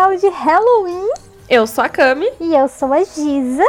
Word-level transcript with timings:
especial 0.00 0.16
de 0.16 0.28
Halloween. 0.28 1.08
Eu 1.48 1.66
sou 1.66 1.84
a 1.84 1.88
Cami. 1.88 2.26
E 2.40 2.54
eu 2.54 2.68
sou 2.68 2.90
a 2.92 3.04
Giza. 3.04 3.66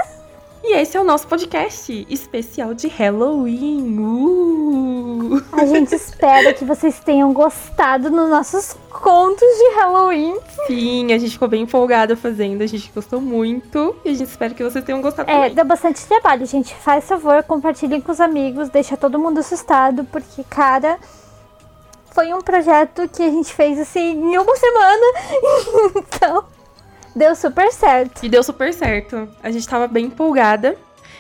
E 0.63 0.75
esse 0.77 0.95
é 0.95 1.01
o 1.01 1.03
nosso 1.03 1.27
podcast 1.27 2.05
especial 2.09 2.73
de 2.73 2.87
Halloween. 2.87 3.97
Uh! 3.99 5.43
A 5.51 5.65
gente 5.65 5.93
espera 5.93 6.53
que 6.53 6.63
vocês 6.63 6.99
tenham 6.99 7.33
gostado 7.33 8.09
nos 8.09 8.29
nossos 8.29 8.77
contos 8.91 9.41
de 9.45 9.75
Halloween. 9.75 10.37
Sim, 10.67 11.11
a 11.11 11.17
gente 11.17 11.31
ficou 11.31 11.47
bem 11.49 11.63
empolgada 11.63 12.15
fazendo, 12.15 12.61
a 12.61 12.67
gente 12.67 12.89
gostou 12.95 13.19
muito 13.19 13.95
e 14.05 14.09
a 14.09 14.13
gente 14.13 14.29
espera 14.29 14.53
que 14.53 14.63
vocês 14.63 14.85
tenham 14.85 15.01
gostado 15.01 15.29
É, 15.29 15.33
também. 15.33 15.55
deu 15.55 15.65
bastante 15.65 16.05
trabalho, 16.05 16.45
gente. 16.45 16.73
Faz 16.75 17.05
favor, 17.05 17.43
compartilhem 17.43 17.99
com 17.99 18.11
os 18.11 18.21
amigos, 18.21 18.69
deixa 18.69 18.95
todo 18.95 19.19
mundo 19.19 19.39
assustado, 19.39 20.05
porque, 20.05 20.43
cara, 20.49 20.97
foi 22.11 22.33
um 22.33 22.41
projeto 22.41 23.07
que 23.09 23.23
a 23.23 23.29
gente 23.29 23.53
fez 23.53 23.79
assim 23.79 24.11
em 24.11 24.37
uma 24.37 24.55
semana. 24.55 25.05
então, 25.95 26.43
deu 27.15 27.35
super 27.35 27.71
certo. 27.71 28.23
E 28.23 28.29
deu 28.29 28.43
super 28.43 28.73
certo. 28.73 29.27
A 29.41 29.49
gente 29.49 29.67
tava 29.67 29.87
bem 29.87 30.05
empolgada. 30.05 30.77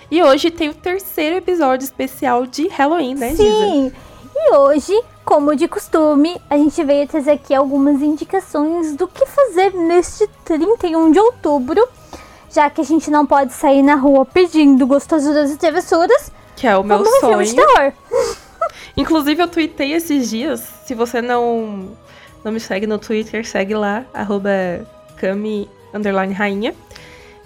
E 0.09 0.21
hoje 0.21 0.51
tem 0.51 0.69
o 0.69 0.73
terceiro 0.73 1.37
episódio 1.37 1.85
especial 1.85 2.45
de 2.45 2.67
Halloween, 2.67 3.15
né, 3.15 3.29
Giza? 3.29 3.43
Sim! 3.43 3.91
E 4.35 4.53
hoje, 4.55 5.01
como 5.23 5.55
de 5.55 5.67
costume, 5.69 6.39
a 6.49 6.57
gente 6.57 6.83
veio 6.83 7.07
trazer 7.07 7.31
aqui 7.31 7.53
algumas 7.53 8.01
indicações 8.01 8.93
do 8.95 9.07
que 9.07 9.25
fazer 9.25 9.73
neste 9.73 10.27
31 10.43 11.11
de 11.11 11.19
outubro, 11.19 11.87
já 12.49 12.69
que 12.69 12.81
a 12.81 12.83
gente 12.83 13.09
não 13.09 13.25
pode 13.25 13.53
sair 13.53 13.81
na 13.81 13.95
rua 13.95 14.25
pedindo 14.25 14.85
gostosuras 14.85 15.51
e 15.51 15.57
travessuras, 15.57 16.29
Que 16.57 16.67
é 16.67 16.75
o 16.75 16.83
meu 16.83 16.97
como 16.97 17.09
um 17.09 17.19
filme 17.21 17.43
de 17.45 17.51
sonho. 17.51 17.67
terror. 17.67 17.93
Inclusive, 18.95 19.41
eu 19.41 19.47
tuitei 19.47 19.93
esses 19.93 20.29
dias. 20.29 20.59
Se 20.85 20.93
você 20.93 21.21
não, 21.21 21.95
não 22.43 22.51
me 22.51 22.59
segue 22.59 22.85
no 22.85 22.97
Twitter, 22.97 23.45
segue 23.45 23.73
lá, 23.75 24.05
arroba 24.13 24.49
Cami 25.17 25.69
underline 25.93 26.33
rainha. 26.33 26.75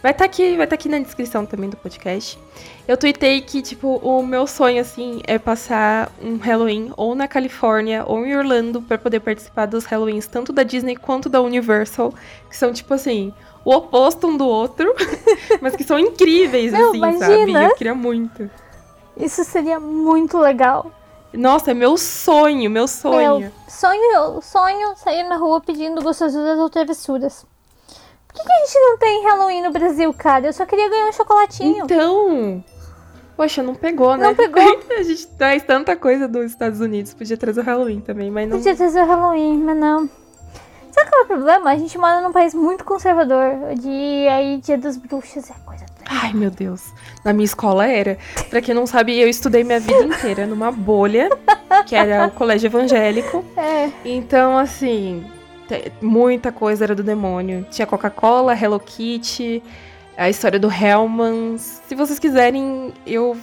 Vai 0.01 0.11
estar 0.11 0.25
aqui, 0.25 0.55
vai 0.55 0.67
tá 0.67 0.75
aqui 0.75 0.88
na 0.88 0.99
descrição 0.99 1.47
também 1.47 1.67
do 1.67 1.75
podcast. 1.77 2.38
Eu 2.88 2.95
tuitei 2.95 3.41
que, 3.41 3.59
tipo, 3.63 3.95
o 4.03 4.23
meu 4.23 4.45
sonho, 4.45 4.79
assim, 4.79 5.19
é 5.25 5.39
passar 5.39 6.11
um 6.21 6.38
Halloween 6.38 6.91
ou 6.95 7.16
na 7.16 7.27
Califórnia 7.27 8.03
ou 8.05 8.23
em 8.23 8.38
Orlando 8.38 8.83
pra 8.83 8.99
poder 8.99 9.19
participar 9.19 9.66
dos 9.66 9.83
Halloweens, 9.85 10.27
tanto 10.27 10.53
da 10.53 10.61
Disney 10.61 10.95
quanto 10.95 11.27
da 11.27 11.41
Universal, 11.41 12.13
que 12.47 12.55
são, 12.55 12.71
tipo 12.71 12.93
assim, 12.93 13.33
o 13.63 13.73
oposto 13.73 14.27
um 14.27 14.38
do 14.38 14.47
outro, 14.47 14.93
mas 15.59 15.75
que 15.75 15.83
são 15.83 15.97
incríveis, 15.97 16.71
Não, 16.71 16.91
assim, 16.91 16.99
sabe? 16.99 17.16
imagina. 17.17 17.63
Eu 17.63 17.75
queria 17.75 17.95
muito. 17.95 18.47
Isso 19.17 19.43
seria 19.43 19.79
muito 19.79 20.38
legal. 20.38 20.91
Nossa, 21.38 21.72
é 21.72 21.73
meu 21.73 21.97
sonho, 21.97 22.69
meu 22.69 22.88
sonho. 22.88 23.39
Meu 23.39 23.52
sonho, 23.67 24.41
sonho 24.41 24.95
sair 24.95 25.23
na 25.23 25.38
rua 25.38 25.61
pedindo 25.61 26.02
gostosuras 26.02 26.58
ou 26.58 26.69
travessuras. 26.69 27.45
Por 28.28 28.36
que, 28.36 28.44
que 28.44 28.52
a 28.52 28.66
gente 28.66 28.80
não 28.80 28.97
tem 28.97 29.23
Halloween 29.23 29.63
no 29.63 29.72
Brasil, 29.72 30.13
cara? 30.13 30.47
Eu 30.47 30.53
só 30.53 30.66
queria 30.66 30.89
ganhar 30.89 31.08
um 31.08 31.13
chocolatinho. 31.13 31.86
Então. 31.86 32.63
Poxa, 33.38 33.61
não 33.61 33.75
pegou, 33.75 34.16
né? 34.16 34.28
Não 34.28 34.36
pegou. 34.36 34.61
a 34.97 35.03
gente 35.03 35.28
traz 35.28 35.63
tanta 35.63 35.95
coisa 35.95 36.28
dos 36.28 36.45
Estados 36.45 36.80
Unidos. 36.80 37.13
Podia 37.13 37.38
trazer 37.38 37.61
o 37.61 37.63
Halloween 37.63 38.02
também, 38.02 38.31
mas 38.31 38.50
não. 38.50 38.58
Podia 38.58 38.75
trazer 38.75 39.03
Halloween, 39.03 39.58
mas 39.58 39.78
não. 39.78 40.09
Sabe 40.91 41.09
qual 41.09 41.22
é 41.22 41.23
o 41.25 41.28
problema? 41.28 41.72
A 41.72 41.78
gente 41.78 41.97
mora 41.97 42.22
num 42.22 42.31
país 42.31 42.53
muito 42.53 42.86
conservador. 42.86 43.75
De 43.78 44.28
aí, 44.30 44.58
dia 44.58 44.78
das 44.78 44.95
bruxas 44.95 45.50
é 45.50 45.53
coisa. 45.66 45.86
Ai, 46.05 46.33
meu 46.33 46.51
Deus. 46.51 46.93
Na 47.23 47.33
minha 47.33 47.45
escola 47.45 47.87
era. 47.87 48.17
Pra 48.49 48.61
quem 48.61 48.75
não 48.75 48.85
sabe, 48.85 49.17
eu 49.19 49.27
estudei 49.27 49.63
minha 49.63 49.79
vida 49.79 50.03
inteira 50.03 50.45
numa 50.45 50.71
bolha, 50.71 51.29
que 51.87 51.95
era 51.95 52.27
o 52.27 52.31
colégio 52.31 52.67
evangélico. 52.67 53.43
É. 53.57 53.89
Então, 54.03 54.57
assim, 54.57 55.25
muita 56.01 56.51
coisa 56.51 56.85
era 56.85 56.95
do 56.95 57.03
demônio. 57.03 57.65
Tinha 57.71 57.88
Coca-Cola, 57.88 58.53
Hello 58.53 58.79
Kitty, 58.79 59.63
a 60.17 60.29
história 60.29 60.59
do 60.59 60.71
Hellmans. 60.71 61.81
Se 61.88 61.95
vocês 61.95 62.19
quiserem, 62.19 62.94
eu 63.05 63.38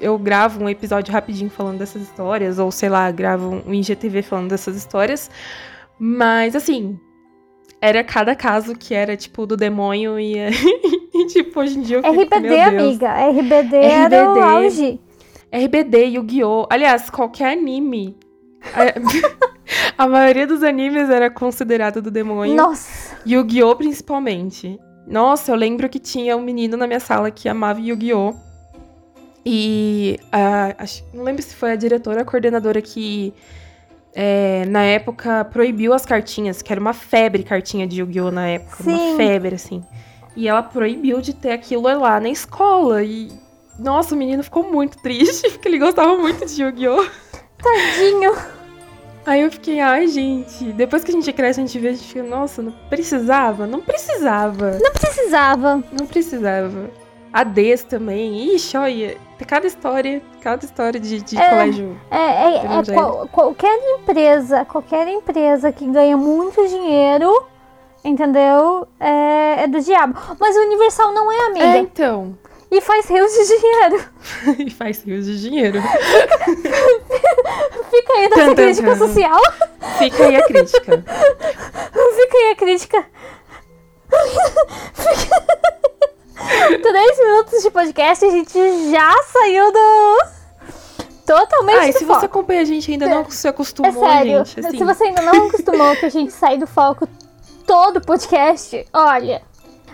eu 0.00 0.18
gravo 0.18 0.62
um 0.62 0.68
episódio 0.68 1.12
rapidinho 1.12 1.50
falando 1.50 1.78
dessas 1.78 2.02
histórias, 2.02 2.58
ou 2.58 2.70
sei 2.70 2.88
lá, 2.88 3.10
gravo 3.10 3.62
um 3.66 3.74
IGTV 3.74 4.22
falando 4.22 4.50
dessas 4.50 4.76
histórias. 4.76 5.30
Mas, 5.98 6.54
assim, 6.54 6.98
era 7.80 8.02
cada 8.04 8.34
caso 8.34 8.74
que 8.74 8.94
era, 8.94 9.16
tipo, 9.16 9.46
do 9.46 9.56
demônio 9.56 10.18
e, 10.18 10.34
e 11.18 11.26
tipo, 11.32 11.60
hoje 11.60 11.78
em 11.78 11.82
dia 11.82 11.96
eu 11.98 12.02
fico, 12.02 12.34
RBD, 12.34 12.60
amiga. 12.60 13.08
RBD, 13.30 13.76
era 13.76 14.30
o 14.30 14.32
RBD. 14.34 14.46
auge. 14.46 15.00
RBD, 15.50 15.96
Yu-Gi-Oh! 16.16 16.66
Aliás, 16.70 17.08
qualquer 17.10 17.52
anime. 17.52 18.16
A, 18.74 20.04
a 20.04 20.08
maioria 20.08 20.46
dos 20.46 20.62
animes 20.62 21.08
era 21.08 21.30
considerado 21.30 22.02
do 22.02 22.10
demônio. 22.10 22.54
Nossa. 22.54 23.16
Yu-Gi-Oh! 23.26 23.74
principalmente. 23.76 24.78
Nossa, 25.06 25.50
eu 25.50 25.56
lembro 25.56 25.88
que 25.88 25.98
tinha 25.98 26.36
um 26.36 26.42
menino 26.42 26.76
na 26.76 26.86
minha 26.86 27.00
sala 27.00 27.30
que 27.30 27.48
amava 27.48 27.80
Yu-Gi-Oh! 27.80 28.34
E 29.44 30.18
a- 30.30 30.74
acho- 30.78 31.04
não 31.14 31.24
lembro 31.24 31.42
se 31.42 31.54
foi 31.54 31.72
a 31.72 31.76
diretora 31.76 32.16
ou 32.18 32.22
a 32.22 32.24
coordenadora 32.24 32.82
que 32.82 33.32
é, 34.14 34.64
na 34.66 34.82
época 34.82 35.44
proibiu 35.46 35.94
as 35.94 36.04
cartinhas, 36.04 36.60
que 36.60 36.72
era 36.72 36.80
uma 36.80 36.92
febre 36.92 37.42
cartinha 37.42 37.86
de 37.86 38.00
Yu-Gi-Oh! 38.00 38.30
na 38.30 38.48
época. 38.48 38.82
Sim. 38.82 38.90
Uma 38.92 39.16
febre, 39.16 39.54
assim. 39.54 39.82
E 40.38 40.46
ela 40.46 40.62
proibiu 40.62 41.20
de 41.20 41.34
ter 41.34 41.50
aquilo 41.50 41.82
lá 41.82 42.20
na 42.20 42.28
escola. 42.28 43.02
E. 43.02 43.28
Nossa, 43.78 44.14
o 44.14 44.18
menino 44.18 44.42
ficou 44.44 44.62
muito 44.62 44.96
triste, 44.98 45.50
porque 45.50 45.66
ele 45.68 45.78
gostava 45.78 46.16
muito 46.16 46.46
de 46.46 46.62
Yu-Gi-Oh! 46.62 47.04
Tadinho. 47.62 48.32
Aí 49.26 49.42
eu 49.42 49.50
fiquei, 49.50 49.80
ai, 49.80 50.06
gente. 50.06 50.64
Depois 50.72 51.02
que 51.04 51.10
a 51.10 51.14
gente 51.14 51.32
cresce, 51.32 51.60
a 51.60 51.66
gente 51.66 51.78
vê, 51.78 51.88
a 51.88 51.92
gente 51.92 52.04
fica, 52.06 52.22
nossa, 52.22 52.62
não 52.62 52.72
precisava? 52.88 53.66
Não 53.66 53.80
precisava. 53.80 54.78
Não 54.82 54.92
precisava. 54.92 55.84
Não 55.92 56.06
precisava. 56.06 56.90
A 57.32 57.44
Des 57.44 57.82
também. 57.82 58.54
Ixi, 58.54 58.76
olha, 58.76 59.16
tem 59.36 59.46
cada 59.46 59.66
história, 59.66 60.22
cada 60.40 60.64
história 60.64 60.98
de, 60.98 61.20
de 61.20 61.36
É. 61.36 61.48
colégio. 61.50 62.00
É, 62.10 62.16
é- 62.16 62.56
é 62.56 62.94
qual- 62.94 63.28
qualquer 63.28 63.76
empresa, 63.98 64.64
qualquer 64.64 65.06
empresa 65.08 65.70
que 65.72 65.84
ganha 65.86 66.16
muito 66.16 66.66
dinheiro, 66.66 67.30
entendeu? 68.04 68.86
É, 69.00 69.64
é 69.64 69.66
do 69.66 69.80
diabo. 69.80 70.18
Mas 70.38 70.56
o 70.56 70.60
Universal 70.60 71.12
não 71.12 71.30
é, 71.30 71.36
É, 71.36 71.46
amiga. 71.46 71.78
então. 71.78 72.36
E 72.70 72.80
faz 72.82 73.06
rios 73.08 73.32
de 73.32 73.46
dinheiro. 73.46 74.04
e 74.66 74.70
faz 74.70 75.02
rios 75.02 75.24
de 75.26 75.40
dinheiro. 75.40 75.80
Fica 77.90 78.12
aí 78.14 78.28
nossa 78.28 78.44
tan, 78.46 78.54
crítica 78.54 78.96
social. 78.96 79.40
Fica 79.98 80.24
aí 80.26 80.36
a 80.36 80.42
crítica. 80.46 81.04
Fica 82.16 82.36
aí 82.38 82.50
a 82.52 82.56
crítica. 82.56 83.06
Três 86.82 87.18
minutos 87.18 87.62
de 87.62 87.70
podcast 87.70 88.24
a 88.24 88.30
gente 88.30 88.90
já 88.90 89.14
saiu 89.32 89.72
do. 89.72 90.18
Totalmente 91.26 91.78
Ah, 91.78 91.88
e 91.88 91.92
se 91.92 92.04
foco. 92.06 92.20
você 92.20 92.26
acompanha 92.26 92.62
a 92.62 92.64
gente 92.64 92.88
e 92.88 92.92
ainda 92.92 93.06
não 93.06 93.28
se 93.30 93.46
É 93.46 93.50
acostumou, 93.50 93.92
sério. 93.92 94.44
gente, 94.46 94.60
assim. 94.66 94.78
Se 94.78 94.84
você 94.84 95.04
ainda 95.04 95.20
não 95.22 95.48
acostumou 95.48 95.94
que 95.96 96.06
a 96.06 96.08
gente 96.08 96.32
sai 96.32 96.56
do 96.56 96.66
foco 96.66 97.06
todo 97.68 97.98
o 97.98 98.04
podcast, 98.04 98.84
olha. 98.92 99.42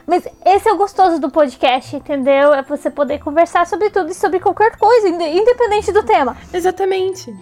Mas 0.06 0.26
esse 0.46 0.68
é 0.68 0.72
o 0.72 0.76
gostoso 0.76 1.18
do 1.20 1.28
podcast, 1.30 1.96
entendeu? 1.96 2.52
É 2.54 2.62
você 2.62 2.88
poder 2.90 3.18
conversar 3.18 3.66
sobre 3.66 3.90
tudo 3.90 4.10
e 4.10 4.14
sobre 4.14 4.38
qualquer 4.38 4.76
coisa, 4.78 5.08
inde- 5.08 5.24
independente 5.24 5.90
do 5.92 6.02
tema. 6.02 6.36
Exatamente. 6.52 7.34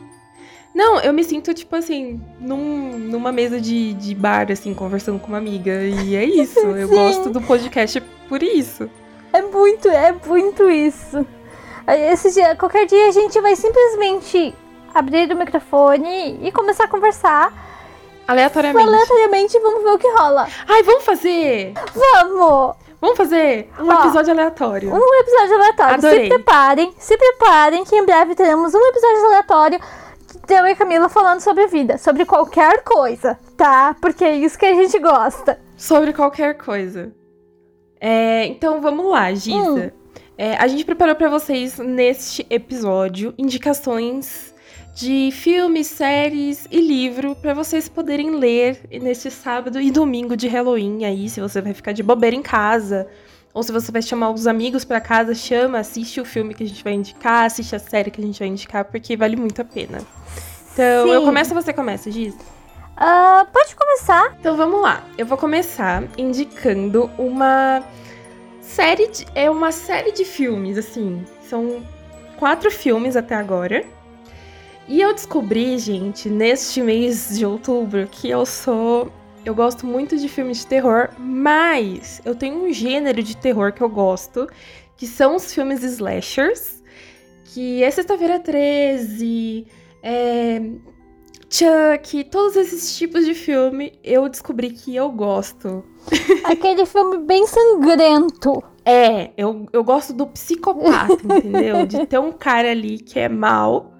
Não, 0.74 0.98
eu 1.00 1.12
me 1.12 1.22
sinto, 1.22 1.52
tipo 1.52 1.76
assim, 1.76 2.20
num- 2.40 2.98
numa 2.98 3.30
mesa 3.30 3.60
de, 3.60 3.92
de 3.94 4.14
bar, 4.14 4.50
assim, 4.50 4.72
conversando 4.72 5.18
com 5.20 5.28
uma 5.28 5.38
amiga. 5.38 5.72
E 5.84 6.14
é 6.16 6.24
isso. 6.42 6.58
Eu 6.60 6.88
gosto 6.88 7.28
do 7.30 7.40
podcast 7.42 8.00
por 8.28 8.42
isso. 8.42 8.88
É 9.32 9.42
muito, 9.42 9.88
é 9.88 10.12
muito 10.26 10.70
isso. 10.70 11.26
Esse 11.86 12.32
dia, 12.32 12.54
qualquer 12.56 12.86
dia 12.86 13.08
a 13.08 13.10
gente 13.12 13.38
vai 13.40 13.56
simplesmente 13.56 14.54
abrir 14.94 15.30
o 15.32 15.36
microfone 15.36 16.38
e 16.42 16.52
começar 16.52 16.84
a 16.84 16.88
conversar. 16.88 17.52
Aleatoriamente. 18.26 18.88
Aleatoriamente, 18.88 19.58
vamos 19.58 19.82
ver 19.82 19.90
o 19.90 19.98
que 19.98 20.08
rola. 20.10 20.46
Ai, 20.68 20.82
vamos 20.82 21.04
fazer! 21.04 21.74
Vamos! 21.94 22.76
Vamos 23.00 23.16
fazer 23.16 23.68
um 23.80 23.88
Ó, 23.88 24.00
episódio 24.00 24.32
aleatório. 24.32 24.94
Um 24.94 25.14
episódio 25.20 25.54
aleatório. 25.56 25.94
Adorei. 25.94 26.22
Se 26.22 26.28
preparem, 26.28 26.94
se 26.96 27.16
preparem 27.16 27.84
que 27.84 27.96
em 27.96 28.06
breve 28.06 28.36
teremos 28.36 28.72
um 28.72 28.86
episódio 28.86 29.24
aleatório 29.26 29.80
de 30.46 30.54
eu 30.54 30.66
e 30.68 30.74
Camila 30.76 31.08
falando 31.08 31.40
sobre 31.40 31.64
a 31.64 31.66
vida, 31.66 31.98
sobre 31.98 32.24
qualquer 32.24 32.84
coisa, 32.84 33.36
tá? 33.56 33.96
Porque 34.00 34.24
é 34.24 34.36
isso 34.36 34.56
que 34.56 34.66
a 34.66 34.74
gente 34.74 34.96
gosta. 35.00 35.60
Sobre 35.76 36.12
qualquer 36.12 36.54
coisa. 36.54 37.12
É, 38.00 38.46
então 38.46 38.80
vamos 38.80 39.06
lá, 39.10 39.32
Giza. 39.34 39.92
É, 40.38 40.56
a 40.56 40.68
gente 40.68 40.84
preparou 40.84 41.16
pra 41.16 41.28
vocês 41.28 41.78
neste 41.78 42.46
episódio 42.48 43.34
indicações 43.36 44.51
de 44.94 45.30
filmes, 45.32 45.86
séries 45.86 46.66
e 46.70 46.80
livro 46.80 47.34
pra 47.34 47.54
vocês 47.54 47.88
poderem 47.88 48.36
ler 48.36 48.80
neste 48.90 49.30
sábado 49.30 49.80
e 49.80 49.90
domingo 49.90 50.36
de 50.36 50.48
Halloween 50.48 51.04
aí, 51.04 51.28
se 51.28 51.40
você 51.40 51.60
vai 51.60 51.72
ficar 51.72 51.92
de 51.92 52.02
bobeira 52.02 52.36
em 52.36 52.42
casa, 52.42 53.08
ou 53.54 53.62
se 53.62 53.72
você 53.72 53.90
vai 53.90 54.02
chamar 54.02 54.30
os 54.30 54.46
amigos 54.46 54.84
pra 54.84 55.00
casa, 55.00 55.34
chama, 55.34 55.78
assiste 55.78 56.20
o 56.20 56.24
filme 56.24 56.54
que 56.54 56.62
a 56.62 56.66
gente 56.66 56.84
vai 56.84 56.92
indicar, 56.92 57.44
assiste 57.44 57.74
a 57.74 57.78
série 57.78 58.10
que 58.10 58.20
a 58.20 58.24
gente 58.24 58.38
vai 58.38 58.48
indicar, 58.48 58.84
porque 58.84 59.16
vale 59.16 59.36
muito 59.36 59.60
a 59.60 59.64
pena. 59.64 59.98
Então, 60.72 61.08
eu 61.08 61.20
Sim. 61.20 61.26
começo 61.26 61.54
ou 61.54 61.62
você 61.62 61.72
começa, 61.72 62.10
Giz? 62.10 62.34
Uh, 62.34 63.46
pode 63.52 63.74
começar. 63.74 64.36
Então 64.38 64.56
vamos 64.56 64.80
lá. 64.80 65.04
Eu 65.16 65.26
vou 65.26 65.36
começar 65.36 66.04
indicando 66.16 67.10
uma 67.18 67.82
série 68.60 69.08
de, 69.08 69.26
é 69.34 69.50
uma 69.50 69.72
série 69.72 70.12
de 70.12 70.24
filmes, 70.24 70.78
assim. 70.78 71.24
São 71.42 71.82
quatro 72.38 72.70
filmes 72.70 73.16
até 73.16 73.34
agora. 73.34 73.84
E 74.88 75.00
eu 75.00 75.12
descobri, 75.14 75.78
gente, 75.78 76.28
neste 76.28 76.82
mês 76.82 77.38
de 77.38 77.46
outubro, 77.46 78.06
que 78.10 78.28
eu 78.28 78.44
sou. 78.44 79.10
Eu 79.44 79.54
gosto 79.54 79.86
muito 79.86 80.16
de 80.16 80.28
filmes 80.28 80.58
de 80.58 80.66
terror, 80.66 81.08
mas 81.18 82.20
eu 82.24 82.34
tenho 82.34 82.64
um 82.64 82.72
gênero 82.72 83.22
de 83.22 83.36
terror 83.36 83.72
que 83.72 83.82
eu 83.82 83.88
gosto, 83.88 84.48
que 84.96 85.06
são 85.06 85.36
os 85.36 85.52
filmes 85.52 85.82
slashers. 85.82 86.82
Que 87.44 87.82
é 87.82 87.90
Sexta-feira 87.90 88.38
13, 88.38 89.66
é, 90.02 90.62
Chuck, 91.52 92.24
todos 92.24 92.56
esses 92.56 92.96
tipos 92.96 93.26
de 93.26 93.34
filme 93.34 93.92
eu 94.02 94.26
descobri 94.26 94.70
que 94.70 94.96
eu 94.96 95.10
gosto. 95.10 95.84
Aquele 96.44 96.86
filme 96.86 97.18
bem 97.18 97.46
sangrento. 97.46 98.62
É, 98.86 99.30
eu, 99.36 99.66
eu 99.70 99.84
gosto 99.84 100.14
do 100.14 100.26
psicopata, 100.26 101.12
entendeu? 101.22 101.84
De 101.84 102.06
ter 102.06 102.18
um 102.18 102.32
cara 102.32 102.70
ali 102.70 102.98
que 102.98 103.18
é 103.18 103.28
mal 103.28 103.91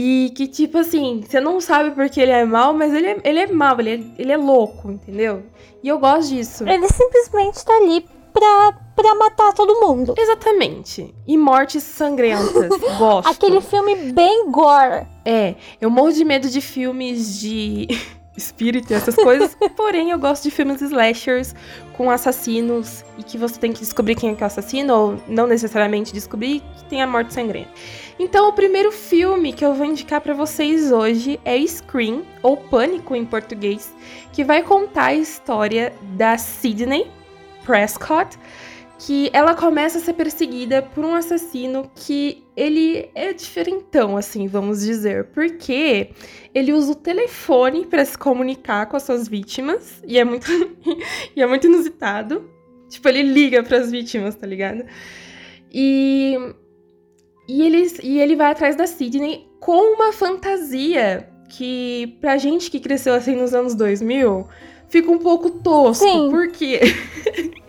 e 0.00 0.30
que, 0.30 0.46
tipo 0.46 0.78
assim, 0.78 1.24
você 1.28 1.40
não 1.40 1.60
sabe 1.60 1.90
porque 1.90 2.20
ele 2.20 2.30
é 2.30 2.44
mal, 2.44 2.72
mas 2.72 2.94
ele 2.94 3.08
é, 3.08 3.20
ele 3.24 3.40
é 3.40 3.46
mal, 3.48 3.80
ele 3.80 3.90
é, 3.90 4.22
ele 4.22 4.30
é 4.30 4.36
louco, 4.36 4.92
entendeu? 4.92 5.42
E 5.82 5.88
eu 5.88 5.98
gosto 5.98 6.28
disso. 6.28 6.62
Ele 6.68 6.86
simplesmente 6.86 7.64
tá 7.64 7.76
ali 7.78 8.06
pra, 8.32 8.78
pra 8.94 9.14
matar 9.16 9.52
todo 9.54 9.80
mundo. 9.80 10.14
Exatamente. 10.16 11.12
E 11.26 11.36
mortes 11.36 11.82
sangrentas. 11.82 12.68
Gosto. 12.96 13.28
Aquele 13.28 13.60
filme 13.60 14.12
bem 14.12 14.48
gore. 14.52 15.04
É, 15.24 15.56
eu 15.80 15.90
morro 15.90 16.12
de 16.12 16.24
medo 16.24 16.48
de 16.48 16.60
filmes 16.60 17.40
de 17.40 17.88
espírito 18.38 18.92
e 18.92 18.94
essas 18.94 19.14
coisas, 19.14 19.56
porém 19.76 20.10
eu 20.10 20.18
gosto 20.18 20.44
de 20.44 20.50
filmes 20.50 20.80
slashers 20.80 21.54
com 21.92 22.10
assassinos 22.10 23.04
e 23.18 23.22
que 23.22 23.36
você 23.36 23.58
tem 23.58 23.72
que 23.72 23.80
descobrir 23.80 24.14
quem 24.14 24.30
é 24.30 24.34
que 24.34 24.42
é 24.42 24.44
o 24.44 24.46
assassino, 24.46 24.94
ou 24.94 25.22
não 25.28 25.46
necessariamente 25.46 26.12
descobrir 26.12 26.60
que 26.76 26.84
tem 26.84 27.02
a 27.02 27.06
morte 27.06 27.34
sangrenta. 27.34 27.70
Então, 28.18 28.48
o 28.48 28.52
primeiro 28.52 28.90
filme 28.90 29.52
que 29.52 29.64
eu 29.64 29.74
vou 29.74 29.84
indicar 29.84 30.20
para 30.20 30.32
vocês 30.32 30.90
hoje 30.90 31.38
é 31.44 31.58
Scream, 31.66 32.22
ou 32.42 32.56
Pânico 32.56 33.14
em 33.14 33.24
português, 33.24 33.92
que 34.32 34.44
vai 34.44 34.62
contar 34.62 35.06
a 35.06 35.14
história 35.14 35.92
da 36.16 36.38
Sidney, 36.38 37.10
Prescott, 37.64 38.38
que 38.98 39.30
ela 39.32 39.54
começa 39.54 39.98
a 39.98 40.00
ser 40.00 40.14
perseguida 40.14 40.82
por 40.82 41.04
um 41.04 41.14
assassino 41.14 41.90
que 41.94 42.44
ele 42.58 43.08
é 43.14 43.32
diferentão, 43.32 44.16
assim, 44.16 44.48
vamos 44.48 44.80
dizer, 44.80 45.26
porque 45.26 46.10
ele 46.52 46.72
usa 46.72 46.90
o 46.90 46.94
telefone 46.96 47.86
para 47.86 48.04
se 48.04 48.18
comunicar 48.18 48.86
com 48.86 48.96
as 48.96 49.04
suas 49.04 49.28
vítimas 49.28 50.02
e 50.04 50.18
é 50.18 50.24
muito 50.24 50.50
e 51.36 51.40
é 51.40 51.46
muito 51.46 51.68
inusitado. 51.68 52.50
Tipo, 52.88 53.08
ele 53.10 53.22
liga 53.22 53.62
para 53.62 53.78
as 53.78 53.92
vítimas, 53.92 54.34
tá 54.34 54.44
ligado? 54.44 54.84
E 55.72 56.36
e 57.48 57.62
ele, 57.62 57.86
e 58.02 58.20
ele 58.20 58.34
vai 58.34 58.50
atrás 58.50 58.74
da 58.74 58.86
Sidney 58.86 59.48
com 59.60 59.94
uma 59.94 60.12
fantasia 60.12 61.28
que 61.48 62.18
pra 62.20 62.36
gente 62.36 62.70
que 62.70 62.80
cresceu 62.80 63.14
assim 63.14 63.36
nos 63.36 63.54
anos 63.54 63.74
2000, 63.74 64.48
fica 64.88 65.10
um 65.10 65.18
pouco 65.18 65.48
tosco, 65.48 66.04
Sim. 66.04 66.28
porque 66.28 66.80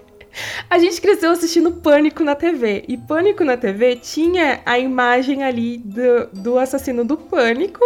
a 0.70 0.78
gente 0.80 1.00
cresceu 1.02 1.32
assistindo 1.32 1.72
Pânico 1.72 2.24
na 2.24 2.36
TV. 2.36 2.86
E 2.88 2.98
Pânico 2.98 3.44
na 3.44 3.58
TV 3.58 3.96
tinha 3.96 4.62
a 4.66 4.78
imagem 4.78 5.44
ali 5.44 5.78
do, 5.78 6.28
do 6.34 6.60
assassino 6.60 7.04
do 7.04 7.18
Pânico. 7.18 7.84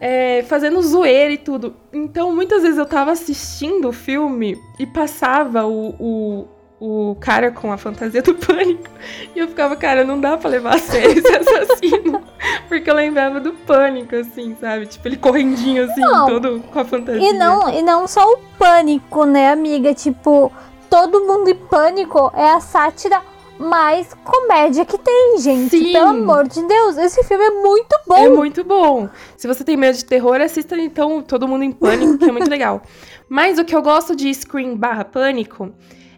É, 0.00 0.44
fazendo 0.44 0.80
zoeira 0.80 1.32
e 1.32 1.38
tudo. 1.38 1.74
Então, 1.92 2.32
muitas 2.32 2.62
vezes 2.62 2.78
eu 2.78 2.86
tava 2.86 3.10
assistindo 3.10 3.88
o 3.88 3.92
filme 3.92 4.56
e 4.78 4.86
passava 4.86 5.66
o, 5.66 5.88
o, 5.98 6.48
o 6.80 7.16
cara 7.16 7.50
com 7.50 7.72
a 7.72 7.76
fantasia 7.76 8.22
do 8.22 8.34
pânico. 8.38 8.88
E 9.34 9.38
eu 9.38 9.48
ficava, 9.48 9.74
cara, 9.76 10.04
não 10.04 10.20
dá 10.20 10.36
pra 10.36 10.48
levar 10.48 10.76
a 10.76 10.78
sério 10.78 11.18
esse 11.18 11.34
assassino. 11.34 12.22
Porque 12.68 12.88
eu 12.88 12.94
lembrava 12.94 13.40
do 13.40 13.52
pânico, 13.52 14.14
assim, 14.14 14.56
sabe? 14.60 14.86
Tipo, 14.86 15.08
ele 15.08 15.16
correndinho, 15.16 15.84
assim, 15.84 16.00
não. 16.00 16.26
todo 16.26 16.60
com 16.60 16.78
a 16.78 16.84
fantasia. 16.84 17.28
E 17.28 17.32
não, 17.32 17.68
e 17.68 17.82
não 17.82 18.06
só 18.06 18.24
o 18.32 18.38
pânico, 18.58 19.24
né, 19.24 19.50
amiga? 19.50 19.92
Tipo, 19.92 20.52
todo 20.88 21.24
mundo 21.26 21.50
em 21.50 21.54
pânico 21.54 22.30
é 22.34 22.50
a 22.50 22.60
sátira 22.60 23.22
mais 23.58 24.14
comédia 24.14 24.84
que 24.84 24.96
tem, 24.96 25.38
gente. 25.38 25.76
Sim. 25.76 25.92
Pelo 25.92 26.08
amor 26.08 26.46
de 26.46 26.62
Deus, 26.62 26.96
esse 26.96 27.22
filme 27.24 27.44
é 27.44 27.50
muito 27.50 27.96
bom. 28.06 28.16
É 28.16 28.28
muito 28.28 28.64
bom. 28.64 29.08
Se 29.36 29.48
você 29.48 29.64
tem 29.64 29.76
medo 29.76 29.96
de 29.96 30.04
terror, 30.04 30.40
assista 30.40 30.76
então 30.76 31.20
Todo 31.20 31.48
Mundo 31.48 31.64
em 31.64 31.72
Pânico, 31.72 32.18
que 32.18 32.24
é 32.24 32.32
muito 32.32 32.48
legal. 32.48 32.82
Mas 33.28 33.58
o 33.58 33.64
que 33.64 33.74
eu 33.74 33.82
gosto 33.82 34.14
de 34.14 34.32
Scream 34.32 34.76
barra 34.76 35.04
Pânico 35.04 35.72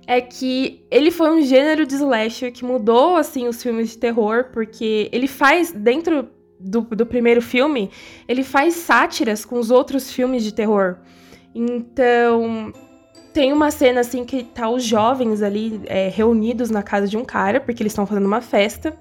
é 0.07 0.21
que 0.21 0.85
ele 0.91 1.11
foi 1.11 1.31
um 1.31 1.43
gênero 1.43 1.87
de 1.87 1.95
slasher 1.95 2.53
que 2.53 2.65
mudou, 2.65 3.17
assim, 3.17 3.49
os 3.49 3.63
filmes 3.63 3.91
de 3.91 3.99
terror, 3.99 4.47
porque 4.53 5.09
ele 5.13 5.27
faz, 5.27 5.73
dentro 5.73 6.29
do, 6.59 6.83
do 6.83 7.07
primeiro 7.07 7.41
filme, 7.41 7.91
ele 8.29 8.45
faz 8.45 8.75
sátiras 8.75 9.45
com 9.45 9.59
os 9.59 9.71
outros 9.71 10.13
filmes 10.13 10.43
de 10.43 10.53
terror. 10.53 10.97
Então, 11.55 12.73
tem 13.33 13.53
uma 13.53 13.71
cena, 13.71 14.01
assim, 14.01 14.25
que 14.25 14.43
tá 14.43 14.69
os 14.69 14.85
jovens 14.85 15.43
ali 15.43 15.81
é, 15.87 16.09
reunidos 16.09 16.71
na 16.71 16.83
casa 16.83 17.07
de 17.07 17.17
um 17.17 17.25
cara, 17.25 17.61
porque 17.61 17.83
eles 17.83 17.93
estão 17.93 18.07
fazendo 18.07 18.27
uma 18.27 18.41
festa, 18.41 18.97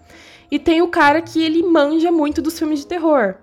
e 0.52 0.58
tem 0.58 0.82
o 0.82 0.88
cara 0.88 1.22
que 1.22 1.42
ele 1.42 1.64
manja 1.64 2.12
muito 2.12 2.42
dos 2.42 2.58
filmes 2.58 2.80
de 2.80 2.88
terror. 2.88 3.36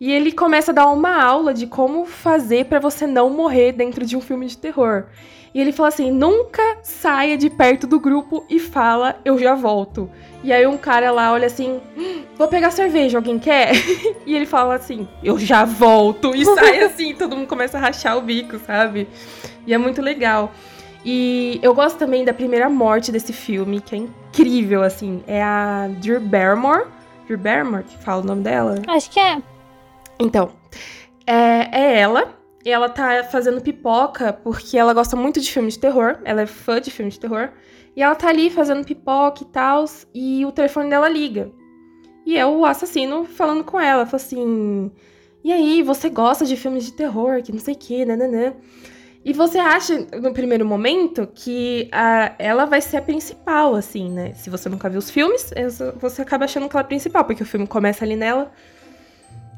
E 0.00 0.12
ele 0.12 0.30
começa 0.30 0.70
a 0.70 0.74
dar 0.74 0.88
uma 0.90 1.22
aula 1.22 1.52
de 1.52 1.66
como 1.66 2.04
fazer 2.04 2.66
para 2.66 2.78
você 2.78 3.06
não 3.06 3.30
morrer 3.30 3.72
dentro 3.72 4.04
de 4.06 4.16
um 4.16 4.20
filme 4.20 4.46
de 4.46 4.56
terror. 4.56 5.06
E 5.54 5.60
ele 5.60 5.72
fala 5.72 5.88
assim: 5.88 6.10
nunca 6.10 6.78
saia 6.82 7.36
de 7.36 7.48
perto 7.50 7.86
do 7.86 7.98
grupo 7.98 8.44
e 8.48 8.58
fala, 8.58 9.16
eu 9.24 9.38
já 9.38 9.54
volto. 9.54 10.10
E 10.42 10.52
aí 10.52 10.66
um 10.66 10.78
cara 10.78 11.10
lá 11.10 11.32
olha 11.32 11.46
assim: 11.46 11.80
hum, 11.96 12.22
vou 12.36 12.48
pegar 12.48 12.70
cerveja, 12.70 13.18
alguém 13.18 13.38
quer? 13.38 13.72
e 14.26 14.34
ele 14.34 14.46
fala 14.46 14.74
assim: 14.74 15.08
eu 15.22 15.38
já 15.38 15.64
volto. 15.64 16.34
E 16.34 16.44
sai 16.44 16.80
assim, 16.84 17.14
todo 17.14 17.36
mundo 17.36 17.48
começa 17.48 17.78
a 17.78 17.80
rachar 17.80 18.16
o 18.16 18.20
bico, 18.20 18.58
sabe? 18.58 19.08
E 19.66 19.74
é 19.74 19.78
muito 19.78 20.00
legal. 20.00 20.52
E 21.04 21.58
eu 21.62 21.74
gosto 21.74 21.96
também 21.96 22.24
da 22.24 22.34
primeira 22.34 22.68
morte 22.68 23.10
desse 23.10 23.32
filme, 23.32 23.80
que 23.80 23.94
é 23.94 23.98
incrível, 23.98 24.82
assim. 24.82 25.22
É 25.26 25.42
a 25.42 25.88
Drew 25.98 26.20
Barrymore. 26.20 26.86
Drew 27.26 27.38
Barrymore, 27.38 27.84
que 27.84 27.96
fala 27.98 28.22
o 28.22 28.24
nome 28.24 28.42
dela? 28.42 28.82
Acho 28.86 29.10
que 29.10 29.20
é. 29.20 29.40
Então, 30.18 30.50
é, 31.26 31.68
é 31.72 32.00
ela 32.00 32.37
ela 32.70 32.88
tá 32.88 33.24
fazendo 33.24 33.60
pipoca 33.60 34.32
porque 34.32 34.76
ela 34.76 34.92
gosta 34.92 35.16
muito 35.16 35.40
de 35.40 35.50
filme 35.50 35.70
de 35.70 35.78
terror. 35.78 36.18
Ela 36.24 36.42
é 36.42 36.46
fã 36.46 36.80
de 36.80 36.90
filme 36.90 37.10
de 37.10 37.20
terror. 37.20 37.50
E 37.94 38.02
ela 38.02 38.14
tá 38.14 38.28
ali 38.28 38.50
fazendo 38.50 38.84
pipoca 38.84 39.42
e 39.42 39.46
tal. 39.46 39.84
E 40.14 40.44
o 40.44 40.52
telefone 40.52 40.90
dela 40.90 41.08
liga. 41.08 41.50
E 42.26 42.36
é 42.36 42.46
o 42.46 42.64
assassino 42.64 43.24
falando 43.24 43.64
com 43.64 43.80
ela. 43.80 44.06
Fala 44.06 44.16
assim: 44.22 44.90
E 45.42 45.52
aí, 45.52 45.82
você 45.82 46.08
gosta 46.08 46.44
de 46.44 46.56
filmes 46.56 46.84
de 46.84 46.92
terror? 46.92 47.42
Que 47.42 47.52
não 47.52 47.58
sei 47.58 47.74
o 47.74 47.78
que, 47.78 48.04
nananã. 48.04 48.54
E 49.24 49.32
você 49.32 49.58
acha, 49.58 50.06
no 50.20 50.32
primeiro 50.32 50.64
momento, 50.64 51.26
que 51.34 51.88
a, 51.92 52.34
ela 52.38 52.64
vai 52.64 52.80
ser 52.80 52.98
a 52.98 53.02
principal, 53.02 53.74
assim, 53.74 54.10
né? 54.10 54.32
Se 54.34 54.48
você 54.48 54.68
nunca 54.68 54.88
viu 54.88 54.98
os 54.98 55.10
filmes, 55.10 55.52
você 56.00 56.22
acaba 56.22 56.44
achando 56.44 56.68
que 56.68 56.76
ela 56.76 56.82
é 56.82 56.84
a 56.84 56.88
principal, 56.88 57.24
porque 57.24 57.42
o 57.42 57.46
filme 57.46 57.66
começa 57.66 58.04
ali 58.04 58.16
nela. 58.16 58.52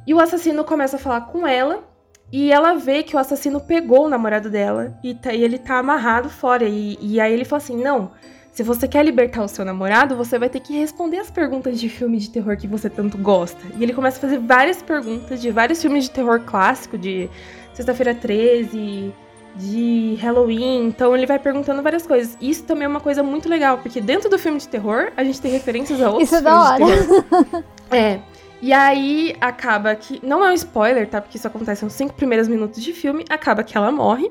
E 0.07 0.15
o 0.15 0.19
assassino 0.19 0.65
começa 0.65 0.97
a 0.97 0.99
falar 0.99 1.23
com 1.23 1.47
ela 1.47 1.90
e 2.33 2.53
ela 2.53 2.75
vê 2.75 3.03
que 3.03 3.17
o 3.17 3.19
assassino 3.19 3.61
pegou 3.61 4.07
o 4.07 4.09
namorado 4.09 4.49
dela 4.49 4.97
e, 5.03 5.15
tá, 5.15 5.33
e 5.33 5.43
ele 5.43 5.59
tá 5.59 5.79
amarrado 5.79 6.31
fora. 6.31 6.65
E, 6.65 6.97
e 7.01 7.21
aí 7.21 7.33
ele 7.33 7.45
fala 7.45 7.63
assim: 7.63 7.77
não, 7.77 8.13
se 8.53 8.63
você 8.63 8.87
quer 8.87 9.05
libertar 9.05 9.43
o 9.43 9.49
seu 9.49 9.65
namorado, 9.65 10.17
você 10.17 10.39
vai 10.39 10.49
ter 10.49 10.61
que 10.61 10.79
responder 10.79 11.19
as 11.19 11.31
perguntas 11.31 11.81
de 11.81 11.89
filme 11.89 12.19
de 12.19 12.31
terror 12.31 12.57
que 12.57 12.67
você 12.67 12.89
tanto 12.89 13.19
gosta. 13.19 13.61
E 13.77 13.83
ele 13.83 13.93
começa 13.93 14.19
a 14.19 14.21
fazer 14.21 14.39
várias 14.39 14.83
perguntas 14.83 15.41
de 15.41 15.51
vários 15.51 15.81
filmes 15.81 16.05
de 16.05 16.11
terror 16.11 16.41
clássico, 16.41 16.97
de 16.97 17.29
Sexta-feira 17.73 18.15
13, 18.15 19.13
de 19.57 20.19
Halloween. 20.21 20.87
Então 20.87 21.17
ele 21.17 21.27
vai 21.27 21.39
perguntando 21.39 21.83
várias 21.83 22.07
coisas. 22.07 22.37
Isso 22.41 22.65
também 22.65 22.85
é 22.85 22.89
uma 22.89 23.01
coisa 23.01 23.23
muito 23.23 23.49
legal, 23.49 23.79
porque 23.79 24.01
dentro 24.01 24.29
do 24.29 24.39
filme 24.39 24.59
de 24.59 24.69
terror, 24.69 25.11
a 25.17 25.25
gente 25.25 25.41
tem 25.41 25.51
referências 25.51 26.01
a 26.03 26.11
outros 26.11 26.29
Isso 26.29 26.37
é 26.37 26.41
da 26.43 26.61
hora. 26.61 26.85
É. 27.93 28.21
E 28.63 28.73
aí 28.73 29.35
acaba 29.41 29.95
que. 29.95 30.25
Não 30.25 30.45
é 30.45 30.51
um 30.51 30.55
spoiler, 30.55 31.09
tá? 31.09 31.21
Porque 31.21 31.37
isso 31.37 31.47
acontece 31.47 31.85
nos 31.85 31.95
cinco 31.95 32.15
primeiros 32.15 32.47
minutos 32.49 32.83
de 32.83 32.93
filme. 32.93 33.25
Acaba 33.29 33.65
que 33.65 33.77
ela 33.77 33.91
morre. 33.91 34.31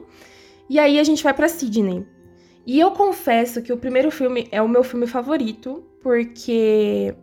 E 0.69 0.77
aí 0.77 0.99
a 0.99 1.03
gente 1.03 1.23
vai 1.23 1.33
para 1.33 1.49
Sydney. 1.49 2.05
E 2.65 2.79
eu 2.79 2.91
confesso 2.91 3.61
que 3.61 3.73
o 3.73 3.77
primeiro 3.77 4.11
filme 4.11 4.47
é 4.51 4.61
o 4.61 4.67
meu 4.67 4.83
filme 4.83 5.07
favorito, 5.07 5.83
porque 6.03 7.15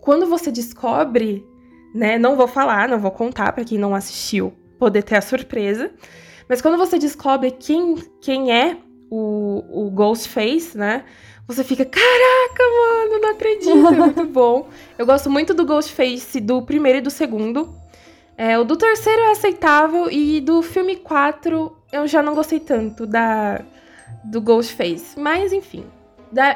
quando 0.00 0.26
você 0.26 0.50
descobre, 0.50 1.46
né? 1.94 2.18
Não 2.18 2.36
vou 2.36 2.48
falar, 2.48 2.88
não 2.88 2.98
vou 2.98 3.12
contar 3.12 3.52
para 3.52 3.64
quem 3.64 3.78
não 3.78 3.94
assistiu 3.94 4.52
poder 4.78 5.02
ter 5.02 5.16
a 5.16 5.20
surpresa. 5.20 5.92
Mas 6.48 6.60
quando 6.60 6.78
você 6.78 6.98
descobre 6.98 7.52
quem, 7.52 7.94
quem 8.20 8.52
é 8.52 8.78
o, 9.10 9.86
o 9.86 9.90
Ghostface, 9.90 10.76
né? 10.76 11.04
Você 11.46 11.64
fica, 11.64 11.84
caraca, 11.84 12.62
mano, 12.62 13.20
não 13.20 13.30
acredito, 13.30 13.70
é 13.70 13.90
muito 13.90 14.24
bom. 14.30 14.68
Eu 14.98 15.06
gosto 15.06 15.30
muito 15.30 15.52
do 15.52 15.64
Ghostface 15.64 16.40
do 16.40 16.62
primeiro 16.62 16.98
e 16.98 17.00
do 17.00 17.10
segundo. 17.10 17.74
É, 18.36 18.58
o 18.58 18.64
do 18.64 18.76
terceiro 18.76 19.20
é 19.20 19.32
aceitável 19.32 20.10
e 20.10 20.40
do 20.40 20.62
filme 20.62 20.96
4 20.96 21.76
eu 21.92 22.06
já 22.06 22.22
não 22.22 22.34
gostei 22.34 22.60
tanto 22.60 23.06
da 23.06 23.60
do 24.24 24.40
Ghostface. 24.40 25.18
Mas 25.18 25.52
enfim, 25.52 25.84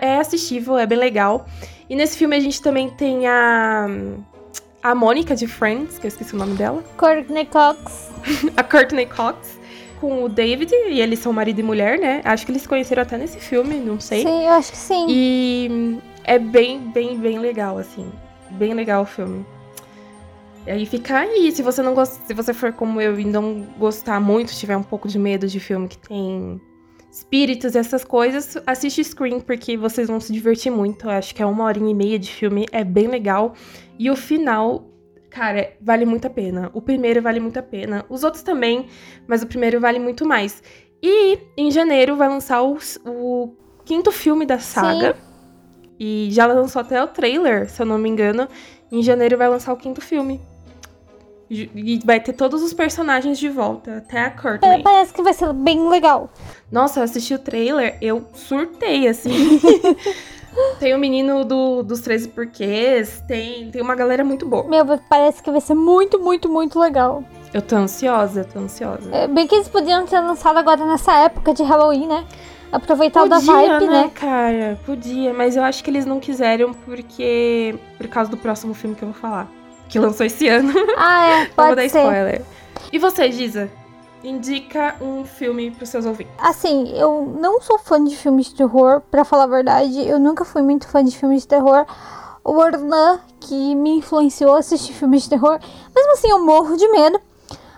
é 0.00 0.16
assistível, 0.16 0.78
é 0.78 0.86
bem 0.86 0.98
legal. 0.98 1.46
E 1.88 1.94
nesse 1.94 2.16
filme 2.16 2.36
a 2.36 2.40
gente 2.40 2.62
também 2.62 2.88
tem 2.90 3.26
a 3.26 3.86
a 4.82 4.94
Mônica 4.94 5.34
de 5.34 5.46
Friends, 5.46 5.98
que 5.98 6.06
eu 6.06 6.08
esqueci 6.08 6.34
o 6.34 6.38
nome 6.38 6.54
dela. 6.56 6.84
Courtney 6.98 7.46
Cox. 7.46 8.10
a 8.54 8.62
Courtney 8.62 9.06
Cox 9.06 9.58
com 9.94 10.24
o 10.24 10.28
David, 10.28 10.72
e 10.72 11.00
eles 11.00 11.18
são 11.18 11.32
marido 11.32 11.60
e 11.60 11.62
mulher, 11.62 11.98
né? 11.98 12.20
Acho 12.24 12.44
que 12.44 12.52
eles 12.52 12.62
se 12.62 12.68
conheceram 12.68 13.02
até 13.02 13.16
nesse 13.16 13.38
filme, 13.38 13.76
não 13.76 13.98
sei. 13.98 14.22
Sim, 14.22 14.44
eu 14.44 14.52
acho 14.52 14.72
que 14.72 14.78
sim. 14.78 15.06
E 15.08 15.98
é 16.24 16.38
bem, 16.38 16.78
bem, 16.78 17.18
bem 17.18 17.38
legal, 17.38 17.78
assim. 17.78 18.10
Bem 18.50 18.74
legal 18.74 19.02
o 19.02 19.06
filme. 19.06 19.44
E 20.66 20.70
aí 20.70 20.86
fica 20.86 21.18
aí, 21.18 21.52
se 21.52 21.62
você 21.62 21.82
não 21.82 21.94
gosta, 21.94 22.24
se 22.26 22.32
você 22.32 22.54
for 22.54 22.72
como 22.72 23.00
eu 23.00 23.18
e 23.20 23.24
não 23.24 23.66
gostar 23.78 24.18
muito, 24.18 24.54
tiver 24.54 24.76
um 24.76 24.82
pouco 24.82 25.08
de 25.08 25.18
medo 25.18 25.46
de 25.46 25.60
filme 25.60 25.88
que 25.88 25.98
tem 25.98 26.60
espíritos 27.12 27.74
e 27.74 27.78
essas 27.78 28.02
coisas, 28.02 28.56
assiste 28.66 29.04
Scream, 29.04 29.40
porque 29.40 29.76
vocês 29.76 30.08
vão 30.08 30.18
se 30.18 30.32
divertir 30.32 30.72
muito. 30.72 31.06
Eu 31.06 31.10
acho 31.10 31.34
que 31.34 31.42
é 31.42 31.46
uma 31.46 31.64
horinha 31.64 31.90
e 31.90 31.94
meia 31.94 32.18
de 32.18 32.30
filme, 32.30 32.66
é 32.72 32.82
bem 32.82 33.06
legal. 33.06 33.54
E 33.98 34.10
o 34.10 34.16
final, 34.16 34.90
cara, 35.34 35.72
vale 35.80 36.06
muito 36.06 36.28
a 36.28 36.30
pena. 36.30 36.70
O 36.72 36.80
primeiro 36.80 37.20
vale 37.20 37.40
muito 37.40 37.58
a 37.58 37.62
pena. 37.62 38.06
Os 38.08 38.22
outros 38.22 38.44
também, 38.44 38.86
mas 39.26 39.42
o 39.42 39.46
primeiro 39.48 39.80
vale 39.80 39.98
muito 39.98 40.24
mais. 40.24 40.62
E 41.02 41.38
em 41.56 41.72
janeiro 41.72 42.14
vai 42.14 42.28
lançar 42.28 42.62
o, 42.62 42.78
o 43.04 43.52
quinto 43.84 44.12
filme 44.12 44.46
da 44.46 44.60
saga. 44.60 45.14
Sim. 45.14 45.90
E 45.98 46.28
já 46.30 46.46
lançou 46.46 46.80
até 46.80 47.02
o 47.02 47.08
trailer, 47.08 47.68
se 47.68 47.82
eu 47.82 47.86
não 47.86 47.98
me 47.98 48.08
engano. 48.08 48.46
Em 48.92 49.02
janeiro 49.02 49.36
vai 49.36 49.48
lançar 49.48 49.72
o 49.72 49.76
quinto 49.76 50.00
filme. 50.00 50.40
E 51.50 52.00
vai 52.04 52.20
ter 52.20 52.32
todos 52.32 52.62
os 52.62 52.72
personagens 52.72 53.38
de 53.38 53.48
volta, 53.48 53.98
até 53.98 54.20
a 54.20 54.30
Courtney. 54.30 54.80
É, 54.80 54.82
parece 54.82 55.12
que 55.12 55.22
vai 55.22 55.34
ser 55.34 55.52
bem 55.52 55.88
legal. 55.88 56.30
Nossa, 56.70 57.00
eu 57.00 57.04
assisti 57.04 57.34
o 57.34 57.38
trailer, 57.38 57.98
eu 58.00 58.24
surtei, 58.32 59.08
assim. 59.08 59.60
tem 60.78 60.94
o 60.94 60.98
menino 60.98 61.44
do, 61.44 61.82
dos 61.82 62.00
13 62.00 62.28
porquês, 62.28 63.22
tem, 63.26 63.70
tem 63.70 63.82
uma 63.82 63.94
galera 63.94 64.24
muito 64.24 64.46
boa. 64.46 64.64
Meu, 64.64 64.84
parece 65.08 65.42
que 65.42 65.50
vai 65.50 65.60
ser 65.60 65.74
muito, 65.74 66.18
muito, 66.20 66.48
muito 66.48 66.78
legal. 66.78 67.22
Eu 67.52 67.62
tô 67.62 67.76
ansiosa, 67.76 68.40
eu 68.40 68.44
tô 68.44 68.58
ansiosa. 68.58 69.08
É, 69.12 69.26
bem 69.28 69.46
que 69.46 69.54
eles 69.54 69.68
podiam 69.68 70.04
ter 70.06 70.20
lançado 70.20 70.56
agora 70.56 70.84
nessa 70.84 71.14
época 71.18 71.54
de 71.54 71.62
Halloween, 71.62 72.06
né? 72.06 72.24
Aproveitar 72.72 73.20
podia, 73.20 73.36
o 73.38 73.40
da 73.40 73.52
vibe, 73.52 73.86
né, 73.86 74.02
né? 74.02 74.10
cara? 74.12 74.78
Podia, 74.84 75.32
mas 75.32 75.56
eu 75.56 75.62
acho 75.62 75.84
que 75.84 75.90
eles 75.90 76.04
não 76.04 76.18
quiseram 76.18 76.74
porque. 76.74 77.78
Por 77.96 78.08
causa 78.08 78.28
do 78.28 78.36
próximo 78.36 78.74
filme 78.74 78.96
que 78.96 79.02
eu 79.04 79.08
vou 79.10 79.16
falar 79.16 79.48
que 79.88 79.98
lançou 79.98 80.26
esse 80.26 80.48
ano. 80.48 80.72
Ah, 80.96 81.28
é. 81.28 81.46
Pode 81.54 81.68
vou 81.68 81.76
dar 81.76 81.88
ser. 81.88 81.98
spoiler. 81.98 82.42
E 82.92 82.98
você, 82.98 83.30
Giza? 83.30 83.70
Indica 84.24 84.96
um 85.02 85.22
filme 85.24 85.70
pros 85.70 85.90
seus 85.90 86.06
ouvintes. 86.06 86.32
Assim, 86.38 86.88
eu 86.96 87.36
não 87.38 87.60
sou 87.60 87.78
fã 87.78 88.02
de 88.02 88.16
filmes 88.16 88.46
de 88.46 88.54
terror, 88.54 89.02
para 89.10 89.22
falar 89.22 89.44
a 89.44 89.48
verdade. 89.48 90.00
Eu 90.00 90.18
nunca 90.18 90.46
fui 90.46 90.62
muito 90.62 90.88
fã 90.88 91.04
de 91.04 91.16
filmes 91.16 91.42
de 91.42 91.48
terror. 91.48 91.84
O 92.42 92.52
Orlan, 92.52 93.20
que 93.38 93.74
me 93.74 93.98
influenciou 93.98 94.54
a 94.54 94.60
assistir 94.60 94.94
filmes 94.94 95.24
de 95.24 95.28
terror. 95.28 95.60
Mesmo 95.94 96.12
assim, 96.12 96.30
eu 96.30 96.42
morro 96.42 96.74
de 96.74 96.88
medo. 96.88 97.20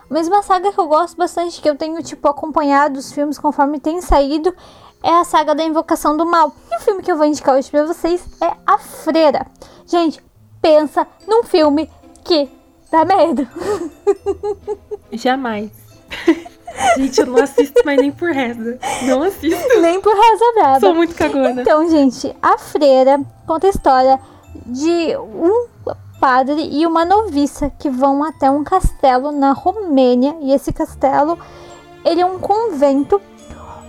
Mas 0.09 0.29
uma 0.29 0.41
saga 0.41 0.71
que 0.71 0.79
eu 0.79 0.87
gosto 0.87 1.17
bastante, 1.17 1.61
que 1.61 1.69
eu 1.69 1.75
tenho, 1.75 2.01
tipo, 2.01 2.29
acompanhado 2.29 2.97
os 2.97 3.11
filmes 3.11 3.37
conforme 3.37 3.77
tem 3.77 3.99
saído, 4.01 4.55
é 5.03 5.11
a 5.11 5.25
saga 5.25 5.53
da 5.53 5.65
Invocação 5.65 6.15
do 6.15 6.25
Mal. 6.25 6.53
E 6.71 6.77
o 6.77 6.79
filme 6.79 7.03
que 7.03 7.11
eu 7.11 7.17
vou 7.17 7.25
indicar 7.25 7.55
hoje 7.55 7.69
pra 7.69 7.85
vocês 7.85 8.25
é 8.41 8.55
A 8.65 8.77
Freira. 8.77 9.45
Gente, 9.85 10.23
pensa 10.61 11.05
num 11.27 11.43
filme 11.43 11.89
que 12.23 12.49
dá 12.89 13.03
medo. 13.03 13.45
Jamais. 15.11 15.86
Gente, 16.95 17.19
eu 17.19 17.27
não 17.27 17.41
assisto 17.41 17.81
mais 17.85 17.99
nem 17.99 18.11
por 18.11 18.31
reza. 18.31 18.79
Não 19.03 19.23
assisto. 19.23 19.79
Nem 19.81 19.99
por 19.99 20.13
reza 20.13 20.45
brava. 20.55 20.79
Sou 20.79 20.93
muito 20.93 21.15
cagona. 21.15 21.61
Então, 21.61 21.89
gente, 21.89 22.35
a 22.41 22.57
freira 22.57 23.19
conta 23.45 23.67
a 23.67 23.69
história 23.69 24.19
de 24.65 25.15
um 25.17 25.67
padre 26.19 26.67
e 26.71 26.85
uma 26.85 27.05
noviça 27.05 27.71
que 27.79 27.89
vão 27.89 28.23
até 28.23 28.49
um 28.49 28.63
castelo 28.63 29.31
na 29.31 29.53
Romênia. 29.53 30.35
E 30.41 30.53
esse 30.53 30.71
castelo, 30.71 31.37
ele 32.05 32.21
é 32.21 32.25
um 32.25 32.39
convento 32.39 33.21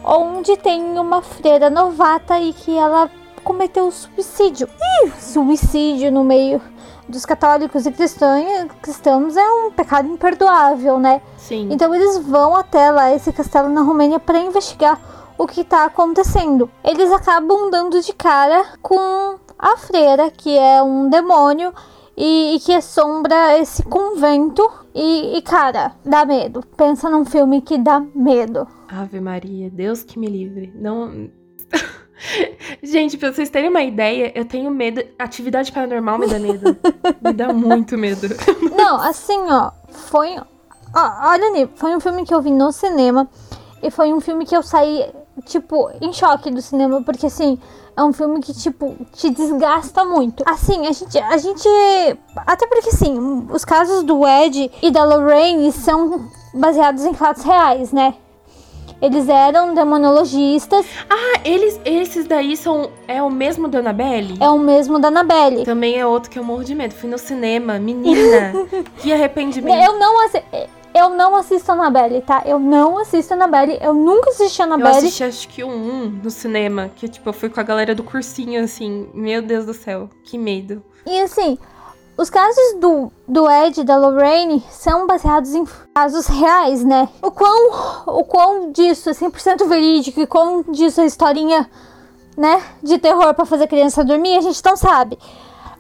onde 0.05 0.57
tem 0.57 0.99
uma 0.99 1.21
freira 1.21 1.69
novata 1.69 2.39
e 2.39 2.53
que 2.53 2.77
ela 2.77 3.11
cometeu 3.49 3.91
suicídio. 3.91 4.69
E 5.03 5.11
suicídio 5.19 6.13
no 6.13 6.23
meio 6.23 6.61
dos 7.09 7.25
católicos 7.25 7.87
e 7.87 7.91
cristãos 7.91 9.37
é 9.39 9.51
um 9.51 9.71
pecado 9.71 10.07
imperdoável, 10.07 10.99
né? 10.99 11.23
Sim. 11.39 11.69
Então 11.71 11.95
eles 11.95 12.19
vão 12.19 12.55
até 12.55 12.91
lá 12.91 13.15
esse 13.15 13.33
castelo 13.33 13.71
na 13.71 13.81
Romênia 13.81 14.21
para 14.21 14.39
investigar 14.39 15.01
o 15.39 15.47
que 15.47 15.63
está 15.63 15.87
acontecendo. 15.87 16.71
Eles 16.85 17.11
acabam 17.11 17.71
dando 17.71 18.03
de 18.03 18.13
cara 18.13 18.67
com 18.83 19.39
a 19.59 19.77
freira, 19.79 20.31
que 20.31 20.59
é 20.59 20.83
um 20.83 21.09
demônio 21.09 21.73
e, 22.15 22.55
e 22.55 22.61
que 22.61 22.75
assombra 22.75 23.59
esse 23.59 23.83
convento. 23.83 24.69
E, 24.95 25.39
e, 25.39 25.41
cara, 25.41 25.93
dá 26.05 26.27
medo. 26.27 26.63
Pensa 26.77 27.09
num 27.09 27.25
filme 27.25 27.63
que 27.63 27.79
dá 27.79 28.05
medo. 28.15 28.69
Ave 28.89 29.21
Maria, 29.21 29.71
Deus 29.71 30.03
que 30.03 30.19
me 30.19 30.27
livre. 30.27 30.71
Não. 30.75 31.31
Gente, 32.83 33.17
pra 33.17 33.33
vocês 33.33 33.51
terem 33.51 33.71
uma 33.71 33.83
ideia, 33.83 34.33
eu 34.35 34.45
tenho 34.45 34.71
medo. 34.71 35.03
Atividade 35.19 35.73
paranormal 35.73 36.19
me 36.19 36.27
dá 36.27 36.39
medo. 36.39 36.77
me 37.23 37.33
dá 37.33 37.53
muito 37.53 37.97
medo. 37.97 38.29
Não, 38.77 39.01
assim, 39.01 39.39
ó. 39.51 39.71
Foi. 39.89 40.37
Ó, 40.37 41.29
olha 41.31 41.47
ali, 41.49 41.71
foi 41.77 41.95
um 41.95 42.01
filme 42.01 42.25
que 42.25 42.35
eu 42.35 42.41
vi 42.41 42.51
no 42.51 42.73
cinema. 42.73 43.29
E 43.83 43.91
foi 43.91 44.13
um 44.13 44.21
filme 44.21 44.45
que 44.45 44.57
eu 44.57 44.63
saí, 44.63 45.09
tipo, 45.45 45.91
em 46.01 46.13
choque 46.13 46.51
do 46.51 46.61
cinema. 46.61 47.03
Porque, 47.03 47.27
assim, 47.27 47.59
é 47.97 48.03
um 48.03 48.13
filme 48.13 48.41
que, 48.41 48.53
tipo, 48.53 48.97
te 49.13 49.31
desgasta 49.31 50.05
muito. 50.05 50.43
Assim, 50.47 50.87
a 50.87 50.93
gente. 50.93 51.19
A 51.19 51.37
gente. 51.37 51.69
Até 52.37 52.67
porque, 52.67 52.89
assim, 52.89 53.47
os 53.51 53.65
casos 53.65 54.03
do 54.03 54.27
Ed 54.27 54.71
e 54.83 54.91
da 54.91 55.05
Lorraine 55.05 55.71
são 55.71 56.29
baseados 56.53 57.05
em 57.05 57.15
fatos 57.15 57.45
reais, 57.45 57.93
né? 57.93 58.15
Eles 59.01 59.29
eram 59.29 59.75
demonologistas. 59.75 60.85
Ah, 61.09 61.41
eles, 61.45 61.81
esses 61.85 62.27
daí 62.27 62.57
são. 62.57 62.91
É 63.07 63.23
o 63.23 63.31
mesmo 63.31 63.69
da 63.69 63.79
Annabelle? 63.79 64.37
É 64.41 64.49
o 64.49 64.59
mesmo 64.59 64.99
da 64.99 65.09
Annabelle. 65.09 65.65
Também 65.65 65.97
é 65.97 66.05
outro 66.05 66.31
que 66.31 66.39
eu 66.39 66.45
morro 66.45 66.65
de 66.65 66.75
medo. 66.75 66.95
Fui 66.95 67.09
no 67.09 67.19
cinema, 67.19 67.79
menina. 67.79 68.53
que 69.01 69.13
arrependimento. 69.13 69.83
Eu 69.83 69.99
não 69.99 70.19
eu 70.95 71.11
não 71.11 71.37
assisto 71.37 71.71
Annabelle, 71.71 72.21
tá? 72.23 72.43
Eu 72.45 72.59
não 72.59 72.99
assisto 72.99 73.33
Annabelle. 73.33 73.79
Eu 73.81 73.95
nunca 73.95 74.31
assisti 74.31 74.63
Annabelle. 74.63 74.91
Eu 74.91 74.99
assisti 74.99 75.23
acho 75.23 75.49
que 75.49 75.63
um 75.63 76.09
no 76.09 76.31
cinema. 76.31 76.91
Que 76.95 77.07
tipo, 77.09 77.29
eu 77.29 77.33
fui 77.33 77.49
com 77.49 77.61
a 77.61 77.63
galera 77.63 77.95
do 77.95 78.03
cursinho, 78.03 78.63
assim. 78.65 79.09
Meu 79.15 79.41
Deus 79.41 79.65
do 79.65 79.75
céu, 79.75 80.09
que 80.25 80.37
medo. 80.37 80.83
E 81.07 81.21
assim, 81.21 81.57
os 82.19 82.29
casos 82.29 82.75
do, 82.81 83.13
do 83.29 83.49
Ed 83.49 83.81
e 83.81 83.85
da 83.85 83.97
Lorraine 83.97 84.61
são 84.73 85.07
baseados 85.07 85.55
em 85.55 85.65
casos 85.95 86.27
reais, 86.27 86.85
né? 86.85 87.09
O 87.23 87.31
quão, 87.31 88.05
o 88.07 88.25
quão 88.25 88.73
disso 88.73 89.09
é 89.09 89.13
100% 89.13 89.69
verídico 89.69 90.21
e 90.21 90.27
quão 90.27 90.65
disso 90.65 91.01
é 91.01 91.07
historinha, 91.07 91.71
né, 92.37 92.61
de 92.83 92.99
terror 92.99 93.33
para 93.35 93.45
fazer 93.45 93.65
a 93.65 93.69
criança 93.69 94.05
dormir, 94.05 94.37
a 94.37 94.41
gente 94.41 94.61
não 94.65 94.77
sabe. 94.77 95.17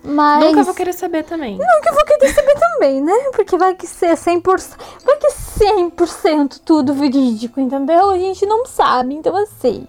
Mas... 0.00 0.44
Nunca 0.44 0.62
vou 0.62 0.74
querer 0.74 0.92
saber 0.92 1.24
também. 1.24 1.58
Nunca 1.58 1.92
vou 1.92 2.04
querer 2.04 2.32
saber 2.32 2.54
também, 2.54 3.00
né? 3.00 3.30
Porque 3.34 3.56
vai 3.56 3.74
que 3.74 3.86
ser 3.88 4.16
100%, 4.16 4.76
vai 5.04 5.16
que 5.16 5.26
100% 5.26 6.60
tudo 6.64 6.94
verídico, 6.94 7.60
entendeu? 7.60 8.10
A 8.10 8.18
gente 8.18 8.46
não 8.46 8.64
sabe, 8.64 9.14
então 9.14 9.36
assim... 9.36 9.88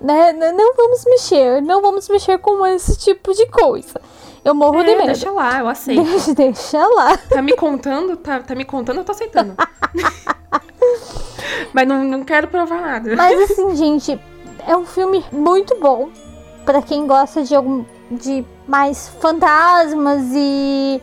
Né? 0.00 0.32
Não 0.32 0.74
vamos 0.76 1.04
mexer, 1.06 1.60
não 1.62 1.80
vamos 1.80 2.08
mexer 2.08 2.38
com 2.38 2.64
esse 2.66 2.96
tipo 2.98 3.32
de 3.32 3.46
coisa. 3.46 4.00
Eu 4.44 4.54
morro 4.54 4.80
é, 4.80 4.84
de 4.84 4.90
medo. 4.94 5.06
Deixa 5.06 5.30
lá, 5.30 5.60
eu 5.60 5.68
aceito. 5.70 6.04
Deixa, 6.04 6.34
deixa 6.34 6.86
lá. 6.88 7.16
Tá 7.16 7.40
me 7.40 7.54
contando, 7.56 8.16
tá, 8.16 8.40
tá 8.40 8.54
me 8.54 8.64
contando, 8.64 8.98
eu 8.98 9.04
tô 9.04 9.12
aceitando. 9.12 9.54
Mas 11.72 11.88
não, 11.88 12.04
não 12.04 12.24
quero 12.24 12.48
provar 12.48 12.80
nada. 12.80 13.16
Mas 13.16 13.38
assim, 13.50 13.74
gente, 13.74 14.20
é 14.66 14.76
um 14.76 14.84
filme 14.84 15.24
muito 15.32 15.78
bom. 15.80 16.10
para 16.64 16.82
quem 16.82 17.06
gosta 17.06 17.42
de 17.42 17.54
algum. 17.54 17.84
de 18.10 18.44
mais 18.68 19.08
fantasmas 19.20 20.22
e 20.34 21.02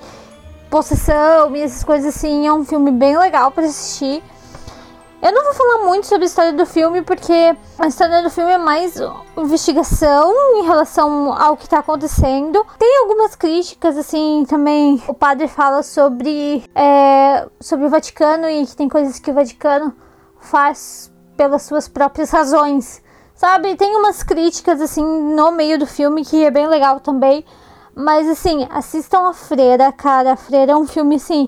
possessão 0.69 1.55
e 1.55 1.61
essas 1.61 1.83
coisas 1.83 2.15
assim. 2.15 2.47
É 2.47 2.53
um 2.53 2.63
filme 2.63 2.91
bem 2.91 3.17
legal 3.17 3.51
para 3.51 3.65
assistir. 3.65 4.23
Eu 5.21 5.31
não 5.31 5.43
vou 5.43 5.53
falar 5.53 5.85
muito 5.85 6.07
sobre 6.07 6.23
a 6.23 6.25
história 6.25 6.51
do 6.51 6.65
filme, 6.65 7.03
porque 7.03 7.55
a 7.77 7.87
história 7.87 8.23
do 8.23 8.29
filme 8.31 8.51
é 8.53 8.57
mais 8.57 8.95
investigação 9.37 10.33
em 10.57 10.63
relação 10.63 11.31
ao 11.31 11.55
que 11.55 11.65
está 11.65 11.77
acontecendo. 11.77 12.65
Tem 12.79 12.97
algumas 13.03 13.35
críticas, 13.35 13.95
assim, 13.97 14.43
também. 14.49 14.99
O 15.07 15.13
padre 15.13 15.47
fala 15.47 15.83
sobre, 15.83 16.63
é, 16.73 17.47
sobre 17.59 17.85
o 17.85 17.89
Vaticano 17.89 18.49
e 18.49 18.65
que 18.65 18.75
tem 18.75 18.89
coisas 18.89 19.19
que 19.19 19.29
o 19.29 19.33
Vaticano 19.35 19.93
faz 20.39 21.11
pelas 21.37 21.61
suas 21.61 21.87
próprias 21.87 22.31
razões. 22.31 22.99
Sabe? 23.35 23.75
Tem 23.75 23.95
umas 23.95 24.23
críticas, 24.23 24.81
assim, 24.81 25.03
no 25.03 25.51
meio 25.51 25.77
do 25.77 25.85
filme 25.85 26.25
que 26.25 26.43
é 26.43 26.49
bem 26.49 26.65
legal 26.65 26.99
também. 26.99 27.45
Mas, 27.93 28.27
assim, 28.27 28.67
assistam 28.71 29.29
a 29.29 29.33
Freira, 29.33 29.91
cara. 29.91 30.33
A 30.33 30.35
Freira 30.35 30.71
é 30.71 30.75
um 30.75 30.87
filme, 30.87 31.17
assim 31.17 31.47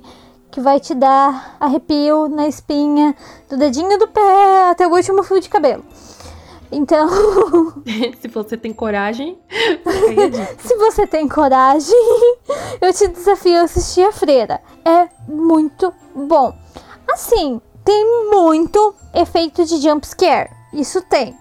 que 0.53 0.61
vai 0.61 0.79
te 0.79 0.93
dar 0.93 1.57
arrepio 1.59 2.29
na 2.29 2.47
espinha 2.47 3.15
do 3.49 3.57
dedinho 3.57 3.97
do 3.97 4.07
pé 4.07 4.69
até 4.69 4.87
o 4.87 4.91
último 4.91 5.23
fio 5.23 5.41
de 5.41 5.49
cabelo. 5.49 5.83
Então, 6.71 7.09
Se 8.21 8.27
você 8.27 8.55
tem 8.55 8.71
coragem, 8.71 9.35
se 10.59 10.75
você 10.77 11.07
tem 11.07 11.27
coragem, 11.27 12.37
eu 12.79 12.93
te 12.93 13.07
desafio 13.07 13.61
a 13.61 13.63
assistir 13.63 14.03
a 14.03 14.11
Freira. 14.11 14.61
É 14.85 15.09
muito 15.27 15.91
bom. 16.13 16.53
Assim, 17.11 17.59
tem 17.83 18.29
muito 18.29 18.93
efeito 19.11 19.65
de 19.65 19.77
jump 19.77 20.05
scare. 20.05 20.51
Isso 20.71 21.01
tem. 21.01 21.35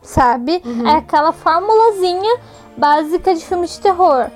Sabe? 0.00 0.62
É 0.86 0.90
aquela 0.90 1.32
formulazinha 1.32 2.38
básica 2.76 3.34
de 3.34 3.44
filme 3.44 3.66
de 3.66 3.80
terror, 3.80 4.30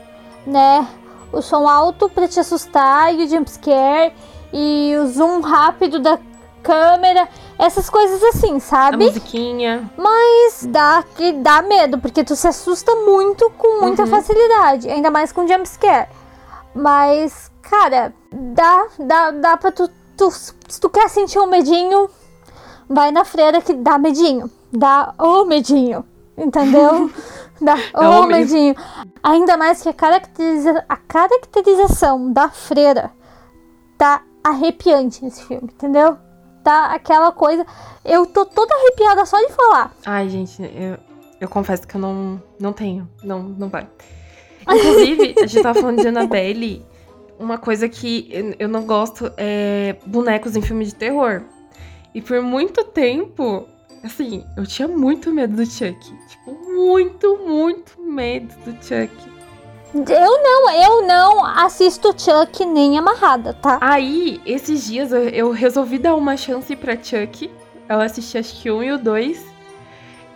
né? 0.44 0.88
O 1.32 1.42
som 1.42 1.68
alto 1.68 2.08
pra 2.08 2.26
te 2.28 2.40
assustar 2.40 3.14
e 3.14 3.24
o 3.24 3.28
jump 3.28 3.50
scare 3.50 4.12
e 4.52 4.94
o 5.00 5.06
zoom 5.08 5.40
rápido 5.40 5.98
da 6.00 6.18
câmera, 6.62 7.28
essas 7.58 7.88
coisas 7.88 8.22
assim, 8.24 8.56
a 8.56 8.60
sabe? 8.60 9.04
musiquinha. 9.04 9.90
Mas 9.96 10.66
dá 10.66 11.04
que 11.16 11.32
dá 11.32 11.62
medo, 11.62 11.98
porque 11.98 12.24
tu 12.24 12.34
se 12.34 12.46
assusta 12.48 12.94
muito 12.96 13.50
com 13.58 13.80
muita 13.80 14.02
Uhum. 14.02 14.08
facilidade, 14.08 14.88
ainda 14.90 15.10
mais 15.10 15.32
com 15.32 15.46
jump 15.46 15.66
scare. 15.68 16.08
Mas, 16.74 17.50
cara, 17.62 18.12
dá, 18.32 18.86
dá, 18.98 19.30
dá 19.30 19.56
pra 19.56 19.72
tu, 19.72 19.88
tu. 20.16 20.30
Se 20.30 20.80
tu 20.80 20.88
quer 20.90 21.08
sentir 21.08 21.38
um 21.38 21.46
medinho, 21.46 22.08
vai 22.88 23.10
na 23.10 23.24
freira 23.24 23.60
que 23.60 23.72
dá 23.74 23.98
medinho. 23.98 24.50
Dá 24.72 25.14
o 25.18 25.44
medinho. 25.44 26.04
Entendeu? 26.36 27.10
Dá 27.60 27.74
o 27.94 28.00
o 28.00 28.26
medo. 28.26 28.28
medinho. 28.28 28.74
Ainda 29.22 29.56
mais 29.56 29.82
que 29.82 29.88
a, 29.88 29.92
caracteriza, 29.92 30.84
a 30.88 30.96
caracterização 30.96 32.32
da 32.32 32.48
freira 32.48 33.10
tá 33.96 34.22
arrepiante 34.44 35.24
nesse 35.24 35.42
filme, 35.44 35.68
entendeu? 35.72 36.16
Tá 36.62 36.92
aquela 36.92 37.32
coisa. 37.32 37.66
Eu 38.04 38.26
tô 38.26 38.44
toda 38.44 38.74
arrepiada 38.74 39.24
só 39.26 39.38
de 39.38 39.52
falar. 39.52 39.92
Ai, 40.06 40.28
gente, 40.28 40.62
eu, 40.62 40.98
eu 41.40 41.48
confesso 41.48 41.86
que 41.86 41.94
eu 41.96 42.00
não, 42.00 42.42
não 42.60 42.72
tenho. 42.72 43.08
Não, 43.22 43.42
não 43.42 43.68
vai. 43.68 43.88
Inclusive, 44.70 45.34
a 45.38 45.46
gente 45.46 45.62
tava 45.62 45.80
falando 45.80 46.00
de 46.00 46.08
Annabelle. 46.08 46.84
Uma 47.38 47.56
coisa 47.56 47.88
que 47.88 48.28
eu- 48.32 48.54
eu 48.58 48.68
não 48.68 48.84
gosto 48.84 49.32
é 49.36 49.96
bonecos 50.04 50.56
em 50.56 50.60
filme 50.62 50.84
de 50.84 50.94
terror. 50.94 51.42
E 52.14 52.20
por 52.20 52.40
muito 52.42 52.84
tempo, 52.84 53.66
assim, 54.02 54.44
eu 54.56 54.66
tinha 54.66 54.88
muito 54.88 55.32
medo 55.32 55.56
do 55.56 55.66
Chuck. 55.66 55.98
Tipo, 56.28 56.52
muito, 56.74 57.38
muito 57.38 58.00
medo 58.00 58.54
do 58.64 58.72
Chuck. 58.82 59.10
Eu 59.94 60.42
não, 60.42 60.70
eu 60.70 61.06
não 61.06 61.44
assisto 61.44 62.14
Chuck 62.16 62.64
nem 62.66 62.98
amarrada, 62.98 63.54
tá? 63.54 63.78
Aí, 63.80 64.40
esses 64.44 64.86
dias, 64.86 65.12
eu, 65.12 65.28
eu 65.28 65.50
resolvi 65.50 65.98
dar 65.98 66.14
uma 66.14 66.36
chance 66.36 66.76
pra 66.76 67.02
Chuck. 67.02 67.50
Eu 67.88 68.00
assisti 68.00 68.36
acho 68.36 68.60
que 68.60 68.70
um 68.70 68.82
e 68.82 68.92
o 68.92 68.98
dois. 68.98 69.44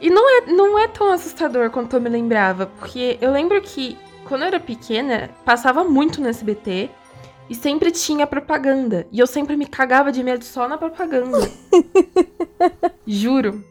E 0.00 0.08
não 0.08 0.28
é, 0.28 0.46
não 0.46 0.78
é 0.78 0.88
tão 0.88 1.12
assustador 1.12 1.70
quanto 1.70 1.94
eu 1.94 2.00
me 2.00 2.08
lembrava. 2.08 2.66
Porque 2.66 3.18
eu 3.20 3.30
lembro 3.30 3.60
que, 3.60 3.98
quando 4.26 4.42
eu 4.42 4.48
era 4.48 4.60
pequena, 4.60 5.30
passava 5.44 5.84
muito 5.84 6.20
no 6.20 6.28
SBT. 6.28 6.90
E 7.52 7.54
sempre 7.54 7.90
tinha 7.90 8.26
propaganda. 8.26 9.06
E 9.12 9.18
eu 9.20 9.26
sempre 9.26 9.58
me 9.58 9.66
cagava 9.66 10.10
de 10.10 10.24
medo 10.24 10.42
só 10.42 10.66
na 10.66 10.78
propaganda. 10.78 11.36
Juro. 13.06 13.62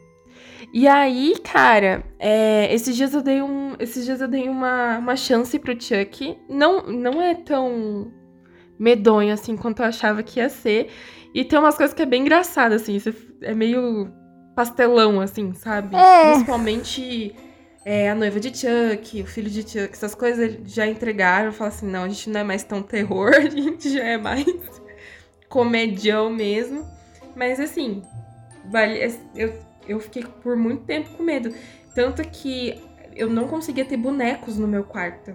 E 0.72 0.86
aí, 0.86 1.34
cara, 1.42 2.04
é, 2.16 2.72
esses 2.72 2.94
dias 2.94 3.12
eu 3.12 3.20
dei 3.20 3.42
um. 3.42 3.74
Esses 3.80 4.04
dias 4.04 4.20
eu 4.20 4.28
dei 4.28 4.48
uma, 4.48 4.98
uma 4.98 5.16
chance 5.16 5.58
pro 5.58 5.72
Chuck. 5.72 6.38
Não, 6.48 6.86
não 6.86 7.20
é 7.20 7.34
tão 7.34 8.12
medonho 8.78 9.34
assim 9.34 9.56
quanto 9.56 9.82
eu 9.82 9.86
achava 9.86 10.22
que 10.22 10.38
ia 10.38 10.48
ser. 10.48 10.88
E 11.34 11.44
tem 11.44 11.58
umas 11.58 11.76
coisas 11.76 11.92
que 11.92 12.02
é 12.02 12.06
bem 12.06 12.22
engraçado, 12.22 12.74
assim. 12.74 13.02
É 13.40 13.52
meio 13.52 14.12
pastelão, 14.54 15.20
assim, 15.20 15.54
sabe? 15.54 15.96
É. 15.96 16.30
Principalmente 16.34 17.34
é, 17.84 18.10
a 18.10 18.14
noiva 18.14 18.38
de 18.38 18.56
Chuck, 18.56 19.22
o 19.22 19.26
filho 19.26 19.50
de 19.50 19.62
Chuck, 19.62 19.92
essas 19.92 20.14
coisas 20.14 20.56
já 20.66 20.86
entregaram. 20.86 21.46
Eu 21.46 21.52
falo 21.52 21.68
assim, 21.68 21.86
não, 21.86 22.04
a 22.04 22.08
gente 22.08 22.30
não 22.30 22.40
é 22.40 22.44
mais 22.44 22.62
tão 22.62 22.82
terror, 22.82 23.32
a 23.34 23.48
gente 23.48 23.92
já 23.92 24.04
é 24.04 24.16
mais 24.16 24.46
comedião 25.48 26.30
mesmo. 26.30 26.86
Mas 27.34 27.58
assim, 27.58 28.02
vale, 28.70 29.12
eu, 29.34 29.52
eu 29.88 30.00
fiquei 30.00 30.24
por 30.42 30.56
muito 30.56 30.84
tempo 30.84 31.10
com 31.16 31.22
medo. 31.22 31.52
Tanto 31.94 32.22
que 32.28 32.80
eu 33.14 33.28
não 33.28 33.48
conseguia 33.48 33.84
ter 33.84 33.96
bonecos 33.96 34.58
no 34.58 34.68
meu 34.68 34.84
quarto. 34.84 35.34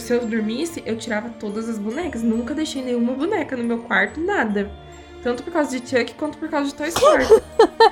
Se 0.00 0.12
eu 0.12 0.26
dormisse, 0.26 0.82
eu 0.84 0.96
tirava 0.96 1.30
todas 1.30 1.68
as 1.68 1.78
bonecas. 1.78 2.22
Nunca 2.22 2.54
deixei 2.54 2.82
nenhuma 2.82 3.14
boneca 3.14 3.56
no 3.56 3.64
meu 3.64 3.78
quarto, 3.78 4.20
nada. 4.20 4.70
Tanto 5.22 5.42
por 5.44 5.52
causa 5.52 5.78
de 5.78 5.88
Chuck 5.88 6.14
quanto 6.14 6.36
por 6.36 6.48
causa 6.48 6.66
de 6.68 6.74
Toy 6.74 6.88
Story. 6.90 7.24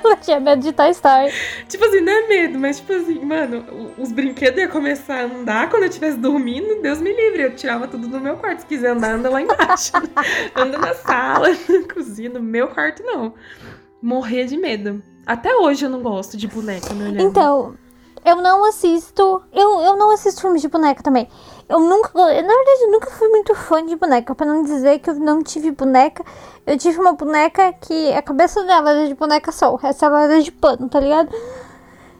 Ela 0.03 0.15
tinha 0.17 0.39
medo 0.39 0.61
de 0.61 0.73
Toy 0.73 0.89
Story. 0.89 1.31
tipo 1.67 1.85
assim, 1.85 2.01
não 2.01 2.11
é 2.11 2.27
medo, 2.27 2.59
mas 2.59 2.77
tipo 2.77 2.93
assim, 2.93 3.23
mano, 3.23 3.93
os 3.97 4.11
brinquedos 4.11 4.59
iam 4.59 4.69
começar 4.69 5.21
a 5.21 5.23
andar 5.23 5.69
quando 5.69 5.83
eu 5.83 5.89
estivesse 5.89 6.17
dormindo, 6.17 6.81
Deus 6.81 6.99
me 6.99 7.13
livre. 7.13 7.43
Eu 7.43 7.55
tirava 7.55 7.87
tudo 7.87 8.07
do 8.07 8.19
meu 8.19 8.35
quarto. 8.35 8.59
Se 8.59 8.65
quiser 8.65 8.91
andar, 8.91 9.13
anda 9.15 9.29
lá 9.29 9.41
embaixo. 9.41 9.91
anda 10.55 10.77
na 10.77 10.93
sala, 10.93 11.49
na 11.49 11.87
cozinha, 11.93 12.29
no 12.29 12.41
meu 12.41 12.67
quarto, 12.67 13.01
não. 13.03 13.33
Morrer 14.01 14.45
de 14.45 14.57
medo. 14.57 15.01
Até 15.25 15.55
hoje 15.55 15.85
eu 15.85 15.89
não 15.89 16.01
gosto 16.01 16.35
de 16.35 16.47
boneca, 16.47 16.93
me 16.93 17.03
olhando. 17.03 17.21
Então, 17.21 17.75
eu 18.25 18.35
não 18.37 18.65
assisto. 18.65 19.41
Eu, 19.53 19.81
eu 19.81 19.95
não 19.95 20.11
assisto 20.11 20.41
filmes 20.41 20.61
de 20.61 20.67
boneca 20.67 21.01
também. 21.01 21.27
Eu 21.71 21.79
nunca. 21.79 22.11
Na 22.13 22.25
verdade, 22.27 22.81
eu 22.83 22.91
nunca 22.91 23.09
fui 23.11 23.27
muito 23.29 23.55
fã 23.55 23.85
de 23.85 23.95
boneca. 23.95 24.35
Pra 24.35 24.45
não 24.45 24.63
dizer 24.63 24.99
que 24.99 25.09
eu 25.09 25.15
não 25.15 25.41
tive 25.41 25.71
boneca. 25.71 26.23
Eu 26.67 26.77
tive 26.77 26.99
uma 26.99 27.13
boneca 27.13 27.73
que 27.73 28.13
a 28.13 28.21
cabeça 28.21 28.63
dela 28.63 28.91
era 28.91 29.07
de 29.07 29.15
boneca 29.15 29.51
resto 29.77 30.05
ela 30.05 30.23
era 30.23 30.41
de 30.41 30.51
pano, 30.51 30.87
tá 30.89 30.99
ligado? 30.99 31.29